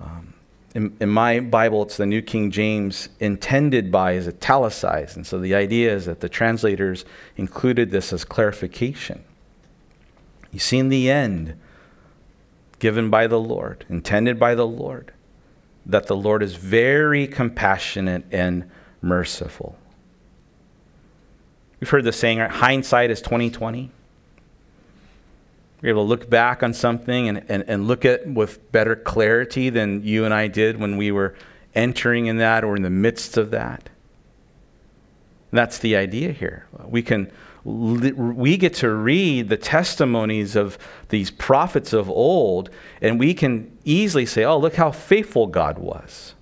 Um, 0.00 0.32
in, 0.74 0.96
in, 1.00 1.10
my 1.10 1.38
Bible, 1.38 1.82
it's 1.82 1.98
the 1.98 2.06
New 2.06 2.22
King 2.22 2.50
James, 2.50 3.10
intended 3.20 3.92
by 3.92 4.12
is 4.12 4.26
italicized. 4.26 5.16
And 5.18 5.26
so 5.26 5.38
the 5.38 5.54
idea 5.54 5.94
is 5.94 6.06
that 6.06 6.20
the 6.20 6.28
translators 6.30 7.04
included 7.36 7.90
this 7.90 8.10
as 8.10 8.24
clarification. 8.24 9.22
You've 10.50 10.62
seen 10.62 10.88
the 10.88 11.10
end 11.10 11.60
given 12.78 13.10
by 13.10 13.26
the 13.26 13.38
Lord, 13.38 13.84
intended 13.90 14.40
by 14.40 14.54
the 14.54 14.66
Lord, 14.66 15.12
that 15.84 16.06
the 16.06 16.16
Lord 16.16 16.42
is 16.42 16.54
very 16.54 17.26
compassionate 17.26 18.24
and 18.32 18.70
merciful. 19.02 19.76
We've 21.80 21.90
heard 21.90 22.04
the 22.04 22.12
saying, 22.12 22.38
right? 22.38 22.50
hindsight 22.50 23.10
is 23.10 23.20
2020. 23.20 23.90
We're 25.80 25.90
able 25.90 26.04
to 26.04 26.08
look 26.08 26.28
back 26.28 26.62
on 26.62 26.74
something 26.74 27.28
and, 27.28 27.44
and, 27.48 27.64
and 27.68 27.86
look 27.86 28.04
at 28.04 28.26
with 28.26 28.72
better 28.72 28.96
clarity 28.96 29.70
than 29.70 30.02
you 30.02 30.24
and 30.24 30.34
I 30.34 30.48
did 30.48 30.78
when 30.78 30.96
we 30.96 31.12
were 31.12 31.34
entering 31.74 32.26
in 32.26 32.38
that 32.38 32.64
or 32.64 32.76
in 32.76 32.82
the 32.82 32.90
midst 32.90 33.36
of 33.36 33.50
that. 33.52 33.88
That's 35.50 35.78
the 35.78 35.96
idea 35.96 36.32
here. 36.32 36.66
We 36.84 37.02
can 37.02 37.30
we 37.64 38.56
get 38.56 38.74
to 38.74 38.90
read 38.90 39.48
the 39.48 39.56
testimonies 39.56 40.56
of 40.56 40.78
these 41.10 41.30
prophets 41.30 41.92
of 41.92 42.08
old, 42.08 42.70
and 43.02 43.18
we 43.18 43.34
can 43.34 43.76
easily 43.84 44.24
say, 44.24 44.44
oh, 44.44 44.56
look 44.56 44.76
how 44.76 44.90
faithful 44.90 45.48
God 45.48 45.76
was. 45.76 46.34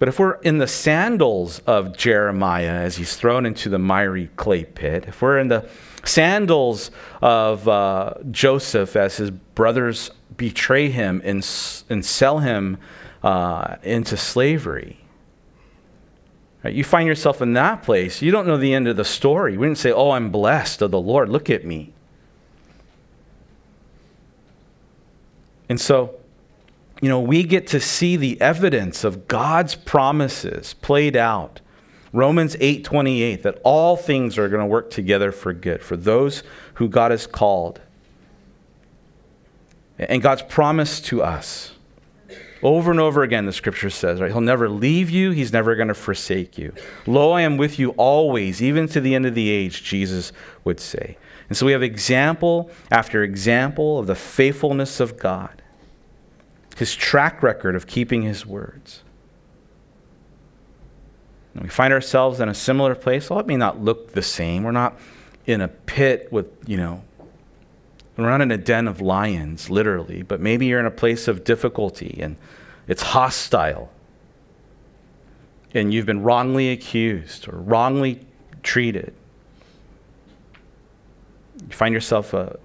But 0.00 0.08
if 0.08 0.18
we're 0.18 0.40
in 0.40 0.58
the 0.58 0.66
sandals 0.66 1.60
of 1.66 1.96
Jeremiah 1.96 2.72
as 2.72 2.96
he's 2.96 3.16
thrown 3.16 3.46
into 3.46 3.68
the 3.68 3.78
miry 3.78 4.30
clay 4.34 4.64
pit, 4.64 5.04
if 5.06 5.22
we're 5.22 5.38
in 5.38 5.48
the 5.48 5.68
sandals 6.04 6.90
of 7.20 7.68
uh, 7.68 8.14
Joseph 8.30 8.96
as 8.96 9.16
his 9.16 9.30
brothers 9.30 10.10
betray 10.36 10.88
him 10.88 11.20
and, 11.24 11.36
and 11.90 12.04
sell 12.04 12.38
him 12.38 12.78
uh, 13.22 13.76
into 13.82 14.16
slavery, 14.16 15.00
Right? 16.62 16.74
You 16.74 16.84
find 16.84 17.06
yourself 17.06 17.40
in 17.40 17.54
that 17.54 17.82
place. 17.82 18.20
You 18.20 18.30
don't 18.30 18.46
know 18.46 18.56
the 18.56 18.74
end 18.74 18.86
of 18.86 18.96
the 18.96 19.04
story. 19.04 19.56
We 19.56 19.66
didn't 19.66 19.78
say, 19.78 19.92
Oh, 19.92 20.10
I'm 20.10 20.30
blessed 20.30 20.82
of 20.82 20.90
the 20.90 21.00
Lord. 21.00 21.28
Look 21.28 21.48
at 21.48 21.64
me. 21.64 21.92
And 25.68 25.80
so, 25.80 26.16
you 27.00 27.08
know, 27.08 27.20
we 27.20 27.44
get 27.44 27.66
to 27.68 27.80
see 27.80 28.16
the 28.16 28.38
evidence 28.40 29.04
of 29.04 29.28
God's 29.28 29.74
promises 29.74 30.74
played 30.74 31.16
out. 31.16 31.60
Romans 32.12 32.56
8:28 32.56 33.42
that 33.42 33.60
all 33.62 33.96
things 33.96 34.38
are 34.38 34.48
going 34.48 34.60
to 34.60 34.66
work 34.66 34.90
together 34.90 35.30
for 35.32 35.52
good 35.52 35.82
for 35.82 35.96
those 35.96 36.42
who 36.74 36.88
God 36.88 37.10
has 37.10 37.26
called. 37.26 37.80
And 39.98 40.22
God's 40.22 40.42
promise 40.42 41.00
to 41.02 41.22
us 41.22 41.72
over 42.62 42.90
and 42.90 43.00
over 43.00 43.22
again, 43.22 43.46
the 43.46 43.52
scripture 43.52 43.90
says, 43.90 44.20
right? 44.20 44.30
He'll 44.30 44.40
never 44.40 44.68
leave 44.68 45.08
you, 45.08 45.30
he's 45.30 45.52
never 45.52 45.74
going 45.74 45.88
to 45.88 45.94
forsake 45.94 46.58
you. 46.58 46.74
Lo, 47.06 47.32
I 47.32 47.40
am 47.42 47.56
with 47.56 47.78
you 47.78 47.90
always, 47.90 48.62
even 48.62 48.86
to 48.88 49.00
the 49.00 49.14
end 49.14 49.24
of 49.24 49.34
the 49.34 49.48
age, 49.48 49.82
Jesus 49.82 50.32
would 50.64 50.78
say. 50.78 51.16
And 51.48 51.56
so 51.56 51.64
we 51.66 51.72
have 51.72 51.82
example 51.82 52.70
after 52.90 53.22
example 53.22 53.98
of 53.98 54.06
the 54.06 54.14
faithfulness 54.14 55.00
of 55.00 55.18
God, 55.18 55.62
his 56.76 56.94
track 56.94 57.42
record 57.42 57.74
of 57.74 57.86
keeping 57.86 58.22
his 58.22 58.44
words. 58.44 59.02
And 61.54 61.62
we 61.62 61.68
find 61.68 61.92
ourselves 61.92 62.40
in 62.40 62.48
a 62.48 62.54
similar 62.54 62.94
place. 62.94 63.28
Well, 63.28 63.40
it 63.40 63.46
may 63.46 63.56
not 63.56 63.80
look 63.80 64.12
the 64.12 64.22
same. 64.22 64.62
We're 64.62 64.72
not 64.72 64.98
in 65.46 65.60
a 65.60 65.68
pit 65.68 66.28
with, 66.30 66.46
you 66.66 66.76
know, 66.76 67.02
we're 68.16 68.28
not 68.28 68.40
in 68.40 68.50
a 68.50 68.58
den 68.58 68.86
of 68.86 69.00
lions, 69.00 69.70
literally, 69.70 70.22
but 70.22 70.40
maybe 70.40 70.66
you're 70.66 70.80
in 70.80 70.86
a 70.86 70.90
place 70.90 71.26
of 71.26 71.42
difficulty 71.42 72.18
and 72.20 72.36
it's 72.86 73.02
hostile. 73.02 73.90
And 75.72 75.94
you've 75.94 76.06
been 76.06 76.22
wrongly 76.22 76.70
accused 76.70 77.48
or 77.48 77.56
wrongly 77.56 78.26
treated. 78.62 79.14
You 81.66 81.74
find 81.74 81.94
yourself 81.94 82.34
a, 82.34 82.58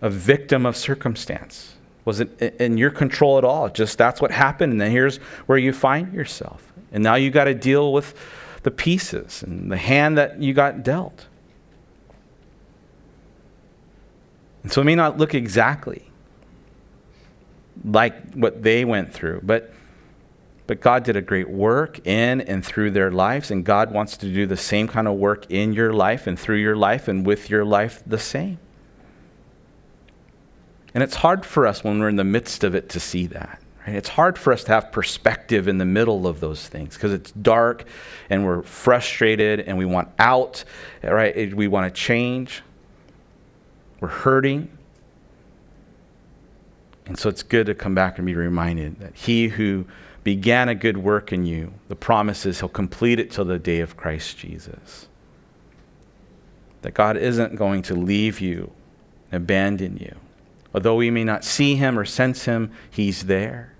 a 0.00 0.08
victim 0.08 0.64
of 0.64 0.76
circumstance. 0.76 1.74
Was 2.04 2.20
it 2.20 2.40
in 2.60 2.78
your 2.78 2.90
control 2.90 3.36
at 3.36 3.44
all? 3.44 3.68
Just 3.68 3.98
that's 3.98 4.20
what 4.20 4.30
happened, 4.30 4.72
and 4.72 4.80
then 4.80 4.90
here's 4.90 5.18
where 5.46 5.58
you 5.58 5.72
find 5.72 6.14
yourself. 6.14 6.67
And 6.92 7.02
now 7.02 7.14
you 7.16 7.30
got 7.30 7.44
to 7.44 7.54
deal 7.54 7.92
with 7.92 8.14
the 8.62 8.70
pieces 8.70 9.42
and 9.42 9.70
the 9.70 9.76
hand 9.76 10.18
that 10.18 10.40
you 10.40 10.54
got 10.54 10.82
dealt. 10.82 11.26
And 14.62 14.72
so 14.72 14.80
it 14.80 14.84
may 14.84 14.94
not 14.94 15.18
look 15.18 15.34
exactly 15.34 16.10
like 17.84 18.34
what 18.34 18.62
they 18.62 18.84
went 18.84 19.12
through, 19.12 19.40
but 19.42 19.72
but 20.68 20.82
God 20.82 21.02
did 21.02 21.16
a 21.16 21.22
great 21.22 21.48
work 21.48 22.06
in 22.06 22.42
and 22.42 22.62
through 22.62 22.90
their 22.90 23.10
lives, 23.10 23.50
and 23.50 23.64
God 23.64 23.90
wants 23.90 24.18
to 24.18 24.30
do 24.30 24.46
the 24.46 24.56
same 24.56 24.86
kind 24.86 25.08
of 25.08 25.14
work 25.14 25.50
in 25.50 25.72
your 25.72 25.94
life 25.94 26.26
and 26.26 26.38
through 26.38 26.58
your 26.58 26.76
life 26.76 27.08
and 27.08 27.24
with 27.24 27.48
your 27.48 27.64
life 27.64 28.02
the 28.06 28.18
same. 28.18 28.58
And 30.92 31.02
it's 31.02 31.16
hard 31.16 31.46
for 31.46 31.66
us 31.66 31.82
when 31.82 31.98
we're 31.98 32.10
in 32.10 32.16
the 32.16 32.24
midst 32.24 32.64
of 32.64 32.74
it 32.74 32.90
to 32.90 33.00
see 33.00 33.26
that. 33.28 33.62
It's 33.94 34.08
hard 34.08 34.38
for 34.38 34.52
us 34.52 34.64
to 34.64 34.72
have 34.72 34.92
perspective 34.92 35.68
in 35.68 35.78
the 35.78 35.84
middle 35.84 36.26
of 36.26 36.40
those 36.40 36.66
things 36.66 36.94
because 36.94 37.12
it's 37.12 37.30
dark 37.32 37.84
and 38.30 38.44
we're 38.44 38.62
frustrated 38.62 39.60
and 39.60 39.78
we 39.78 39.84
want 39.84 40.08
out, 40.18 40.64
right? 41.02 41.54
We 41.54 41.68
want 41.68 41.92
to 41.92 42.00
change. 42.00 42.62
We're 44.00 44.08
hurting. 44.08 44.76
And 47.06 47.18
so 47.18 47.28
it's 47.28 47.42
good 47.42 47.66
to 47.66 47.74
come 47.74 47.94
back 47.94 48.18
and 48.18 48.26
be 48.26 48.34
reminded 48.34 49.00
that 49.00 49.14
He 49.14 49.48
who 49.48 49.86
began 50.24 50.68
a 50.68 50.74
good 50.74 50.98
work 50.98 51.32
in 51.32 51.46
you, 51.46 51.72
the 51.88 51.96
promise 51.96 52.44
is 52.44 52.60
He'll 52.60 52.68
complete 52.68 53.18
it 53.18 53.30
till 53.30 53.46
the 53.46 53.58
day 53.58 53.80
of 53.80 53.96
Christ 53.96 54.36
Jesus. 54.36 55.08
That 56.82 56.92
God 56.92 57.16
isn't 57.16 57.56
going 57.56 57.82
to 57.82 57.94
leave 57.94 58.40
you, 58.40 58.72
abandon 59.32 59.96
you. 59.96 60.16
Although 60.74 60.96
we 60.96 61.10
may 61.10 61.24
not 61.24 61.44
see 61.44 61.76
Him 61.76 61.98
or 61.98 62.04
sense 62.04 62.44
Him, 62.44 62.72
He's 62.90 63.24
there. 63.24 63.72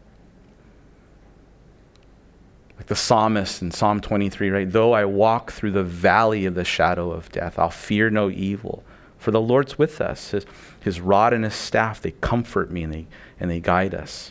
Like 2.78 2.86
the 2.86 2.96
psalmist 2.96 3.60
in 3.60 3.72
Psalm 3.72 4.00
23, 4.00 4.50
right? 4.50 4.70
Though 4.70 4.92
I 4.92 5.04
walk 5.04 5.50
through 5.50 5.72
the 5.72 5.82
valley 5.82 6.46
of 6.46 6.54
the 6.54 6.64
shadow 6.64 7.10
of 7.10 7.30
death, 7.30 7.58
I'll 7.58 7.70
fear 7.70 8.08
no 8.08 8.30
evil. 8.30 8.84
For 9.18 9.32
the 9.32 9.40
Lord's 9.40 9.76
with 9.76 10.00
us. 10.00 10.30
His, 10.30 10.46
his 10.80 11.00
rod 11.00 11.32
and 11.32 11.42
his 11.42 11.54
staff, 11.54 12.00
they 12.00 12.12
comfort 12.12 12.70
me 12.70 12.84
and 12.84 12.94
they, 12.94 13.06
and 13.40 13.50
they 13.50 13.58
guide 13.58 13.94
us. 13.94 14.30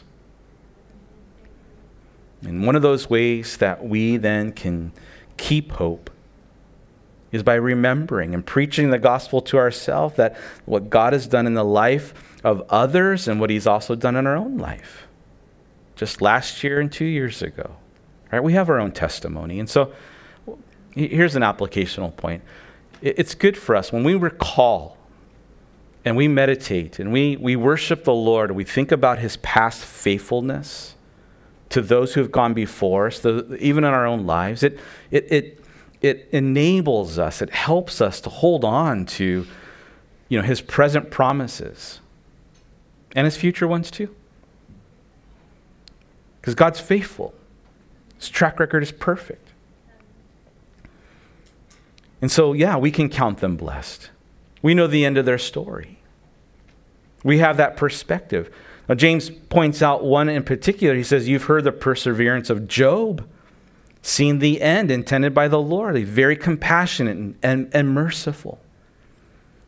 And 2.41 2.65
one 2.65 2.77
of 2.77 2.81
those 2.81 3.09
ways 3.09 3.57
that 3.57 3.85
we 3.85 4.15
then 4.15 4.53
can 4.53 4.93
keep 5.35 5.73
hope 5.73 6.09
is 7.33 7.43
by 7.43 7.55
remembering 7.55 8.33
and 8.33 8.45
preaching 8.45 8.91
the 8.91 8.97
gospel 8.97 9.41
to 9.41 9.57
ourselves 9.57 10.15
that 10.15 10.37
what 10.65 10.89
God 10.89 11.11
has 11.11 11.27
done 11.27 11.45
in 11.47 11.55
the 11.55 11.65
life 11.65 12.13
of 12.45 12.63
others 12.69 13.27
and 13.27 13.41
what 13.41 13.49
he's 13.49 13.67
also 13.67 13.93
done 13.93 14.15
in 14.15 14.25
our 14.25 14.37
own 14.37 14.57
life. 14.57 15.07
Just 15.97 16.21
last 16.21 16.63
year 16.63 16.79
and 16.79 16.89
2 16.89 17.03
years 17.03 17.41
ago. 17.41 17.75
Right? 18.31 18.43
We 18.43 18.53
have 18.53 18.69
our 18.69 18.79
own 18.79 18.91
testimony. 18.91 19.59
And 19.59 19.69
so 19.69 19.93
here's 20.93 21.35
an 21.35 21.43
applicational 21.43 22.15
point. 22.15 22.43
It's 23.01 23.35
good 23.35 23.57
for 23.57 23.75
us 23.75 23.91
when 23.91 24.03
we 24.03 24.15
recall 24.15 24.97
and 26.03 26.15
we 26.15 26.27
meditate 26.27 26.99
and 26.99 27.11
we, 27.11 27.35
we 27.35 27.55
worship 27.55 28.03
the 28.03 28.13
Lord, 28.13 28.51
we 28.51 28.63
think 28.63 28.91
about 28.91 29.19
his 29.19 29.37
past 29.37 29.83
faithfulness 29.83 30.95
to 31.69 31.81
those 31.81 32.13
who 32.13 32.21
have 32.21 32.31
gone 32.31 32.53
before 32.53 33.07
us, 33.07 33.25
even 33.25 33.83
in 33.83 33.91
our 33.91 34.05
own 34.05 34.25
lives. 34.25 34.63
It, 34.63 34.79
it, 35.11 35.27
it, 35.31 35.65
it 36.01 36.29
enables 36.31 37.19
us, 37.19 37.41
it 37.41 37.49
helps 37.49 38.01
us 38.01 38.21
to 38.21 38.29
hold 38.29 38.63
on 38.63 39.05
to 39.05 39.45
you 40.29 40.39
know, 40.39 40.45
his 40.45 40.61
present 40.61 41.11
promises 41.11 41.99
and 43.15 43.25
his 43.25 43.37
future 43.37 43.67
ones 43.67 43.91
too. 43.91 44.13
Because 46.39 46.55
God's 46.55 46.79
faithful, 46.79 47.33
his 48.17 48.29
track 48.29 48.59
record 48.59 48.83
is 48.83 48.91
perfect. 48.91 49.47
And 52.21 52.31
so, 52.31 52.53
yeah, 52.53 52.77
we 52.77 52.91
can 52.91 53.09
count 53.09 53.39
them 53.39 53.55
blessed. 53.57 54.09
We 54.61 54.73
know 54.73 54.87
the 54.87 55.05
end 55.05 55.17
of 55.17 55.25
their 55.25 55.37
story. 55.37 55.99
We 57.23 57.37
have 57.39 57.57
that 57.57 57.77
perspective. 57.77 58.53
Now, 58.89 58.95
James 58.95 59.29
points 59.29 59.81
out 59.81 60.03
one 60.03 60.29
in 60.29 60.43
particular. 60.43 60.95
He 60.95 61.03
says, 61.03 61.27
You've 61.27 61.43
heard 61.43 61.63
the 61.63 61.71
perseverance 61.71 62.49
of 62.49 62.67
Job, 62.67 63.27
seen 64.01 64.39
the 64.39 64.61
end 64.61 64.89
intended 64.89 65.33
by 65.33 65.47
the 65.47 65.59
Lord. 65.59 65.95
He's 65.95 66.09
very 66.09 66.35
compassionate 66.35 67.17
and, 67.17 67.37
and, 67.43 67.69
and 67.73 67.89
merciful. 67.89 68.59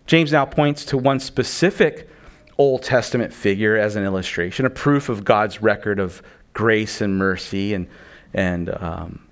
James 0.08 0.32
now 0.32 0.45
points 0.45 0.86
to 0.86 0.97
one 0.97 1.20
specific 1.20 2.10
Old 2.58 2.82
Testament 2.82 3.32
figure 3.32 3.78
as 3.78 3.95
an 3.95 4.04
illustration, 4.04 4.66
a 4.66 4.70
proof 4.70 5.08
of 5.08 5.24
God's 5.24 5.62
record 5.62 6.00
of 6.00 6.24
grace 6.54 7.00
and 7.00 7.18
mercy 7.18 7.74
and, 7.74 7.88
and, 8.34 8.69
um, 8.82 9.27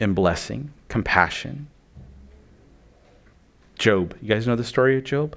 and 0.00 0.14
blessing, 0.14 0.72
compassion. 0.88 1.68
Job. 3.78 4.14
You 4.22 4.28
guys 4.28 4.46
know 4.46 4.56
the 4.56 4.64
story 4.64 4.96
of 4.96 5.04
Job? 5.04 5.36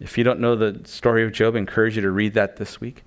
If 0.00 0.16
you 0.16 0.24
don't 0.24 0.40
know 0.40 0.56
the 0.56 0.80
story 0.84 1.24
of 1.24 1.32
Job, 1.32 1.54
I 1.54 1.58
encourage 1.58 1.96
you 1.96 2.02
to 2.02 2.10
read 2.10 2.34
that 2.34 2.56
this 2.56 2.80
week. 2.80 3.02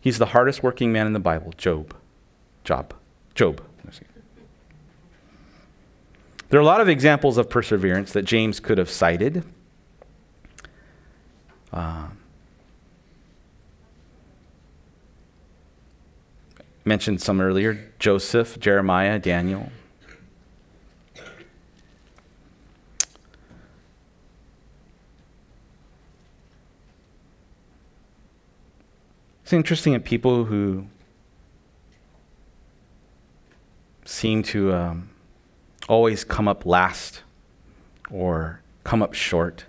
He's 0.00 0.18
the 0.18 0.26
hardest 0.26 0.62
working 0.62 0.92
man 0.92 1.06
in 1.06 1.12
the 1.12 1.18
Bible, 1.18 1.52
Job. 1.56 1.94
Job. 2.64 2.94
Job. 3.34 3.62
There 6.50 6.58
are 6.58 6.62
a 6.62 6.66
lot 6.66 6.80
of 6.80 6.88
examples 6.88 7.38
of 7.38 7.48
perseverance 7.48 8.12
that 8.12 8.24
James 8.24 8.58
could 8.58 8.76
have 8.76 8.90
cited. 8.90 9.44
Uh, 11.72 12.08
mentioned 16.84 17.20
some 17.20 17.40
earlier 17.40 17.92
Joseph, 17.98 18.58
Jeremiah, 18.58 19.18
Daniel. 19.18 19.70
It's 29.42 29.52
interesting 29.52 29.94
that 29.94 30.04
people 30.04 30.44
who 30.44 30.86
seem 34.04 34.44
to 34.44 34.72
um, 34.72 35.10
always 35.88 36.22
come 36.22 36.46
up 36.46 36.64
last 36.64 37.22
or 38.10 38.60
come 38.84 39.02
up 39.02 39.12
short. 39.12 39.64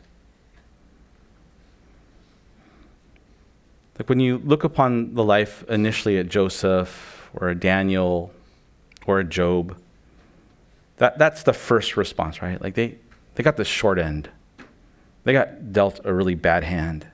Like 4.01 4.09
when 4.09 4.19
you 4.19 4.39
look 4.39 4.63
upon 4.63 5.13
the 5.13 5.23
life 5.23 5.63
initially 5.69 6.17
at 6.17 6.27
Joseph 6.27 7.29
or 7.35 7.49
a 7.49 7.55
Daniel 7.55 8.33
or 9.05 9.19
a 9.19 9.23
Job, 9.23 9.77
that, 10.97 11.19
that's 11.19 11.43
the 11.43 11.53
first 11.53 11.95
response, 11.95 12.41
right? 12.41 12.59
Like 12.59 12.73
they, 12.73 12.97
they 13.35 13.43
got 13.43 13.57
the 13.57 13.63
short 13.63 13.99
end. 13.99 14.27
They 15.23 15.33
got 15.33 15.71
dealt 15.71 15.99
a 16.03 16.11
really 16.11 16.33
bad 16.33 16.63
hand. 16.63 17.05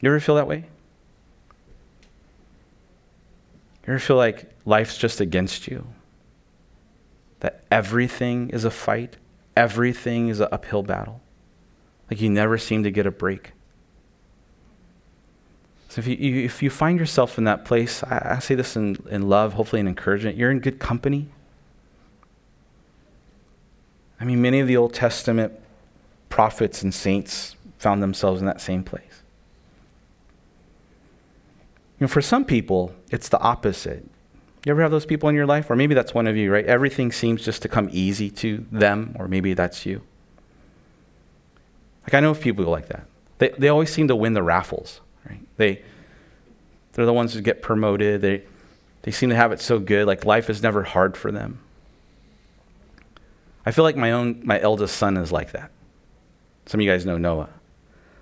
You 0.00 0.08
ever 0.08 0.20
feel 0.20 0.36
that 0.36 0.46
way? 0.46 0.64
You 3.86 3.88
ever 3.88 3.98
feel 3.98 4.16
like 4.16 4.50
life's 4.64 4.96
just 4.96 5.20
against 5.20 5.68
you? 5.68 5.86
That 7.40 7.62
everything 7.70 8.48
is 8.48 8.64
a 8.64 8.70
fight, 8.70 9.18
everything 9.54 10.28
is 10.28 10.40
an 10.40 10.48
uphill 10.50 10.82
battle? 10.82 11.20
Like 12.10 12.22
you 12.22 12.30
never 12.30 12.56
seem 12.56 12.84
to 12.84 12.90
get 12.90 13.04
a 13.04 13.10
break? 13.10 13.52
So 15.90 15.98
if 15.98 16.06
you, 16.06 16.44
if 16.44 16.62
you 16.62 16.70
find 16.70 17.00
yourself 17.00 17.36
in 17.36 17.42
that 17.44 17.64
place, 17.64 18.04
I, 18.04 18.36
I 18.36 18.38
say 18.38 18.54
this 18.54 18.76
in, 18.76 18.96
in 19.10 19.28
love, 19.28 19.54
hopefully 19.54 19.80
in 19.80 19.88
encouragement, 19.88 20.36
you're 20.36 20.52
in 20.52 20.60
good 20.60 20.78
company. 20.78 21.28
I 24.20 24.24
mean, 24.24 24.40
many 24.40 24.60
of 24.60 24.68
the 24.68 24.76
Old 24.76 24.94
Testament 24.94 25.52
prophets 26.28 26.84
and 26.84 26.94
saints 26.94 27.56
found 27.78 28.04
themselves 28.04 28.40
in 28.40 28.46
that 28.46 28.60
same 28.60 28.84
place. 28.84 29.24
You 31.98 32.04
know, 32.04 32.08
for 32.08 32.22
some 32.22 32.44
people, 32.44 32.94
it's 33.10 33.28
the 33.28 33.40
opposite. 33.40 34.04
You 34.64 34.70
ever 34.70 34.82
have 34.82 34.92
those 34.92 35.06
people 35.06 35.28
in 35.28 35.34
your 35.34 35.46
life? 35.46 35.70
Or 35.70 35.74
maybe 35.74 35.96
that's 35.96 36.14
one 36.14 36.28
of 36.28 36.36
you, 36.36 36.52
right? 36.52 36.66
Everything 36.66 37.10
seems 37.10 37.44
just 37.44 37.62
to 37.62 37.68
come 37.68 37.88
easy 37.90 38.30
to 38.30 38.64
them, 38.70 39.16
or 39.18 39.26
maybe 39.26 39.54
that's 39.54 39.84
you. 39.84 40.02
Like, 42.04 42.14
I 42.14 42.20
know 42.20 42.32
people 42.32 42.66
like 42.66 42.86
that. 42.90 43.06
They, 43.38 43.48
they 43.58 43.68
always 43.68 43.90
seem 43.90 44.06
to 44.06 44.14
win 44.14 44.34
the 44.34 44.42
raffles, 44.44 45.00
right? 45.28 45.40
They, 45.56 45.82
they're 46.92 47.06
the 47.06 47.12
ones 47.12 47.34
who 47.34 47.40
get 47.40 47.62
promoted. 47.62 48.20
They, 48.20 48.42
they 49.02 49.10
seem 49.10 49.30
to 49.30 49.36
have 49.36 49.52
it 49.52 49.60
so 49.60 49.78
good. 49.78 50.06
Like, 50.06 50.24
life 50.24 50.50
is 50.50 50.62
never 50.62 50.82
hard 50.82 51.16
for 51.16 51.32
them. 51.32 51.60
I 53.64 53.72
feel 53.72 53.84
like 53.84 53.96
my 53.96 54.12
own, 54.12 54.42
my 54.44 54.60
eldest 54.60 54.96
son 54.96 55.16
is 55.16 55.30
like 55.30 55.52
that. 55.52 55.70
Some 56.66 56.80
of 56.80 56.84
you 56.84 56.90
guys 56.90 57.04
know 57.06 57.18
Noah. 57.18 57.50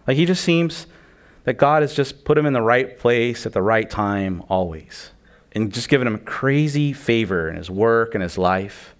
Like, 0.06 0.16
he 0.16 0.26
just 0.26 0.42
seems 0.42 0.86
that 1.44 1.54
God 1.54 1.82
has 1.82 1.94
just 1.94 2.24
put 2.24 2.36
him 2.36 2.46
in 2.46 2.52
the 2.52 2.62
right 2.62 2.98
place 2.98 3.46
at 3.46 3.52
the 3.52 3.62
right 3.62 3.88
time 3.88 4.42
always 4.48 5.12
and 5.52 5.72
just 5.72 5.88
given 5.88 6.06
him 6.06 6.18
crazy 6.18 6.92
favor 6.92 7.48
in 7.48 7.56
his 7.56 7.70
work 7.70 8.14
and 8.14 8.22
his 8.22 8.36
life. 8.36 8.94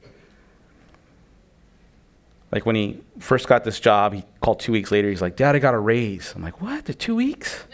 Like 2.50 2.64
when 2.64 2.74
he 2.74 3.00
first 3.18 3.46
got 3.46 3.64
this 3.64 3.78
job, 3.78 4.14
he 4.14 4.24
called 4.40 4.60
two 4.60 4.72
weeks 4.72 4.90
later. 4.90 5.10
He's 5.10 5.20
like, 5.20 5.36
Dad, 5.36 5.54
I 5.54 5.58
got 5.58 5.74
a 5.74 5.78
raise. 5.78 6.32
I'm 6.34 6.42
like, 6.42 6.60
What? 6.60 6.86
The 6.86 6.94
two 6.94 7.14
weeks? 7.14 7.64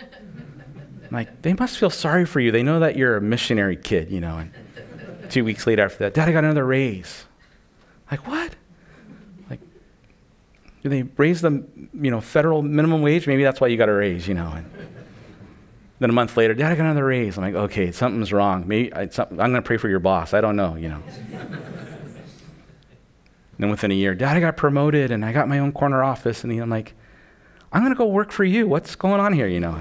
Like, 1.15 1.43
They 1.43 1.55
must 1.55 1.79
feel 1.79 1.91
sorry 1.91 2.27
for 2.27 2.41
you. 2.41 2.51
They 2.51 2.63
know 2.63 2.81
that 2.81 2.97
you're 2.97 3.17
a 3.17 3.21
missionary 3.21 3.77
kid, 3.77 4.11
you 4.11 4.21
know. 4.21 4.39
And 4.39 4.51
two 5.31 5.45
weeks 5.45 5.67
later 5.67 5.85
after 5.85 5.99
that, 5.99 6.15
Dad, 6.15 6.29
I 6.29 6.33
got 6.33 6.45
another 6.45 6.67
raise. 6.67 7.25
Like, 8.11 8.27
what? 8.27 8.55
Like, 9.49 9.61
Do 10.83 10.89
they 10.89 11.03
raise 11.03 11.41
the 11.41 11.65
you 11.95 12.11
know 12.11 12.21
federal 12.21 12.63
minimum 12.63 13.03
wage? 13.03 13.27
Maybe 13.27 13.43
that's 13.43 13.61
why 13.61 13.69
you 13.69 13.77
got 13.77 13.89
a 13.89 13.95
raise, 13.95 14.29
you 14.29 14.35
know. 14.35 14.51
And 14.51 14.71
then 16.01 16.11
a 16.11 16.13
month 16.13 16.37
later, 16.37 16.55
Dad, 16.55 16.73
I 16.73 16.75
got 16.75 16.85
another 16.85 17.07
raise. 17.07 17.39
I'm 17.39 17.45
like, 17.45 17.55
okay, 17.55 17.93
something's 17.93 18.33
wrong. 18.33 18.67
Maybe 18.67 18.93
I, 18.93 19.03
am 19.03 19.37
going 19.37 19.55
to 19.55 19.63
pray 19.63 19.77
for 19.77 19.89
your 19.89 20.01
boss. 20.01 20.35
I 20.35 20.41
don't 20.41 20.57
know, 20.57 20.75
you 20.75 20.89
know. 20.89 21.03
then 23.59 23.71
within 23.71 23.91
a 23.91 23.95
year, 23.95 24.15
Dad, 24.15 24.37
I 24.37 24.41
got 24.41 24.57
promoted 24.57 25.11
and 25.11 25.25
I 25.25 25.33
got 25.33 25.49
my 25.49 25.61
own 25.61 25.73
corner 25.73 26.03
office. 26.03 26.43
And 26.45 26.53
I'm 26.61 26.69
like, 26.69 26.95
I'm 27.73 27.83
going 27.83 27.93
to 27.93 27.99
go 27.99 28.07
work 28.07 28.33
for 28.33 28.45
you. 28.45 28.67
What's 28.67 28.97
going 28.97 29.21
on 29.21 29.33
here, 29.33 29.47
you 29.47 29.61
know? 29.61 29.81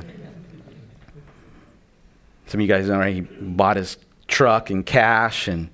Some 2.54 2.60
of 2.62 2.68
you 2.68 2.72
guys 2.72 2.88
know, 2.88 3.00
right? 3.00 3.16
He 3.16 3.22
bought 3.22 3.78
his 3.78 3.98
truck 4.28 4.70
and 4.70 4.86
cash 4.86 5.48
and 5.48 5.72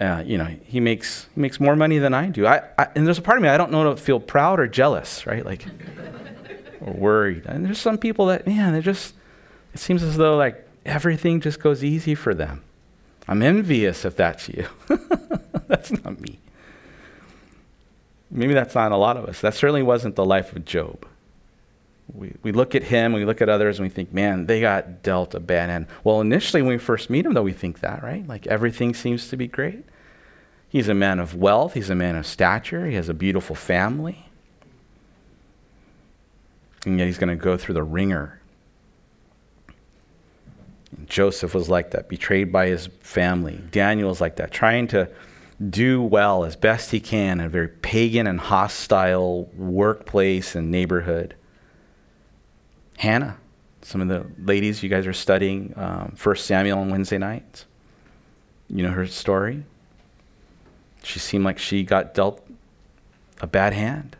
uh, 0.00 0.24
you 0.26 0.36
know, 0.36 0.46
he 0.64 0.80
makes 0.80 1.28
makes 1.36 1.60
more 1.60 1.76
money 1.76 1.98
than 1.98 2.12
I 2.12 2.26
do. 2.26 2.44
I, 2.44 2.64
I, 2.76 2.88
and 2.96 3.06
there's 3.06 3.18
a 3.18 3.22
part 3.22 3.38
of 3.38 3.42
me 3.44 3.48
I 3.48 3.56
don't 3.56 3.70
know 3.70 3.84
to 3.84 3.96
feel 3.96 4.18
proud 4.18 4.58
or 4.58 4.66
jealous, 4.66 5.28
right? 5.28 5.46
Like 5.46 5.64
or 6.80 6.92
worried. 6.92 7.46
And 7.46 7.64
there's 7.64 7.78
some 7.78 7.98
people 7.98 8.26
that 8.26 8.48
man, 8.48 8.72
they 8.72 8.80
just 8.80 9.14
it 9.72 9.78
seems 9.78 10.02
as 10.02 10.16
though 10.16 10.36
like 10.36 10.66
everything 10.84 11.40
just 11.40 11.60
goes 11.60 11.84
easy 11.84 12.16
for 12.16 12.34
them. 12.34 12.64
I'm 13.28 13.40
envious 13.40 14.04
if 14.04 14.16
that's 14.16 14.48
you. 14.48 14.66
that's 15.68 15.92
not 16.02 16.20
me. 16.20 16.40
Maybe 18.28 18.54
that's 18.54 18.74
not 18.74 18.90
a 18.90 18.96
lot 18.96 19.16
of 19.16 19.26
us. 19.26 19.40
That 19.40 19.54
certainly 19.54 19.84
wasn't 19.84 20.16
the 20.16 20.24
life 20.24 20.52
of 20.52 20.64
Job. 20.64 21.06
We, 22.14 22.34
we 22.42 22.52
look 22.52 22.74
at 22.74 22.82
him, 22.82 23.12
we 23.12 23.24
look 23.24 23.40
at 23.40 23.48
others, 23.48 23.78
and 23.78 23.86
we 23.86 23.90
think, 23.90 24.12
man, 24.12 24.46
they 24.46 24.60
got 24.60 25.02
dealt 25.02 25.34
a 25.34 25.40
bad 25.40 25.70
end. 25.70 25.86
Well, 26.04 26.20
initially, 26.20 26.62
when 26.62 26.72
we 26.72 26.78
first 26.78 27.10
meet 27.10 27.26
him, 27.26 27.34
though, 27.34 27.42
we 27.42 27.52
think 27.52 27.80
that, 27.80 28.02
right? 28.02 28.26
Like 28.26 28.46
everything 28.46 28.94
seems 28.94 29.28
to 29.28 29.36
be 29.36 29.46
great. 29.46 29.84
He's 30.68 30.88
a 30.88 30.94
man 30.94 31.18
of 31.18 31.34
wealth, 31.34 31.74
he's 31.74 31.90
a 31.90 31.94
man 31.94 32.16
of 32.16 32.26
stature, 32.26 32.86
he 32.86 32.94
has 32.94 33.08
a 33.08 33.14
beautiful 33.14 33.56
family. 33.56 34.26
And 36.86 36.98
yet 36.98 37.06
he's 37.06 37.18
going 37.18 37.36
to 37.36 37.42
go 37.42 37.56
through 37.56 37.74
the 37.74 37.82
ringer. 37.82 38.40
Joseph 41.06 41.54
was 41.54 41.68
like 41.68 41.90
that, 41.90 42.08
betrayed 42.08 42.52
by 42.52 42.68
his 42.68 42.86
family. 43.00 43.60
Daniel 43.70 44.16
like 44.20 44.36
that, 44.36 44.50
trying 44.50 44.86
to 44.88 45.08
do 45.68 46.00
well 46.02 46.44
as 46.44 46.56
best 46.56 46.90
he 46.90 47.00
can 47.00 47.40
in 47.40 47.46
a 47.46 47.48
very 47.48 47.68
pagan 47.68 48.26
and 48.26 48.40
hostile 48.40 49.50
workplace 49.56 50.54
and 50.54 50.70
neighborhood. 50.70 51.34
Hannah, 53.00 53.38
some 53.80 54.02
of 54.02 54.08
the 54.08 54.26
ladies, 54.44 54.82
you 54.82 54.90
guys 54.90 55.06
are 55.06 55.14
studying 55.14 55.72
um, 55.74 56.14
1 56.22 56.36
Samuel 56.36 56.80
on 56.80 56.90
Wednesday 56.90 57.16
nights. 57.16 57.64
You 58.68 58.82
know 58.82 58.90
her 58.90 59.06
story. 59.06 59.64
She 61.02 61.18
seemed 61.18 61.46
like 61.46 61.58
she 61.58 61.82
got 61.82 62.12
dealt 62.12 62.46
a 63.40 63.46
bad 63.46 63.72
hand. 63.72 64.18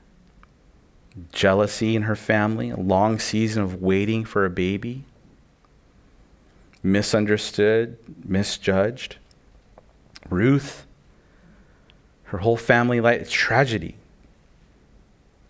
Jealousy 1.30 1.94
in 1.94 2.04
her 2.04 2.16
family, 2.16 2.70
a 2.70 2.76
long 2.76 3.18
season 3.18 3.62
of 3.62 3.82
waiting 3.82 4.24
for 4.24 4.46
a 4.46 4.50
baby, 4.50 5.04
misunderstood, 6.82 7.98
misjudged. 8.24 9.18
Ruth, 10.30 10.86
her 12.22 12.38
whole 12.38 12.56
family 12.56 13.02
life, 13.02 13.28
tragedy. 13.28 13.96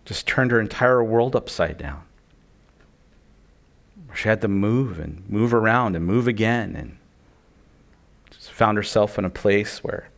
Just 0.03 0.27
turned 0.27 0.51
her 0.51 0.59
entire 0.59 1.01
world 1.01 1.33
upside 1.33 1.77
down. 1.77 2.03
She 4.13 4.29
had 4.29 4.41
to 4.41 4.47
move 4.47 4.99
and 4.99 5.27
move 5.29 5.53
around 5.53 5.95
and 5.95 6.05
move 6.05 6.27
again 6.27 6.75
and 6.75 6.97
just 8.29 8.51
found 8.51 8.77
herself 8.77 9.17
in 9.17 9.25
a 9.25 9.29
place 9.29 9.83
where 9.83 10.09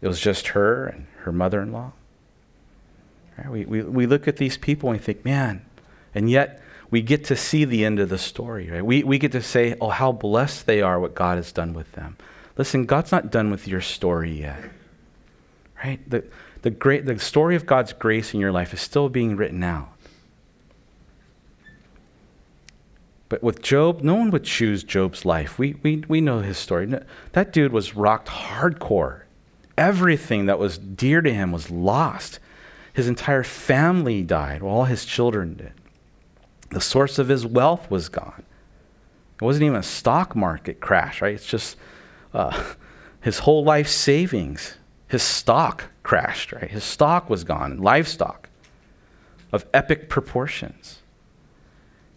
it 0.00 0.08
was 0.08 0.20
just 0.20 0.48
her 0.48 0.86
and 0.86 1.06
her 1.18 1.32
mother 1.32 1.60
in 1.60 1.72
law. 1.72 1.92
Right? 3.38 3.50
We, 3.50 3.64
we, 3.64 3.82
we 3.82 4.06
look 4.06 4.26
at 4.28 4.36
these 4.36 4.56
people 4.56 4.90
and 4.90 4.98
we 4.98 5.04
think, 5.04 5.24
man, 5.24 5.64
and 6.14 6.30
yet 6.30 6.60
we 6.90 7.02
get 7.02 7.24
to 7.24 7.36
see 7.36 7.64
the 7.64 7.84
end 7.84 8.00
of 8.00 8.08
the 8.08 8.18
story. 8.18 8.70
Right? 8.70 8.84
We, 8.84 9.02
we 9.04 9.18
get 9.18 9.32
to 9.32 9.42
say, 9.42 9.76
oh, 9.80 9.88
how 9.88 10.12
blessed 10.12 10.66
they 10.66 10.82
are, 10.82 11.00
what 11.00 11.14
God 11.14 11.36
has 11.36 11.52
done 11.52 11.72
with 11.72 11.92
them. 11.92 12.16
Listen, 12.56 12.84
God's 12.84 13.12
not 13.12 13.30
done 13.30 13.50
with 13.50 13.66
your 13.66 13.80
story 13.80 14.32
yet. 14.32 14.62
Right? 15.82 16.08
The, 16.08 16.24
the, 16.62 16.70
great, 16.70 17.06
the 17.06 17.18
story 17.18 17.56
of 17.56 17.66
God's 17.66 17.92
grace 17.92 18.34
in 18.34 18.40
your 18.40 18.52
life 18.52 18.74
is 18.74 18.80
still 18.80 19.08
being 19.08 19.36
written 19.36 19.62
out. 19.62 19.88
But 23.32 23.42
with 23.42 23.62
Job, 23.62 24.02
no 24.02 24.14
one 24.14 24.30
would 24.30 24.44
choose 24.44 24.84
Job's 24.84 25.24
life. 25.24 25.58
We, 25.58 25.76
we, 25.82 26.04
we 26.06 26.20
know 26.20 26.40
his 26.40 26.58
story. 26.58 26.86
That 27.32 27.50
dude 27.50 27.72
was 27.72 27.96
rocked 27.96 28.28
hardcore 28.28 29.22
everything 29.78 30.44
that 30.44 30.58
was 30.58 30.76
dear 30.76 31.22
to 31.22 31.32
him 31.32 31.50
was 31.50 31.70
lost. 31.70 32.38
His 32.92 33.08
entire 33.08 33.42
family 33.42 34.22
died, 34.22 34.60
all 34.60 34.84
his 34.84 35.06
children 35.06 35.54
did. 35.54 35.72
The 36.72 36.80
source 36.82 37.18
of 37.18 37.28
his 37.28 37.46
wealth 37.46 37.90
was 37.90 38.10
gone. 38.10 38.42
It 39.40 39.44
wasn't 39.44 39.64
even 39.64 39.78
a 39.78 39.82
stock 39.82 40.36
market 40.36 40.80
crash, 40.80 41.22
right? 41.22 41.34
It's 41.34 41.46
just 41.46 41.78
uh, 42.34 42.74
his 43.22 43.38
whole 43.38 43.64
life 43.64 43.88
savings, 43.88 44.76
his 45.08 45.22
stock 45.22 45.84
crashed, 46.02 46.52
right? 46.52 46.70
His 46.70 46.84
stock 46.84 47.30
was 47.30 47.44
gone, 47.44 47.78
livestock 47.78 48.50
of 49.52 49.64
epic 49.72 50.10
proportions. 50.10 51.01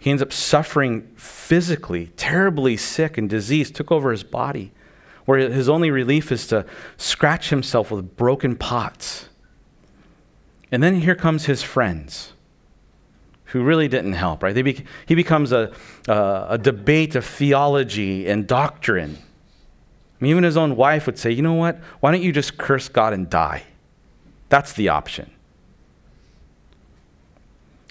He 0.05 0.11
ends 0.11 0.21
up 0.21 0.31
suffering 0.31 1.11
physically, 1.15 2.11
terribly 2.15 2.77
sick 2.77 3.17
and 3.17 3.27
disease 3.27 3.71
took 3.71 3.91
over 3.91 4.11
his 4.11 4.23
body 4.23 4.71
where 5.25 5.49
his 5.49 5.67
only 5.67 5.89
relief 5.89 6.31
is 6.31 6.45
to 6.45 6.63
scratch 6.95 7.49
himself 7.49 7.89
with 7.89 8.15
broken 8.15 8.55
pots. 8.55 9.29
And 10.71 10.83
then 10.83 11.01
here 11.01 11.15
comes 11.15 11.45
his 11.45 11.63
friends 11.63 12.33
who 13.45 13.63
really 13.63 13.87
didn't 13.87 14.13
help, 14.13 14.43
right? 14.43 14.53
Be, 14.53 14.85
he 15.07 15.15
becomes 15.15 15.51
a, 15.51 15.73
a 16.07 16.59
debate 16.61 17.15
of 17.15 17.25
theology 17.25 18.27
and 18.27 18.45
doctrine. 18.45 19.17
I 19.17 20.23
mean, 20.23 20.29
even 20.29 20.43
his 20.43 20.55
own 20.55 20.75
wife 20.75 21.07
would 21.07 21.17
say, 21.17 21.31
you 21.31 21.41
know 21.41 21.55
what? 21.55 21.79
Why 22.01 22.11
don't 22.11 22.21
you 22.21 22.31
just 22.31 22.59
curse 22.59 22.89
God 22.89 23.11
and 23.13 23.27
die? 23.27 23.63
That's 24.49 24.73
the 24.73 24.89
option. 24.89 25.31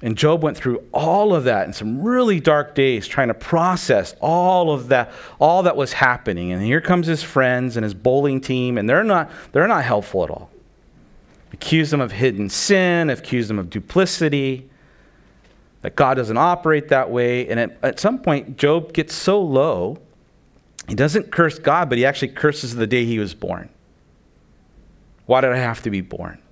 And 0.04 0.18
Job 0.18 0.42
went 0.42 0.58
through 0.58 0.84
all 0.92 1.34
of 1.34 1.44
that 1.44 1.66
in 1.66 1.72
some 1.72 2.02
really 2.02 2.38
dark 2.38 2.74
days 2.74 3.08
trying 3.08 3.28
to 3.28 3.34
process 3.34 4.14
all 4.20 4.70
of 4.70 4.88
that, 4.88 5.10
all 5.40 5.62
that 5.62 5.78
was 5.78 5.94
happening. 5.94 6.52
And 6.52 6.62
here 6.62 6.82
comes 6.82 7.06
his 7.06 7.22
friends 7.22 7.78
and 7.78 7.84
his 7.84 7.94
bowling 7.94 8.42
team, 8.42 8.76
and 8.76 8.86
they're 8.86 9.02
not, 9.02 9.30
they're 9.52 9.66
not 9.66 9.82
helpful 9.82 10.22
at 10.22 10.28
all. 10.28 10.50
Accuse 11.54 11.90
them 11.90 12.02
of 12.02 12.12
hidden 12.12 12.50
sin, 12.50 13.08
accuse 13.08 13.48
them 13.48 13.58
of 13.58 13.70
duplicity, 13.70 14.68
that 15.80 15.96
God 15.96 16.18
doesn't 16.18 16.36
operate 16.36 16.88
that 16.88 17.08
way. 17.08 17.48
And 17.48 17.58
at, 17.58 17.78
at 17.82 17.98
some 17.98 18.18
point, 18.18 18.58
Job 18.58 18.92
gets 18.92 19.14
so 19.14 19.40
low, 19.40 19.96
he 20.86 20.94
doesn't 20.94 21.32
curse 21.32 21.58
God, 21.58 21.88
but 21.88 21.96
he 21.96 22.04
actually 22.04 22.28
curses 22.28 22.74
the 22.74 22.86
day 22.86 23.06
he 23.06 23.18
was 23.18 23.32
born. 23.32 23.70
Why 25.24 25.40
did 25.40 25.52
I 25.52 25.56
have 25.56 25.80
to 25.84 25.90
be 25.90 26.02
born? 26.02 26.42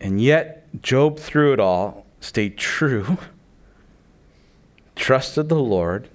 And 0.00 0.18
yet, 0.18 0.63
Job, 0.82 1.18
through 1.18 1.52
it 1.52 1.60
all, 1.60 2.06
stayed 2.20 2.58
true, 2.58 3.18
trusted 4.96 5.48
the 5.48 5.54
Lord. 5.56 6.08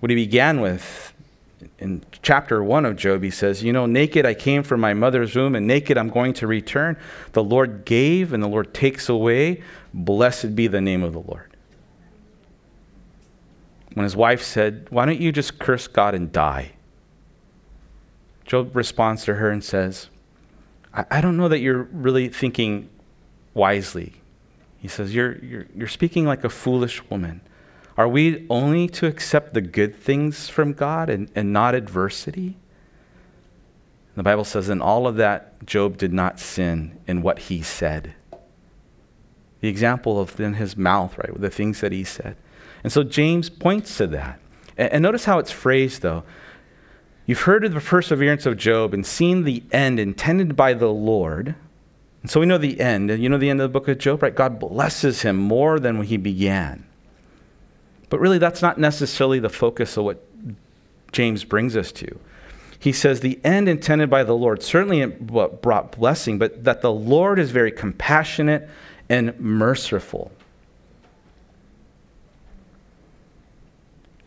What 0.00 0.10
he 0.10 0.16
began 0.16 0.60
with 0.60 1.14
in 1.78 2.04
chapter 2.22 2.62
1 2.62 2.84
of 2.84 2.96
Job, 2.96 3.22
he 3.22 3.30
says, 3.30 3.62
You 3.62 3.72
know, 3.72 3.86
naked 3.86 4.26
I 4.26 4.34
came 4.34 4.62
from 4.62 4.80
my 4.80 4.94
mother's 4.94 5.34
womb, 5.34 5.54
and 5.54 5.66
naked 5.66 5.96
I'm 5.96 6.10
going 6.10 6.34
to 6.34 6.46
return. 6.46 6.96
The 7.32 7.42
Lord 7.42 7.84
gave, 7.84 8.32
and 8.32 8.42
the 8.42 8.48
Lord 8.48 8.74
takes 8.74 9.08
away. 9.08 9.62
Blessed 9.94 10.54
be 10.54 10.66
the 10.66 10.80
name 10.80 11.02
of 11.02 11.12
the 11.12 11.20
Lord. 11.20 11.50
When 13.94 14.04
his 14.04 14.16
wife 14.16 14.42
said, 14.42 14.86
Why 14.90 15.06
don't 15.06 15.20
you 15.20 15.32
just 15.32 15.58
curse 15.58 15.86
God 15.86 16.14
and 16.14 16.30
die? 16.30 16.72
Job 18.44 18.76
responds 18.76 19.24
to 19.24 19.36
her 19.36 19.50
and 19.50 19.64
says, 19.64 20.08
I, 20.92 21.04
I 21.10 21.20
don't 21.20 21.36
know 21.36 21.48
that 21.48 21.60
you're 21.60 21.84
really 21.84 22.28
thinking 22.28 22.90
wisely. 23.56 24.12
He 24.78 24.88
says, 24.88 25.14
you're, 25.14 25.38
you're, 25.38 25.66
you're 25.74 25.88
speaking 25.88 26.26
like 26.26 26.44
a 26.44 26.48
foolish 26.48 27.02
woman. 27.10 27.40
Are 27.96 28.06
we 28.06 28.46
only 28.50 28.88
to 28.88 29.06
accept 29.06 29.54
the 29.54 29.62
good 29.62 29.96
things 29.96 30.48
from 30.48 30.74
God 30.74 31.08
and, 31.08 31.30
and 31.34 31.52
not 31.52 31.74
adversity? 31.74 32.56
The 34.14 34.22
Bible 34.22 34.44
says, 34.44 34.68
in 34.68 34.80
all 34.80 35.06
of 35.06 35.16
that, 35.16 35.64
Job 35.66 35.96
did 35.96 36.12
not 36.12 36.38
sin 36.38 36.98
in 37.06 37.22
what 37.22 37.38
he 37.38 37.62
said. 37.62 38.14
The 39.60 39.68
example 39.68 40.20
of 40.20 40.38
in 40.38 40.54
his 40.54 40.76
mouth, 40.76 41.16
right, 41.18 41.32
with 41.32 41.42
the 41.42 41.50
things 41.50 41.80
that 41.80 41.92
he 41.92 42.04
said. 42.04 42.36
And 42.84 42.92
so 42.92 43.02
James 43.02 43.50
points 43.50 43.96
to 43.96 44.06
that. 44.08 44.38
And, 44.76 44.92
and 44.92 45.02
notice 45.02 45.24
how 45.24 45.38
it's 45.38 45.50
phrased, 45.50 46.02
though. 46.02 46.22
You've 47.24 47.40
heard 47.40 47.64
of 47.64 47.74
the 47.74 47.80
perseverance 47.80 48.46
of 48.46 48.56
Job 48.56 48.94
and 48.94 49.04
seen 49.04 49.44
the 49.44 49.64
end 49.72 49.98
intended 49.98 50.54
by 50.54 50.74
the 50.74 50.92
Lord 50.92 51.56
and 52.26 52.30
so 52.32 52.40
we 52.40 52.46
know 52.46 52.58
the 52.58 52.80
end. 52.80 53.08
You 53.08 53.28
know 53.28 53.38
the 53.38 53.48
end 53.48 53.60
of 53.60 53.70
the 53.70 53.72
book 53.72 53.86
of 53.86 53.98
Job, 53.98 54.20
right? 54.20 54.34
God 54.34 54.58
blesses 54.58 55.22
him 55.22 55.36
more 55.36 55.78
than 55.78 55.96
when 55.96 56.08
he 56.08 56.16
began. 56.16 56.84
But 58.10 58.18
really, 58.18 58.38
that's 58.38 58.60
not 58.60 58.80
necessarily 58.80 59.38
the 59.38 59.48
focus 59.48 59.96
of 59.96 60.06
what 60.06 60.24
James 61.12 61.44
brings 61.44 61.76
us 61.76 61.92
to. 61.92 62.18
he 62.80 62.90
says, 62.90 63.20
the 63.20 63.38
end 63.44 63.68
intended 63.68 64.10
by 64.10 64.24
the 64.24 64.34
Lord 64.34 64.60
certainly 64.60 65.06
brought 65.06 65.92
blessing, 65.92 66.36
but 66.36 66.64
that 66.64 66.82
the 66.82 66.90
Lord 66.90 67.38
is 67.38 67.52
very 67.52 67.70
compassionate 67.70 68.68
and 69.08 69.38
merciful. 69.38 70.32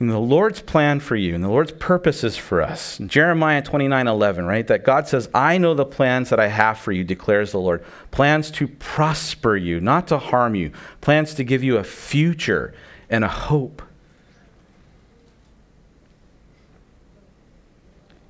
The 0.01 0.17
Lord's 0.17 0.61
plan 0.61 1.01
for 1.01 1.17
you 1.17 1.35
and 1.35 1.43
the 1.43 1.49
Lord's 1.49 1.73
purposes 1.73 2.37
for 2.37 2.61
us. 2.61 2.97
Jeremiah 3.05 3.61
29 3.61 4.07
11, 4.07 4.45
right? 4.45 4.65
That 4.65 4.85
God 4.85 5.09
says, 5.09 5.29
I 5.33 5.57
know 5.57 5.73
the 5.73 5.85
plans 5.85 6.29
that 6.29 6.39
I 6.39 6.47
have 6.47 6.77
for 6.77 6.93
you, 6.93 7.03
declares 7.03 7.51
the 7.51 7.59
Lord. 7.59 7.83
Plans 8.09 8.49
to 8.51 8.67
prosper 8.69 9.57
you, 9.57 9.81
not 9.81 10.07
to 10.07 10.17
harm 10.17 10.55
you. 10.55 10.71
Plans 11.01 11.33
to 11.33 11.43
give 11.43 11.63
you 11.63 11.75
a 11.75 11.83
future 11.83 12.73
and 13.09 13.25
a 13.25 13.27
hope. 13.27 13.81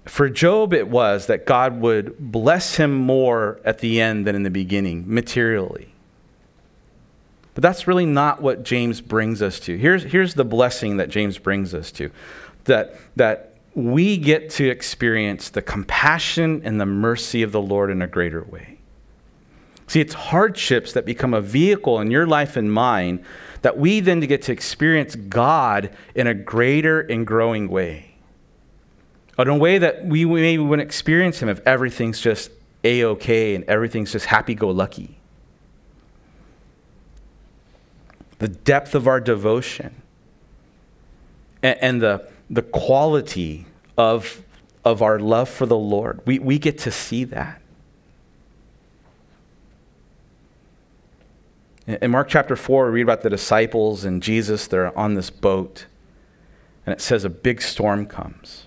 For 0.05 0.28
Job, 0.28 0.74
it 0.74 0.88
was 0.88 1.28
that 1.28 1.45
God 1.45 1.82
would 1.82 2.17
bless 2.17 2.78
him 2.78 2.95
more 2.95 3.59
at 3.63 3.78
the 3.78 4.01
end 4.01 4.26
than 4.26 4.36
in 4.36 4.41
the 4.41 4.49
beginning, 4.49 5.03
materially. 5.05 5.93
But 7.60 7.64
that's 7.64 7.88
really 7.88 8.05
not 8.05 8.41
what 8.41 8.64
James 8.64 9.01
brings 9.01 9.41
us 9.41 9.60
to. 9.60 9.78
Here's, 9.78 10.03
here's 10.03 10.34
the 10.34 10.45
blessing 10.45 10.95
that 10.95 11.10
James 11.10 11.38
brings 11.38 11.74
us 11.74 11.91
to 11.91 12.10
that, 12.64 12.95
that 13.18 13.55
we 13.76 14.16
get 14.16 14.49
to 14.51 14.70
experience 14.70 15.49
the 15.49 15.62
compassion 15.62 16.62
and 16.64 16.80
the 16.80 16.86
mercy 16.86 17.43
of 17.43 17.51
the 17.51 17.60
Lord 17.60 17.91
in 17.91 18.01
a 18.01 18.07
greater 18.07 18.43
way. 18.43 18.78
See, 19.88 19.99
it's 19.99 20.14
hardships 20.14 20.93
that 20.93 21.05
become 21.05 21.34
a 21.34 21.41
vehicle 21.41 21.99
in 21.99 22.12
your 22.12 22.26
life 22.26 22.55
and 22.55 22.72
mine 22.72 23.26
that 23.62 23.78
we 23.78 23.99
then 23.99 24.22
get 24.22 24.41
to 24.43 24.53
experience 24.53 25.16
God 25.18 25.89
in 26.16 26.28
a 26.28 26.34
greater 26.34 27.01
and 27.01 27.28
growing 27.28 27.68
way. 27.68 28.16
In 29.38 29.49
a 29.49 29.57
way 29.57 29.80
that 29.80 30.05
we 30.05 30.24
maybe 30.24 30.64
wouldn't 30.64 30.88
experience 30.88 31.41
Him 31.41 31.49
if 31.49 31.60
everything's 31.68 32.22
just 32.22 32.51
A 32.86 33.03
OK 33.03 33.53
and 33.53 33.66
everything's 33.66 34.14
just 34.14 34.28
happy 34.28 34.55
go 34.55 34.70
lucky. 34.70 35.18
The 38.40 38.48
depth 38.48 38.96
of 38.96 39.08
our 39.08 39.20
devotion, 39.20 40.02
and, 41.62 41.78
and 41.82 42.02
the, 42.02 42.28
the 42.50 42.62
quality 42.62 43.66
of, 43.98 44.42
of 44.84 45.02
our 45.02 45.20
love 45.20 45.50
for 45.50 45.66
the 45.66 45.78
Lord. 45.78 46.22
We, 46.26 46.40
we 46.40 46.58
get 46.58 46.78
to 46.80 46.92
see 46.92 47.26
that. 47.26 47.62
In 51.86 52.12
Mark 52.12 52.30
chapter 52.30 52.56
4, 52.56 52.86
we 52.86 52.92
read 52.92 53.02
about 53.02 53.22
the 53.22 53.30
disciples 53.30 54.06
and 54.06 54.22
Jesus. 54.22 54.68
They're 54.68 54.98
on 54.98 55.16
this 55.16 55.30
boat, 55.30 55.86
and 56.86 56.94
it 56.94 57.02
says 57.02 57.26
a 57.26 57.30
big 57.30 57.62
storm 57.62 58.06
comes. 58.06 58.66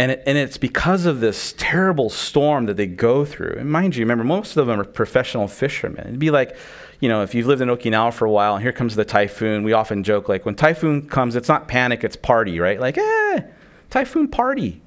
And, 0.00 0.12
it, 0.12 0.22
and 0.24 0.38
it's 0.38 0.56
because 0.56 1.04
of 1.04 1.20
this 1.20 1.54
terrible 1.58 2.08
storm 2.08 2.64
that 2.64 2.78
they 2.78 2.86
go 2.86 3.26
through. 3.26 3.56
And 3.58 3.70
mind 3.70 3.96
you, 3.96 4.02
remember, 4.02 4.24
most 4.24 4.56
of 4.56 4.66
them 4.66 4.80
are 4.80 4.84
professional 4.84 5.46
fishermen. 5.46 6.06
It'd 6.06 6.18
be 6.18 6.30
like, 6.30 6.56
you 7.00 7.10
know, 7.10 7.22
if 7.22 7.34
you've 7.34 7.46
lived 7.46 7.60
in 7.60 7.68
Okinawa 7.68 8.14
for 8.14 8.24
a 8.24 8.30
while 8.30 8.54
and 8.54 8.62
here 8.62 8.72
comes 8.72 8.96
the 8.96 9.04
typhoon, 9.04 9.62
we 9.62 9.74
often 9.74 10.02
joke 10.02 10.26
like 10.26 10.46
when 10.46 10.54
typhoon 10.54 11.06
comes, 11.06 11.36
it's 11.36 11.50
not 11.50 11.68
panic, 11.68 12.02
it's 12.02 12.16
party, 12.16 12.58
right? 12.58 12.80
Like, 12.80 12.96
eh, 12.96 13.42
typhoon 13.90 14.28
party. 14.28 14.80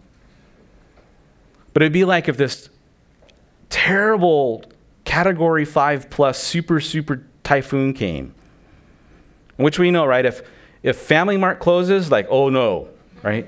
But 1.74 1.84
it'd 1.84 1.93
be 1.93 2.05
like 2.05 2.28
if 2.28 2.38
this 2.38 2.72
terrible 3.70 4.64
category 5.05 5.64
five 5.64 6.09
plus 6.09 6.41
super, 6.41 6.80
super 6.80 7.24
typhoon 7.43 7.93
came, 7.93 8.34
which 9.57 9.78
we 9.78 9.91
know, 9.91 10.07
right? 10.07 10.26
If, 10.26 10.41
if 10.82 10.97
Family 10.97 11.38
Mart 11.38 11.59
closes, 11.59 12.09
like, 12.09 12.26
oh 12.32 12.49
no, 12.49 12.89
right? 13.22 13.47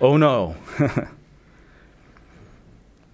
Oh 0.00 0.16
no. 0.16 0.56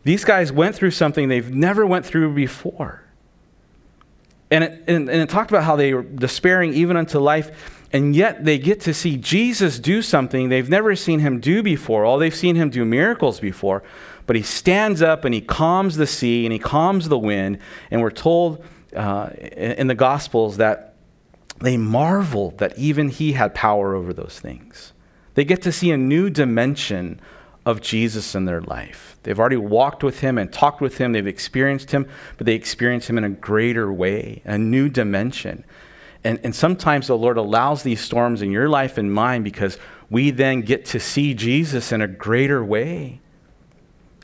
These 0.04 0.24
guys 0.24 0.52
went 0.52 0.76
through 0.76 0.90
something 0.90 1.28
they've 1.28 1.52
never 1.52 1.86
went 1.86 2.04
through 2.04 2.34
before. 2.34 3.02
And 4.50 4.64
it, 4.64 4.84
and, 4.86 5.08
and 5.08 5.22
it 5.22 5.28
talked 5.28 5.50
about 5.50 5.64
how 5.64 5.76
they 5.76 5.94
were 5.94 6.02
despairing 6.02 6.74
even 6.74 6.96
unto 6.96 7.18
life, 7.18 7.80
and 7.92 8.14
yet 8.14 8.44
they 8.44 8.58
get 8.58 8.80
to 8.82 8.94
see 8.94 9.16
Jesus 9.16 9.78
do 9.78 10.02
something 10.02 10.48
they've 10.48 10.68
never 10.68 10.94
seen 10.94 11.20
him 11.20 11.40
do 11.40 11.62
before. 11.62 12.04
All 12.04 12.18
they've 12.18 12.34
seen 12.34 12.56
him 12.56 12.70
do 12.70 12.84
miracles 12.84 13.40
before. 13.40 13.82
But 14.26 14.36
he 14.36 14.42
stands 14.42 15.02
up 15.02 15.24
and 15.24 15.34
he 15.34 15.40
calms 15.40 15.96
the 15.96 16.06
sea 16.06 16.46
and 16.46 16.52
he 16.52 16.58
calms 16.58 17.08
the 17.08 17.18
wind. 17.18 17.58
And 17.90 18.00
we're 18.00 18.10
told 18.10 18.64
uh, 18.96 19.30
in 19.36 19.86
the 19.86 19.94
Gospels 19.94 20.56
that 20.56 20.94
they 21.60 21.76
marveled 21.76 22.58
that 22.58 22.76
even 22.78 23.08
he 23.08 23.32
had 23.32 23.54
power 23.54 23.94
over 23.94 24.12
those 24.12 24.40
things. 24.40 24.93
They 25.34 25.44
get 25.44 25.62
to 25.62 25.72
see 25.72 25.90
a 25.90 25.96
new 25.96 26.30
dimension 26.30 27.20
of 27.66 27.80
Jesus 27.80 28.34
in 28.34 28.44
their 28.44 28.60
life. 28.60 29.16
They've 29.22 29.38
already 29.38 29.56
walked 29.56 30.04
with 30.04 30.20
him 30.20 30.38
and 30.38 30.52
talked 30.52 30.80
with 30.80 30.98
him, 30.98 31.12
they've 31.12 31.26
experienced 31.26 31.90
him, 31.90 32.06
but 32.36 32.46
they 32.46 32.54
experience 32.54 33.08
him 33.08 33.18
in 33.18 33.24
a 33.24 33.30
greater 33.30 33.92
way, 33.92 34.42
a 34.44 34.58
new 34.58 34.88
dimension. 34.88 35.64
And, 36.22 36.40
and 36.44 36.54
sometimes 36.54 37.06
the 37.06 37.16
Lord 37.16 37.36
allows 37.36 37.82
these 37.82 38.00
storms 38.00 38.42
in 38.42 38.50
your 38.50 38.68
life 38.68 38.98
and 38.98 39.12
mine 39.12 39.42
because 39.42 39.78
we 40.10 40.30
then 40.30 40.60
get 40.60 40.84
to 40.86 41.00
see 41.00 41.34
Jesus 41.34 41.92
in 41.92 42.00
a 42.00 42.08
greater 42.08 42.64
way. 42.64 43.20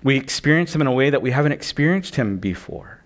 We 0.02 0.16
experience 0.16 0.74
him 0.74 0.80
in 0.80 0.86
a 0.86 0.92
way 0.92 1.10
that 1.10 1.22
we 1.22 1.30
haven't 1.30 1.52
experienced 1.52 2.16
him 2.16 2.38
before. 2.38 3.00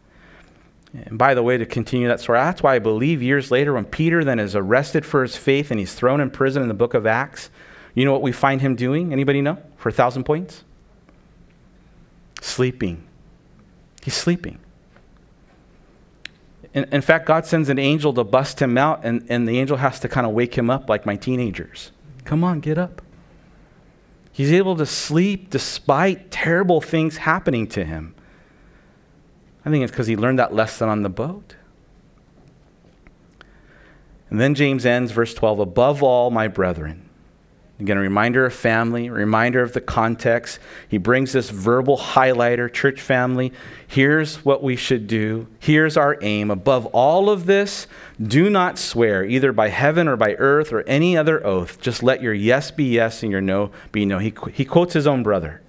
And 0.92 1.18
by 1.18 1.34
the 1.34 1.42
way, 1.42 1.58
to 1.58 1.66
continue 1.66 2.06
that 2.06 2.20
story, 2.20 2.38
that's 2.38 2.62
why 2.62 2.76
I 2.76 2.78
believe 2.78 3.20
years 3.20 3.50
later, 3.50 3.72
when 3.72 3.84
Peter 3.84 4.22
then 4.22 4.38
is 4.38 4.54
arrested 4.54 5.04
for 5.04 5.22
his 5.22 5.36
faith 5.36 5.72
and 5.72 5.80
he's 5.80 5.94
thrown 5.94 6.20
in 6.20 6.30
prison 6.30 6.62
in 6.62 6.68
the 6.68 6.74
book 6.74 6.94
of 6.94 7.04
Acts, 7.04 7.50
you 7.94 8.04
know 8.04 8.12
what 8.12 8.22
we 8.22 8.32
find 8.32 8.60
him 8.60 8.74
doing? 8.74 9.12
Anybody 9.12 9.40
know? 9.40 9.58
For 9.76 9.88
a 9.88 9.92
thousand 9.92 10.24
points? 10.24 10.64
Sleeping. 12.40 13.06
He's 14.02 14.14
sleeping. 14.14 14.58
In, 16.74 16.84
in 16.92 17.00
fact, 17.00 17.26
God 17.26 17.46
sends 17.46 17.68
an 17.68 17.78
angel 17.78 18.12
to 18.14 18.24
bust 18.24 18.60
him 18.60 18.76
out, 18.76 19.04
and, 19.04 19.24
and 19.28 19.46
the 19.46 19.58
angel 19.58 19.76
has 19.76 20.00
to 20.00 20.08
kind 20.08 20.26
of 20.26 20.32
wake 20.32 20.58
him 20.58 20.68
up 20.68 20.88
like 20.88 21.06
my 21.06 21.16
teenagers. 21.16 21.92
Come 22.24 22.42
on, 22.42 22.60
get 22.60 22.76
up. 22.76 23.00
He's 24.32 24.52
able 24.52 24.76
to 24.76 24.86
sleep 24.86 25.50
despite 25.50 26.32
terrible 26.32 26.80
things 26.80 27.18
happening 27.18 27.68
to 27.68 27.84
him. 27.84 28.14
I 29.64 29.70
think 29.70 29.84
it's 29.84 29.92
because 29.92 30.08
he 30.08 30.16
learned 30.16 30.40
that 30.40 30.52
lesson 30.52 30.88
on 30.88 31.02
the 31.02 31.08
boat. 31.08 31.54
And 34.28 34.40
then 34.40 34.56
James 34.56 34.84
ends, 34.84 35.12
verse 35.12 35.32
12 35.32 35.60
Above 35.60 36.02
all, 36.02 36.32
my 36.32 36.48
brethren, 36.48 37.03
Again, 37.80 37.96
a 37.96 38.00
reminder 38.00 38.46
of 38.46 38.54
family, 38.54 39.08
a 39.08 39.12
reminder 39.12 39.60
of 39.60 39.72
the 39.72 39.80
context. 39.80 40.60
He 40.88 40.96
brings 40.96 41.32
this 41.32 41.50
verbal 41.50 41.98
highlighter, 41.98 42.72
church 42.72 43.00
family. 43.00 43.52
Here's 43.88 44.44
what 44.44 44.62
we 44.62 44.76
should 44.76 45.08
do. 45.08 45.48
Here's 45.58 45.96
our 45.96 46.16
aim. 46.22 46.52
Above 46.52 46.86
all 46.86 47.28
of 47.28 47.46
this, 47.46 47.88
do 48.22 48.48
not 48.48 48.78
swear, 48.78 49.24
either 49.24 49.52
by 49.52 49.70
heaven 49.70 50.06
or 50.06 50.16
by 50.16 50.34
earth 50.34 50.72
or 50.72 50.82
any 50.82 51.16
other 51.16 51.44
oath. 51.44 51.80
Just 51.80 52.04
let 52.04 52.22
your 52.22 52.32
yes 52.32 52.70
be 52.70 52.84
yes 52.84 53.24
and 53.24 53.32
your 53.32 53.40
no 53.40 53.72
be 53.90 54.04
no. 54.04 54.18
He, 54.18 54.32
he 54.52 54.64
quotes 54.64 54.94
his 54.94 55.08
own 55.08 55.24
brother, 55.24 55.60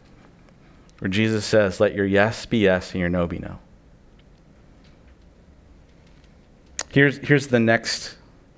where 1.00 1.10
Jesus 1.10 1.44
says, 1.44 1.80
Let 1.80 1.96
your 1.96 2.06
yes 2.06 2.46
be 2.46 2.60
yes 2.60 2.92
and 2.92 3.00
your 3.00 3.10
no 3.10 3.26
be 3.26 3.40
no. 3.40 3.58
Here's, 6.92 7.18
here's 7.18 7.48
the 7.48 7.60
next 7.60 8.16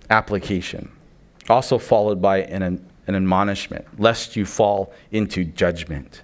application, 0.10 0.92
also 1.48 1.78
followed 1.78 2.22
by 2.22 2.40
an 2.44 2.86
an 3.08 3.16
admonishment, 3.16 3.86
lest 4.00 4.36
you 4.36 4.46
fall 4.46 4.94
into 5.12 5.44
judgment. 5.44 6.22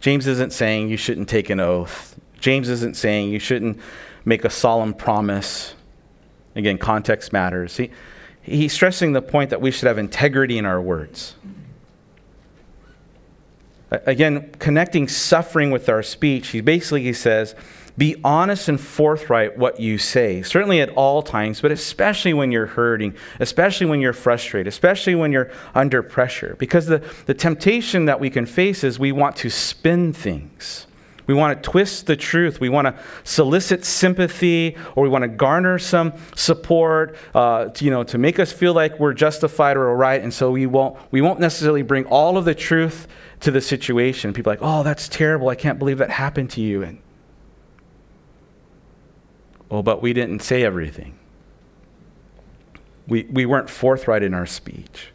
James 0.00 0.26
isn't 0.26 0.52
saying 0.52 0.88
you 0.88 0.96
shouldn't 0.96 1.28
take 1.28 1.50
an 1.50 1.60
oath. 1.60 2.18
James 2.38 2.68
isn't 2.68 2.96
saying 2.96 3.30
you 3.30 3.38
shouldn't 3.38 3.78
make 4.24 4.44
a 4.44 4.50
solemn 4.50 4.94
promise. 4.94 5.74
Again, 6.54 6.78
context 6.78 7.32
matters. 7.32 7.76
He, 7.76 7.90
he's 8.42 8.72
stressing 8.72 9.12
the 9.12 9.22
point 9.22 9.50
that 9.50 9.60
we 9.60 9.70
should 9.70 9.86
have 9.86 9.98
integrity 9.98 10.58
in 10.58 10.64
our 10.64 10.80
words. 10.80 11.34
Again, 13.90 14.52
connecting 14.58 15.08
suffering 15.08 15.70
with 15.70 15.88
our 15.88 16.02
speech, 16.02 16.48
he 16.48 16.60
basically 16.60 17.02
he 17.02 17.12
says, 17.12 17.54
be 18.00 18.18
honest 18.24 18.70
and 18.70 18.80
forthright 18.80 19.58
what 19.58 19.78
you 19.78 19.98
say, 19.98 20.40
certainly 20.40 20.80
at 20.80 20.88
all 20.96 21.20
times, 21.22 21.60
but 21.60 21.70
especially 21.70 22.32
when 22.32 22.50
you're 22.50 22.64
hurting, 22.64 23.14
especially 23.40 23.86
when 23.86 24.00
you're 24.00 24.14
frustrated, 24.14 24.66
especially 24.66 25.14
when 25.14 25.30
you're 25.30 25.50
under 25.74 26.02
pressure. 26.02 26.56
Because 26.58 26.86
the, 26.86 27.06
the 27.26 27.34
temptation 27.34 28.06
that 28.06 28.18
we 28.18 28.30
can 28.30 28.46
face 28.46 28.84
is 28.84 28.98
we 28.98 29.12
want 29.12 29.36
to 29.36 29.50
spin 29.50 30.14
things. 30.14 30.86
We 31.26 31.34
want 31.34 31.62
to 31.62 31.70
twist 31.70 32.06
the 32.06 32.16
truth. 32.16 32.58
We 32.58 32.70
want 32.70 32.86
to 32.86 32.94
solicit 33.22 33.84
sympathy, 33.84 34.78
or 34.96 35.02
we 35.02 35.10
want 35.10 35.24
to 35.24 35.28
garner 35.28 35.78
some 35.78 36.14
support, 36.34 37.14
uh, 37.34 37.66
to, 37.66 37.84
you 37.84 37.90
know, 37.90 38.02
to 38.04 38.16
make 38.16 38.38
us 38.38 38.50
feel 38.50 38.72
like 38.72 38.98
we're 38.98 39.12
justified 39.12 39.76
or 39.76 39.94
right. 39.94 40.22
And 40.22 40.32
so 40.32 40.50
we 40.50 40.64
won't, 40.64 40.96
we 41.12 41.20
won't 41.20 41.38
necessarily 41.38 41.82
bring 41.82 42.06
all 42.06 42.38
of 42.38 42.46
the 42.46 42.54
truth 42.54 43.06
to 43.40 43.50
the 43.50 43.60
situation. 43.60 44.32
People 44.32 44.52
are 44.52 44.56
like, 44.56 44.62
oh, 44.62 44.82
that's 44.84 45.06
terrible. 45.06 45.50
I 45.50 45.54
can't 45.54 45.78
believe 45.78 45.98
that 45.98 46.08
happened 46.08 46.48
to 46.52 46.62
you. 46.62 46.82
And 46.82 46.98
Oh, 49.70 49.82
but 49.82 50.02
we 50.02 50.12
didn't 50.12 50.40
say 50.40 50.64
everything. 50.64 51.16
We, 53.06 53.24
we 53.24 53.46
weren't 53.46 53.70
forthright 53.70 54.22
in 54.22 54.34
our 54.34 54.46
speech. 54.46 55.08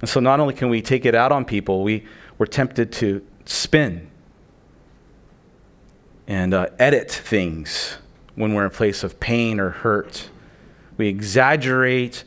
And 0.00 0.08
so 0.08 0.20
not 0.20 0.40
only 0.40 0.54
can 0.54 0.68
we 0.68 0.82
take 0.82 1.06
it 1.06 1.14
out 1.14 1.32
on 1.32 1.44
people, 1.44 1.82
we, 1.82 2.06
we're 2.36 2.46
tempted 2.46 2.92
to 2.92 3.26
spin 3.44 4.10
and 6.26 6.52
uh, 6.54 6.66
edit 6.78 7.10
things 7.10 7.96
when 8.34 8.54
we're 8.54 8.62
in 8.62 8.68
a 8.68 8.70
place 8.70 9.02
of 9.02 9.18
pain 9.18 9.58
or 9.58 9.70
hurt. 9.70 10.28
We 10.96 11.08
exaggerate 11.08 12.24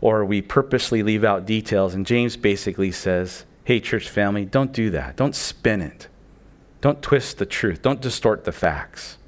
or 0.00 0.24
we 0.24 0.42
purposely 0.42 1.02
leave 1.02 1.22
out 1.22 1.46
details. 1.46 1.94
And 1.94 2.04
James 2.04 2.36
basically 2.36 2.90
says, 2.90 3.44
hey, 3.64 3.78
church 3.78 4.08
family, 4.08 4.44
don't 4.44 4.72
do 4.72 4.90
that. 4.90 5.16
Don't 5.16 5.36
spin 5.36 5.80
it. 5.80 6.08
Don't 6.80 7.00
twist 7.00 7.38
the 7.38 7.46
truth. 7.46 7.82
Don't 7.82 8.00
distort 8.00 8.44
the 8.44 8.52
facts. 8.52 9.18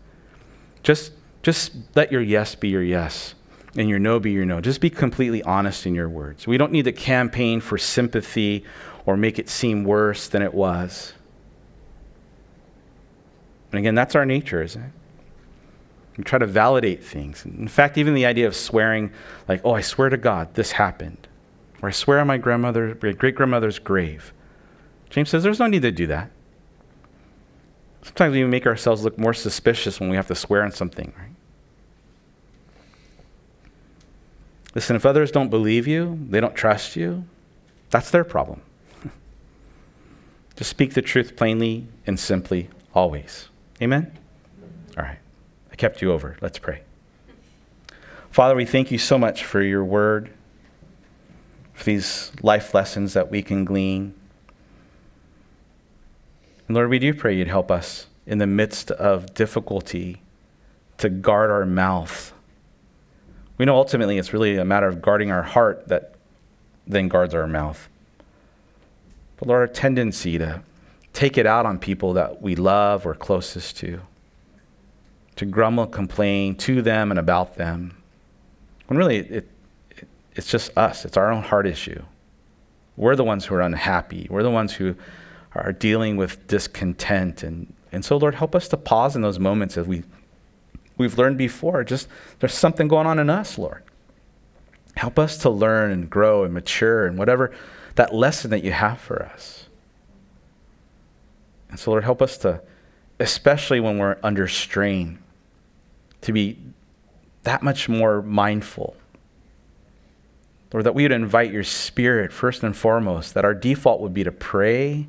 Just, 0.84 1.12
just 1.42 1.72
let 1.96 2.12
your 2.12 2.22
yes 2.22 2.54
be 2.54 2.68
your 2.68 2.82
yes 2.82 3.34
and 3.76 3.88
your 3.88 3.98
no 3.98 4.20
be 4.20 4.30
your 4.30 4.44
no. 4.44 4.60
Just 4.60 4.80
be 4.80 4.90
completely 4.90 5.42
honest 5.42 5.86
in 5.86 5.94
your 5.94 6.08
words. 6.08 6.46
We 6.46 6.56
don't 6.56 6.70
need 6.70 6.84
to 6.84 6.92
campaign 6.92 7.60
for 7.60 7.76
sympathy 7.76 8.64
or 9.04 9.16
make 9.16 9.38
it 9.38 9.48
seem 9.48 9.84
worse 9.84 10.28
than 10.28 10.42
it 10.42 10.54
was. 10.54 11.14
And 13.72 13.80
again, 13.80 13.96
that's 13.96 14.14
our 14.14 14.24
nature, 14.24 14.62
isn't 14.62 14.80
it? 14.80 14.92
We 16.16 16.22
try 16.22 16.38
to 16.38 16.46
validate 16.46 17.02
things. 17.02 17.44
In 17.44 17.66
fact, 17.66 17.98
even 17.98 18.14
the 18.14 18.24
idea 18.24 18.46
of 18.46 18.54
swearing, 18.54 19.10
like, 19.48 19.60
oh, 19.64 19.72
I 19.72 19.80
swear 19.80 20.10
to 20.10 20.16
God, 20.16 20.54
this 20.54 20.72
happened. 20.72 21.26
Or 21.82 21.88
I 21.88 21.92
swear 21.92 22.20
on 22.20 22.28
my 22.28 22.38
grandmother, 22.38 22.94
great 22.94 23.34
grandmother's 23.34 23.80
grave. 23.80 24.32
James 25.10 25.30
says 25.30 25.42
there's 25.42 25.58
no 25.58 25.66
need 25.66 25.82
to 25.82 25.90
do 25.90 26.06
that. 26.06 26.30
Sometimes 28.04 28.34
we 28.34 28.44
make 28.44 28.66
ourselves 28.66 29.02
look 29.02 29.18
more 29.18 29.32
suspicious 29.32 29.98
when 29.98 30.10
we 30.10 30.16
have 30.16 30.26
to 30.28 30.34
swear 30.34 30.62
on 30.62 30.70
something, 30.70 31.12
right? 31.16 31.30
Listen, 34.74 34.94
if 34.94 35.06
others 35.06 35.30
don't 35.30 35.48
believe 35.48 35.86
you, 35.86 36.18
they 36.28 36.40
don't 36.40 36.54
trust 36.54 36.96
you, 36.96 37.24
that's 37.90 38.10
their 38.10 38.24
problem. 38.24 38.60
Just 40.56 40.68
speak 40.68 40.94
the 40.94 41.02
truth 41.02 41.34
plainly 41.34 41.86
and 42.06 42.20
simply, 42.20 42.68
always. 42.92 43.48
Amen? 43.80 44.12
All 44.98 45.04
right. 45.04 45.18
I 45.72 45.76
kept 45.76 46.02
you 46.02 46.12
over. 46.12 46.36
Let's 46.40 46.58
pray. 46.58 46.82
Father, 48.30 48.54
we 48.54 48.66
thank 48.66 48.90
you 48.90 48.98
so 48.98 49.16
much 49.16 49.44
for 49.44 49.62
your 49.62 49.84
word, 49.84 50.30
for 51.72 51.84
these 51.84 52.32
life 52.42 52.74
lessons 52.74 53.14
that 53.14 53.30
we 53.30 53.42
can 53.42 53.64
glean. 53.64 54.14
And 56.66 56.74
Lord, 56.74 56.90
we 56.90 56.98
do 56.98 57.14
pray 57.14 57.36
you'd 57.36 57.48
help 57.48 57.70
us 57.70 58.06
in 58.26 58.38
the 58.38 58.46
midst 58.46 58.90
of 58.90 59.34
difficulty 59.34 60.22
to 60.98 61.08
guard 61.08 61.50
our 61.50 61.66
mouth 61.66 62.34
we 63.56 63.64
know 63.64 63.76
ultimately 63.76 64.18
it's 64.18 64.32
really 64.32 64.56
a 64.56 64.64
matter 64.64 64.88
of 64.88 65.00
guarding 65.00 65.30
our 65.30 65.42
heart 65.42 65.88
that 65.88 66.14
then 66.86 67.08
guards 67.08 67.34
our 67.34 67.46
mouth. 67.46 67.88
But 69.36 69.48
Lord, 69.48 69.60
our 69.60 69.72
tendency 69.72 70.38
to 70.38 70.62
take 71.12 71.38
it 71.38 71.46
out 71.46 71.64
on 71.64 71.78
people 71.78 72.14
that 72.14 72.42
we 72.42 72.56
love 72.56 73.06
or 73.06 73.14
closest 73.14 73.76
to, 73.78 74.00
to 75.36 75.44
grumble, 75.44 75.86
complain 75.86 76.56
to 76.56 76.82
them 76.82 77.10
and 77.10 77.18
about 77.18 77.54
them, 77.56 77.96
when 78.88 78.98
really 78.98 79.18
it, 79.18 79.48
it, 79.90 80.08
it's 80.34 80.48
just 80.48 80.76
us, 80.76 81.04
it's 81.04 81.16
our 81.16 81.30
own 81.30 81.42
heart 81.42 81.66
issue. 81.66 82.02
We're 82.96 83.16
the 83.16 83.24
ones 83.24 83.44
who 83.44 83.54
are 83.54 83.60
unhappy, 83.60 84.26
we're 84.30 84.42
the 84.42 84.50
ones 84.50 84.72
who 84.72 84.96
are 85.54 85.72
dealing 85.72 86.16
with 86.16 86.46
discontent. 86.46 87.42
And, 87.42 87.72
and 87.92 88.04
so, 88.04 88.16
Lord, 88.16 88.34
help 88.34 88.54
us 88.54 88.68
to 88.68 88.76
pause 88.76 89.14
in 89.16 89.22
those 89.22 89.38
moments 89.38 89.76
as 89.76 89.86
we 89.86 90.02
we've 90.96 91.18
learned 91.18 91.38
before. 91.38 91.84
Just 91.84 92.08
there's 92.40 92.54
something 92.54 92.88
going 92.88 93.06
on 93.06 93.18
in 93.18 93.30
us, 93.30 93.58
Lord. 93.58 93.82
Help 94.96 95.18
us 95.18 95.38
to 95.38 95.50
learn 95.50 95.90
and 95.90 96.08
grow 96.08 96.44
and 96.44 96.54
mature 96.54 97.06
and 97.06 97.18
whatever 97.18 97.52
that 97.96 98.14
lesson 98.14 98.50
that 98.50 98.64
you 98.64 98.72
have 98.72 99.00
for 99.00 99.24
us. 99.24 99.68
And 101.68 101.78
so, 101.78 101.90
Lord, 101.90 102.04
help 102.04 102.22
us 102.22 102.38
to, 102.38 102.60
especially 103.18 103.80
when 103.80 103.98
we're 103.98 104.16
under 104.22 104.46
strain, 104.46 105.18
to 106.20 106.32
be 106.32 106.58
that 107.42 107.62
much 107.62 107.88
more 107.88 108.22
mindful. 108.22 108.96
Lord, 110.72 110.86
that 110.86 110.94
we 110.94 111.02
would 111.02 111.12
invite 111.12 111.52
your 111.52 111.64
spirit 111.64 112.32
first 112.32 112.62
and 112.62 112.76
foremost, 112.76 113.34
that 113.34 113.44
our 113.44 113.54
default 113.54 114.00
would 114.00 114.14
be 114.14 114.24
to 114.24 114.32
pray 114.32 115.08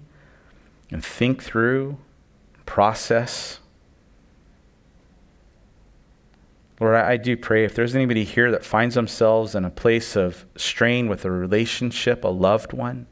and 0.91 1.03
think 1.03 1.43
through, 1.43 1.97
process 2.65 3.59
Lord, 6.79 6.95
I 6.95 7.15
do 7.15 7.37
pray 7.37 7.63
if 7.63 7.73
there's 7.73 7.95
anybody 7.95 8.25
here 8.25 8.51
that 8.51 8.65
finds 8.65 8.95
themselves 8.95 9.55
in 9.55 9.63
a 9.63 9.69
place 9.69 10.17
of 10.17 10.45
strain 10.57 11.07
with 11.07 11.23
a 11.23 11.31
relationship, 11.31 12.25
a 12.25 12.29
loved 12.29 12.73
one, 12.73 13.07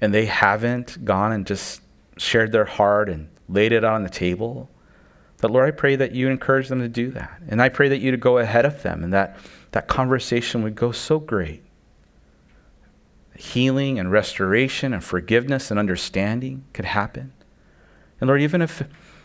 and 0.00 0.12
they 0.12 0.26
haven't 0.26 1.02
gone 1.04 1.32
and 1.32 1.46
just 1.46 1.80
shared 2.18 2.52
their 2.52 2.66
heart 2.66 3.08
and 3.08 3.28
laid 3.48 3.72
it 3.72 3.82
on 3.82 4.02
the 4.02 4.10
table, 4.10 4.68
that 5.38 5.50
Lord, 5.50 5.66
I 5.66 5.70
pray 5.70 5.96
that 5.96 6.12
you 6.12 6.28
encourage 6.28 6.68
them 6.68 6.80
to 6.80 6.88
do 6.88 7.10
that. 7.12 7.40
And 7.48 7.62
I 7.62 7.70
pray 7.70 7.88
that 7.88 7.98
you 7.98 8.10
to 8.10 8.16
go 8.18 8.38
ahead 8.38 8.66
of 8.66 8.82
them 8.82 9.02
and 9.02 9.12
that 9.12 9.38
that 9.72 9.88
conversation 9.88 10.62
would 10.62 10.74
go 10.74 10.92
so 10.92 11.18
great. 11.18 11.62
Healing 13.38 13.98
and 13.98 14.10
restoration 14.10 14.92
and 14.92 15.02
forgiveness 15.04 15.70
and 15.70 15.78
understanding 15.78 16.64
could 16.72 16.86
happen. 16.86 17.32
And 18.20 18.28
Lord, 18.28 18.40
even 18.40 18.62
if 18.62 18.82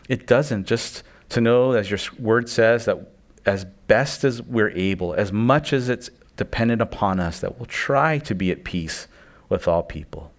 it 0.08 0.26
doesn't, 0.26 0.66
just 0.66 1.02
to 1.30 1.40
know, 1.40 1.72
as 1.72 1.90
your 1.90 1.98
word 2.18 2.48
says, 2.48 2.84
that 2.84 3.10
as 3.46 3.64
best 3.64 4.24
as 4.24 4.42
we're 4.42 4.70
able, 4.70 5.14
as 5.14 5.32
much 5.32 5.72
as 5.72 5.88
it's 5.88 6.10
dependent 6.36 6.82
upon 6.82 7.20
us, 7.20 7.40
that 7.40 7.58
we'll 7.58 7.66
try 7.66 8.18
to 8.18 8.34
be 8.34 8.50
at 8.50 8.64
peace 8.64 9.08
with 9.48 9.66
all 9.66 9.82
people. 9.82 10.32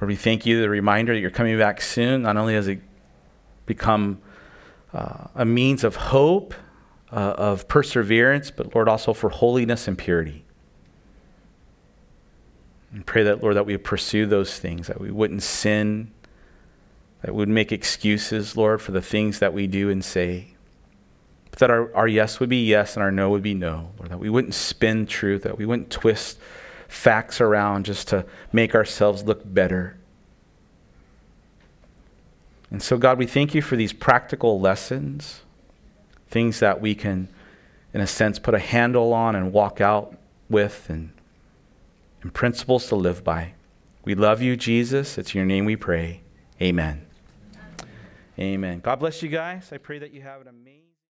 Lord, 0.00 0.08
we 0.08 0.16
thank 0.16 0.44
you 0.44 0.60
the 0.60 0.68
reminder 0.68 1.14
that 1.14 1.20
you're 1.20 1.30
coming 1.30 1.58
back 1.58 1.80
soon. 1.80 2.22
Not 2.22 2.36
only 2.36 2.54
has 2.54 2.68
it 2.68 2.80
become 3.64 4.20
uh, 4.92 5.28
a 5.34 5.44
means 5.44 5.84
of 5.84 5.96
hope, 5.96 6.54
uh, 7.12 7.34
of 7.36 7.68
perseverance, 7.68 8.50
but 8.50 8.74
Lord, 8.74 8.88
also 8.88 9.12
for 9.12 9.30
holiness 9.30 9.86
and 9.86 9.96
purity. 9.96 10.44
And 12.92 13.04
pray 13.04 13.22
that, 13.24 13.42
Lord, 13.42 13.56
that 13.56 13.66
we 13.66 13.76
pursue 13.76 14.26
those 14.26 14.58
things, 14.58 14.86
that 14.86 15.00
we 15.00 15.10
wouldn't 15.10 15.42
sin 15.42 16.12
that 17.26 17.32
we 17.32 17.38
would 17.38 17.48
make 17.48 17.72
excuses, 17.72 18.56
Lord, 18.56 18.80
for 18.80 18.92
the 18.92 19.02
things 19.02 19.40
that 19.40 19.52
we 19.52 19.66
do 19.66 19.90
and 19.90 20.04
say. 20.04 20.54
But 21.50 21.58
that 21.58 21.70
our, 21.70 21.92
our 21.92 22.06
yes 22.06 22.38
would 22.38 22.48
be 22.48 22.64
yes 22.64 22.94
and 22.94 23.02
our 23.02 23.10
no 23.10 23.30
would 23.30 23.42
be 23.42 23.52
no. 23.52 23.90
Lord, 23.98 24.10
that 24.10 24.20
we 24.20 24.30
wouldn't 24.30 24.54
spin 24.54 25.06
truth, 25.06 25.42
that 25.42 25.58
we 25.58 25.66
wouldn't 25.66 25.90
twist 25.90 26.38
facts 26.86 27.40
around 27.40 27.84
just 27.84 28.06
to 28.08 28.24
make 28.52 28.76
ourselves 28.76 29.24
look 29.24 29.42
better. 29.44 29.96
And 32.70 32.80
so, 32.80 32.96
God, 32.96 33.18
we 33.18 33.26
thank 33.26 33.56
you 33.56 33.62
for 33.62 33.74
these 33.74 33.92
practical 33.92 34.60
lessons, 34.60 35.42
things 36.28 36.60
that 36.60 36.80
we 36.80 36.94
can, 36.94 37.28
in 37.92 38.00
a 38.00 38.06
sense, 38.06 38.38
put 38.38 38.54
a 38.54 38.58
handle 38.58 39.12
on 39.12 39.34
and 39.34 39.52
walk 39.52 39.80
out 39.80 40.16
with, 40.48 40.86
and, 40.88 41.12
and 42.22 42.32
principles 42.32 42.86
to 42.88 42.96
live 42.96 43.24
by. 43.24 43.54
We 44.04 44.14
love 44.14 44.40
you, 44.40 44.56
Jesus. 44.56 45.18
It's 45.18 45.34
your 45.34 45.44
name 45.44 45.64
we 45.64 45.76
pray. 45.76 46.20
Amen. 46.62 47.06
Amen. 48.38 48.80
God 48.80 49.00
bless 49.00 49.22
you 49.22 49.28
guys. 49.28 49.70
I 49.72 49.78
pray 49.78 49.98
that 49.98 50.12
you 50.12 50.22
have 50.22 50.40
an 50.42 50.48
amazing 50.48 50.85